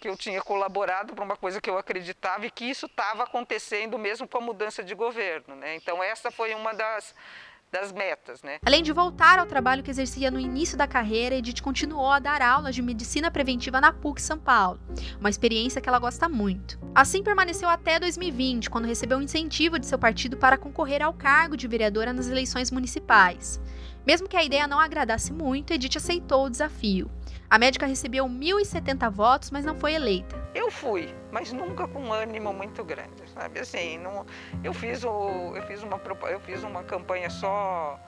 que 0.00 0.08
eu 0.08 0.16
tinha 0.16 0.42
colaborado 0.42 1.14
para 1.14 1.24
uma 1.24 1.36
coisa 1.36 1.60
que 1.60 1.70
eu 1.70 1.78
acreditava 1.78 2.44
e 2.44 2.50
que 2.50 2.64
isso 2.64 2.86
estava 2.86 3.22
acontecendo 3.22 3.96
mesmo 3.96 4.26
com 4.26 4.38
a 4.38 4.40
mudança 4.40 4.82
de 4.82 4.96
governo. 4.96 5.54
Né? 5.54 5.76
Então, 5.76 6.02
essa 6.02 6.28
foi 6.28 6.54
uma 6.54 6.74
das, 6.74 7.14
das 7.72 7.90
metas. 7.90 8.42
Né? 8.42 8.58
Além 8.64 8.82
de 8.82 8.92
voltar 8.92 9.38
ao 9.38 9.46
trabalho 9.46 9.82
que 9.82 9.90
exercia 9.90 10.30
no 10.30 10.38
início 10.38 10.76
da 10.76 10.86
carreira, 10.86 11.36
Edith 11.36 11.62
continuou 11.62 12.10
a 12.10 12.18
dar 12.18 12.42
aulas 12.42 12.74
de 12.74 12.82
medicina 12.82 13.30
preventiva 13.30 13.80
na 13.80 13.92
PUC 13.92 14.20
São 14.20 14.38
Paulo, 14.38 14.78
uma 15.18 15.30
experiência 15.30 15.80
que 15.80 15.88
ela 15.88 15.98
gosta 15.98 16.28
muito. 16.28 16.78
Assim 16.94 17.22
permaneceu 17.22 17.68
até 17.68 17.98
2020, 17.98 18.68
quando 18.68 18.86
recebeu 18.86 19.16
um 19.16 19.22
incentivo 19.22 19.78
de 19.78 19.86
seu 19.86 19.98
partido 19.98 20.36
para 20.36 20.58
concorrer 20.58 21.02
ao 21.02 21.14
cargo 21.14 21.56
de 21.56 21.66
vereadora 21.66 22.12
nas 22.12 22.28
eleições 22.28 22.70
municipais. 22.70 23.58
Mesmo 24.06 24.28
que 24.28 24.36
a 24.36 24.44
ideia 24.44 24.66
não 24.66 24.78
agradasse 24.78 25.32
muito, 25.32 25.72
Edith 25.72 25.96
aceitou 25.96 26.46
o 26.46 26.50
desafio. 26.50 27.10
A 27.48 27.58
médica 27.58 27.86
recebeu 27.86 28.24
1.070 28.26 29.10
votos, 29.10 29.50
mas 29.50 29.64
não 29.64 29.76
foi 29.76 29.94
eleita. 29.94 30.36
Eu 30.54 30.70
fui, 30.70 31.14
mas 31.32 31.50
nunca 31.50 31.88
com 31.88 32.00
um 32.00 32.12
ânimo 32.12 32.52
muito 32.52 32.84
grande, 32.84 33.28
sabe? 33.34 33.58
Assim, 33.58 33.98
não, 33.98 34.24
eu 34.62 34.74
fiz 34.74 35.02
o, 35.02 35.56
eu 35.56 35.62
fiz 35.62 35.82
uma 35.82 36.00
eu 36.30 36.38
fiz 36.40 36.62
uma 36.62 36.84
campanha 36.84 37.30
só 37.30 37.98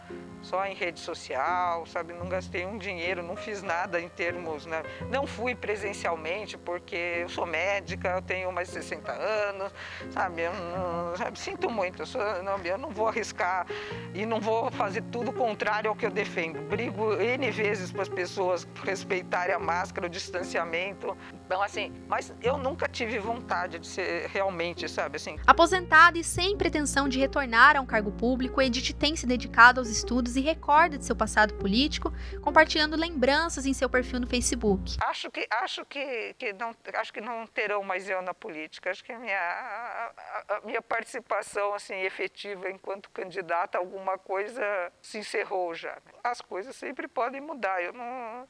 só 0.45 0.67
em 0.67 0.75
rede 0.75 1.01
social, 1.01 1.87
sabe? 1.87 2.13
Não 2.13 2.29
gastei 2.29 2.67
um 2.67 2.77
dinheiro, 2.77 3.23
não 3.23 3.35
fiz 3.35 3.63
nada 3.63 3.99
em 3.99 4.11
termos, 4.11 4.67
né? 4.67 4.83
Não 5.11 5.27
fui 5.27 5.55
presencialmente 5.55 6.59
porque 6.59 7.23
eu 7.23 7.29
sou 7.31 7.47
médica, 7.47 8.11
eu 8.11 8.23
tenho 8.23 8.53
mais 8.53 8.69
de 8.69 8.75
60 8.75 9.11
anos, 9.11 9.73
sabe? 10.11 10.43
Eu 10.43 10.53
não, 10.53 11.17
sabe? 11.17 11.39
Sinto 11.39 11.71
muito, 11.71 12.03
eu, 12.03 12.07
sou, 12.07 12.21
não, 12.43 12.59
eu 12.59 12.77
não 12.77 12.91
vou 12.91 13.09
arriscar 13.09 13.67
e 14.13 14.27
não 14.27 14.39
vou 14.39 14.71
fazer 14.71 15.03
tudo 15.11 15.33
contrário 15.33 15.89
ao 15.89 15.97
que 15.97 16.05
eu 16.05 16.11
defendo. 16.11 16.61
Brigo 16.69 17.15
N 17.15 17.51
vezes 17.51 17.91
para 17.91 18.03
as 18.03 18.09
pessoas 18.09 18.69
respeitarem 18.85 19.55
a 19.55 19.59
máscara, 19.59 20.07
o 20.07 20.11
distanciamento. 20.11 21.17
Então, 21.47 21.63
assim, 21.63 21.91
mas 22.07 22.35
eu 22.43 22.59
nunca 22.59 22.87
tive 22.87 23.14
vontade 23.21 23.79
de 23.79 23.87
ser 23.87 24.29
realmente, 24.29 24.89
sabe? 24.89 25.17
Assim. 25.17 25.39
Aposentada 25.47 26.19
e 26.19 26.25
sem 26.25 26.57
pretensão 26.57 27.09
de 27.09 27.19
retornar 27.19 27.77
a 27.77 27.81
um 27.81 27.87
cargo 27.87 28.13
público, 28.13 28.61
Edith 28.61 28.93
tem 28.95 29.17
se 29.17 29.27
dedicado 29.27 29.81
aos 29.81 29.89
estudos 29.89 30.37
e 30.37 30.41
recorda 30.41 30.99
de 30.99 31.05
seu 31.05 31.17
passado 31.17 31.55
político, 31.55 32.13
compartilhando 32.41 32.97
lembranças 32.97 33.67
em 33.67 33.73
seu 33.73 33.89
perfil 33.89 34.21
no 34.21 34.27
Facebook. 34.27 34.97
Acho 35.03 35.31
que 35.31 35.47
acho 35.51 35.85
que, 35.85 36.35
que 36.39 36.53
não 36.53 36.75
acho 36.95 37.13
que 37.13 37.21
não 37.21 37.47
terão 37.47 37.83
mais 37.83 38.09
eu 38.09 38.23
na 38.23 38.35
política. 38.35 38.91
Acho 38.91 39.05
que 39.05 39.13
a 39.13 39.19
minha 39.19 39.39
a, 39.39 40.57
a 40.57 40.61
minha 40.65 40.83
participação 40.83 41.75
assim 41.75 41.95
efetiva 41.95 42.71
enquanto 42.71 43.11
candidata 43.11 43.79
a 43.79 43.81
alguma 43.81 44.19
coisa 44.19 44.63
se 45.01 45.19
encerrou 45.19 45.75
já. 45.75 45.99
As 46.23 46.41
coisas 46.41 46.75
sempre 46.77 47.09
podem 47.09 47.41
mudar. 47.41 47.83
Eu 47.83 47.93
não 47.93 48.49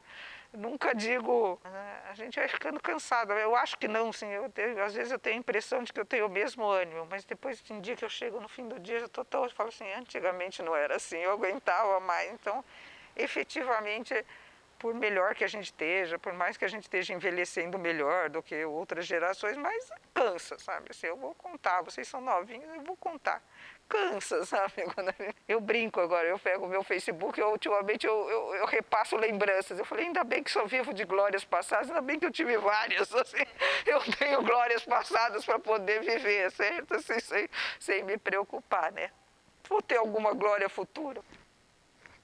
nunca 0.56 0.94
digo, 0.94 1.60
ah, 1.64 2.10
a 2.10 2.14
gente 2.14 2.38
vai 2.38 2.48
ficando 2.48 2.80
cansado. 2.80 3.32
Eu 3.32 3.54
acho 3.56 3.76
que 3.78 3.88
não, 3.88 4.12
sim. 4.12 4.30
Eu 4.30 4.48
tenho, 4.50 4.82
às 4.82 4.94
vezes 4.94 5.12
eu 5.12 5.18
tenho 5.18 5.36
a 5.36 5.38
impressão 5.38 5.82
de 5.82 5.92
que 5.92 6.00
eu 6.00 6.04
tenho 6.04 6.26
o 6.26 6.30
mesmo 6.30 6.64
ânimo, 6.64 7.06
mas 7.10 7.24
depois 7.24 7.60
tem 7.60 7.80
dia 7.80 7.96
que 7.96 8.04
eu 8.04 8.08
chego 8.08 8.40
no 8.40 8.48
fim 8.48 8.68
do 8.68 8.78
dia, 8.78 8.98
eu 8.98 9.08
tô 9.08 9.24
tão, 9.24 9.44
eu 9.44 9.50
falo 9.50 9.68
assim, 9.68 9.90
antigamente 9.92 10.62
não 10.62 10.74
era 10.74 10.96
assim, 10.96 11.18
eu 11.18 11.32
aguentava 11.32 12.00
mais. 12.00 12.32
Então, 12.32 12.64
efetivamente, 13.16 14.14
por 14.78 14.94
melhor 14.94 15.34
que 15.34 15.44
a 15.44 15.48
gente 15.48 15.64
esteja, 15.64 16.18
por 16.18 16.32
mais 16.32 16.56
que 16.56 16.64
a 16.64 16.68
gente 16.68 16.82
esteja 16.82 17.12
envelhecendo 17.12 17.78
melhor 17.78 18.28
do 18.28 18.42
que 18.42 18.64
outras 18.64 19.06
gerações, 19.06 19.56
mas 19.56 19.90
cansa, 20.12 20.58
sabe? 20.58 20.88
Assim, 20.90 21.06
eu 21.06 21.16
vou 21.16 21.34
contar, 21.34 21.82
vocês 21.82 22.06
são 22.06 22.20
novinhos, 22.20 22.72
eu 22.74 22.82
vou 22.82 22.96
contar 22.96 23.42
cansa, 23.88 24.44
sabe? 24.46 24.74
Eu 25.46 25.60
brinco 25.60 26.00
agora, 26.00 26.26
eu 26.26 26.38
pego 26.38 26.66
o 26.66 26.68
meu 26.68 26.82
Facebook, 26.82 27.38
eu, 27.38 27.50
ultimamente 27.50 28.06
eu, 28.06 28.30
eu, 28.30 28.54
eu, 28.56 28.66
repasso 28.66 29.16
lembranças. 29.16 29.78
Eu 29.78 29.84
falei, 29.84 30.06
ainda 30.06 30.24
bem 30.24 30.42
que 30.42 30.50
sou 30.50 30.66
vivo 30.66 30.92
de 30.92 31.04
glórias 31.04 31.44
passadas, 31.44 31.88
ainda 31.88 32.00
bem 32.00 32.18
que 32.18 32.26
eu 32.26 32.30
tive 32.30 32.56
várias, 32.58 33.12
assim, 33.14 33.44
eu 33.86 34.00
tenho 34.18 34.42
glórias 34.42 34.84
passadas 34.84 35.44
para 35.44 35.58
poder 35.58 36.00
viver, 36.00 36.50
certo? 36.52 36.94
Assim, 36.94 37.20
sem, 37.20 37.48
sem 37.78 38.02
me 38.02 38.16
preocupar, 38.16 38.92
né? 38.92 39.10
Vou 39.68 39.80
ter 39.80 39.96
alguma 39.96 40.32
glória 40.34 40.68
futura? 40.68 41.22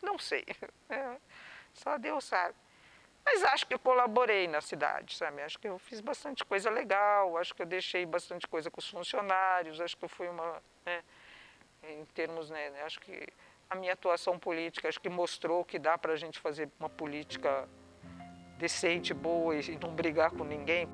Não 0.02 0.18
sei, 0.18 0.44
é, 0.88 1.16
só 1.74 1.98
Deus 1.98 2.24
sabe. 2.24 2.54
Mas 3.24 3.44
acho 3.44 3.66
que 3.66 3.74
eu 3.74 3.78
colaborei 3.78 4.48
na 4.48 4.60
cidade, 4.60 5.16
sabe? 5.16 5.42
Acho 5.42 5.58
que 5.58 5.68
eu 5.68 5.78
fiz 5.78 6.00
bastante 6.00 6.44
coisa 6.44 6.70
legal, 6.70 7.36
acho 7.36 7.54
que 7.54 7.62
eu 7.62 7.66
deixei 7.66 8.06
bastante 8.06 8.46
coisa 8.46 8.70
com 8.70 8.80
os 8.80 8.88
funcionários, 8.88 9.80
acho 9.80 9.96
que 9.96 10.04
eu 10.04 10.08
fui 10.08 10.28
uma... 10.28 10.62
Né? 10.84 11.02
Em 12.00 12.04
termos, 12.06 12.50
né, 12.50 12.70
né, 12.70 12.82
acho 12.82 13.00
que 13.00 13.26
a 13.68 13.74
minha 13.74 13.92
atuação 13.92 14.38
política 14.38 14.88
acho 14.88 15.00
que 15.00 15.08
mostrou 15.08 15.64
que 15.64 15.78
dá 15.78 15.96
para 15.96 16.12
a 16.12 16.16
gente 16.16 16.38
fazer 16.40 16.68
uma 16.78 16.88
política 16.88 17.68
decente, 18.58 19.14
boa 19.14 19.54
e 19.54 19.78
não 19.78 19.94
brigar 19.94 20.30
com 20.30 20.44
ninguém. 20.44 20.88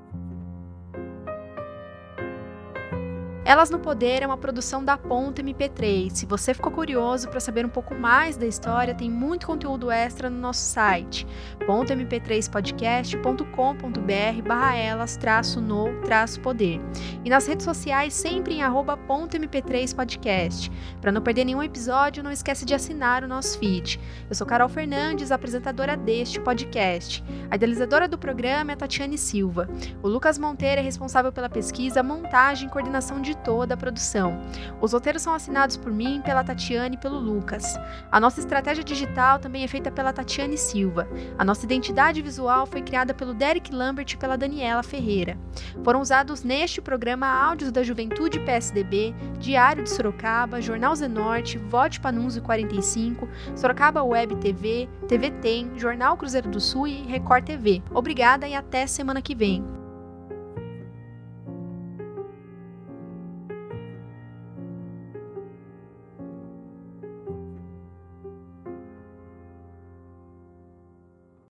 Elas 3.46 3.70
no 3.70 3.78
Poder 3.78 4.22
é 4.24 4.26
uma 4.26 4.36
produção 4.36 4.84
da 4.84 4.98
Ponta 4.98 5.40
MP3. 5.40 6.10
Se 6.10 6.26
você 6.26 6.52
ficou 6.52 6.72
curioso 6.72 7.28
para 7.28 7.38
saber 7.38 7.64
um 7.64 7.68
pouco 7.68 7.94
mais 7.94 8.36
da 8.36 8.44
história, 8.44 8.92
tem 8.92 9.08
muito 9.08 9.46
conteúdo 9.46 9.88
extra 9.88 10.28
no 10.28 10.36
nosso 10.36 10.62
site, 10.62 11.24
pontamp3podcast.com.br 11.60 14.42
barra 14.44 14.74
elas 14.74 15.16
traço 15.16 15.60
no 15.60 16.00
traço 16.00 16.40
poder. 16.40 16.80
E 17.24 17.30
nas 17.30 17.46
redes 17.46 17.64
sociais 17.64 18.14
sempre 18.14 18.54
em 18.54 18.64
arroba 18.64 18.96
pontamp3 18.96 19.94
podcast. 19.94 20.68
Para 21.00 21.12
não 21.12 21.22
perder 21.22 21.44
nenhum 21.44 21.62
episódio, 21.62 22.24
não 22.24 22.32
esquece 22.32 22.64
de 22.64 22.74
assinar 22.74 23.22
o 23.22 23.28
nosso 23.28 23.60
feed. 23.60 24.00
Eu 24.28 24.34
sou 24.34 24.44
Carol 24.44 24.68
Fernandes, 24.68 25.30
apresentadora 25.30 25.96
deste 25.96 26.40
podcast. 26.40 27.22
A 27.48 27.54
idealizadora 27.54 28.08
do 28.08 28.18
programa 28.18 28.72
é 28.72 28.76
Tatiane 28.76 29.16
Silva. 29.16 29.68
O 30.02 30.08
Lucas 30.08 30.36
Monteiro 30.36 30.80
é 30.80 30.84
responsável 30.84 31.30
pela 31.30 31.48
pesquisa, 31.48 32.02
montagem 32.02 32.66
e 32.66 32.70
coordenação 32.72 33.22
de 33.22 33.35
toda 33.44 33.74
a 33.74 33.76
produção. 33.76 34.40
Os 34.80 34.92
roteiros 34.92 35.22
são 35.22 35.34
assinados 35.34 35.76
por 35.76 35.92
mim, 35.92 36.20
pela 36.24 36.44
Tatiane 36.44 36.96
e 36.96 36.98
pelo 36.98 37.18
Lucas. 37.18 37.78
A 38.10 38.18
nossa 38.18 38.40
estratégia 38.40 38.82
digital 38.82 39.38
também 39.38 39.64
é 39.64 39.68
feita 39.68 39.90
pela 39.90 40.12
Tatiane 40.12 40.56
Silva. 40.56 41.08
A 41.38 41.44
nossa 41.44 41.64
identidade 41.64 42.22
visual 42.22 42.66
foi 42.66 42.82
criada 42.82 43.14
pelo 43.14 43.34
Derek 43.34 43.72
Lambert 43.74 44.12
e 44.12 44.16
pela 44.16 44.36
Daniela 44.36 44.82
Ferreira. 44.82 45.38
Foram 45.82 46.00
usados 46.00 46.42
neste 46.42 46.80
programa 46.80 47.26
áudios 47.26 47.70
da 47.70 47.82
Juventude 47.82 48.40
PSDB, 48.40 49.14
Diário 49.38 49.82
de 49.82 49.90
Sorocaba, 49.90 50.60
Jornal 50.60 50.94
Zenorte, 50.94 51.58
Vote 51.58 52.00
Panunzio 52.00 52.42
45, 52.42 53.28
Sorocaba 53.54 54.02
Web 54.02 54.36
TV, 54.36 54.88
TV 55.08 55.30
Tem, 55.30 55.70
Jornal 55.76 56.16
Cruzeiro 56.16 56.50
do 56.50 56.60
Sul 56.60 56.86
e 56.86 57.02
Record 57.02 57.44
TV. 57.44 57.82
Obrigada 57.92 58.46
e 58.48 58.54
até 58.54 58.86
semana 58.86 59.22
que 59.22 59.34
vem. 59.34 59.64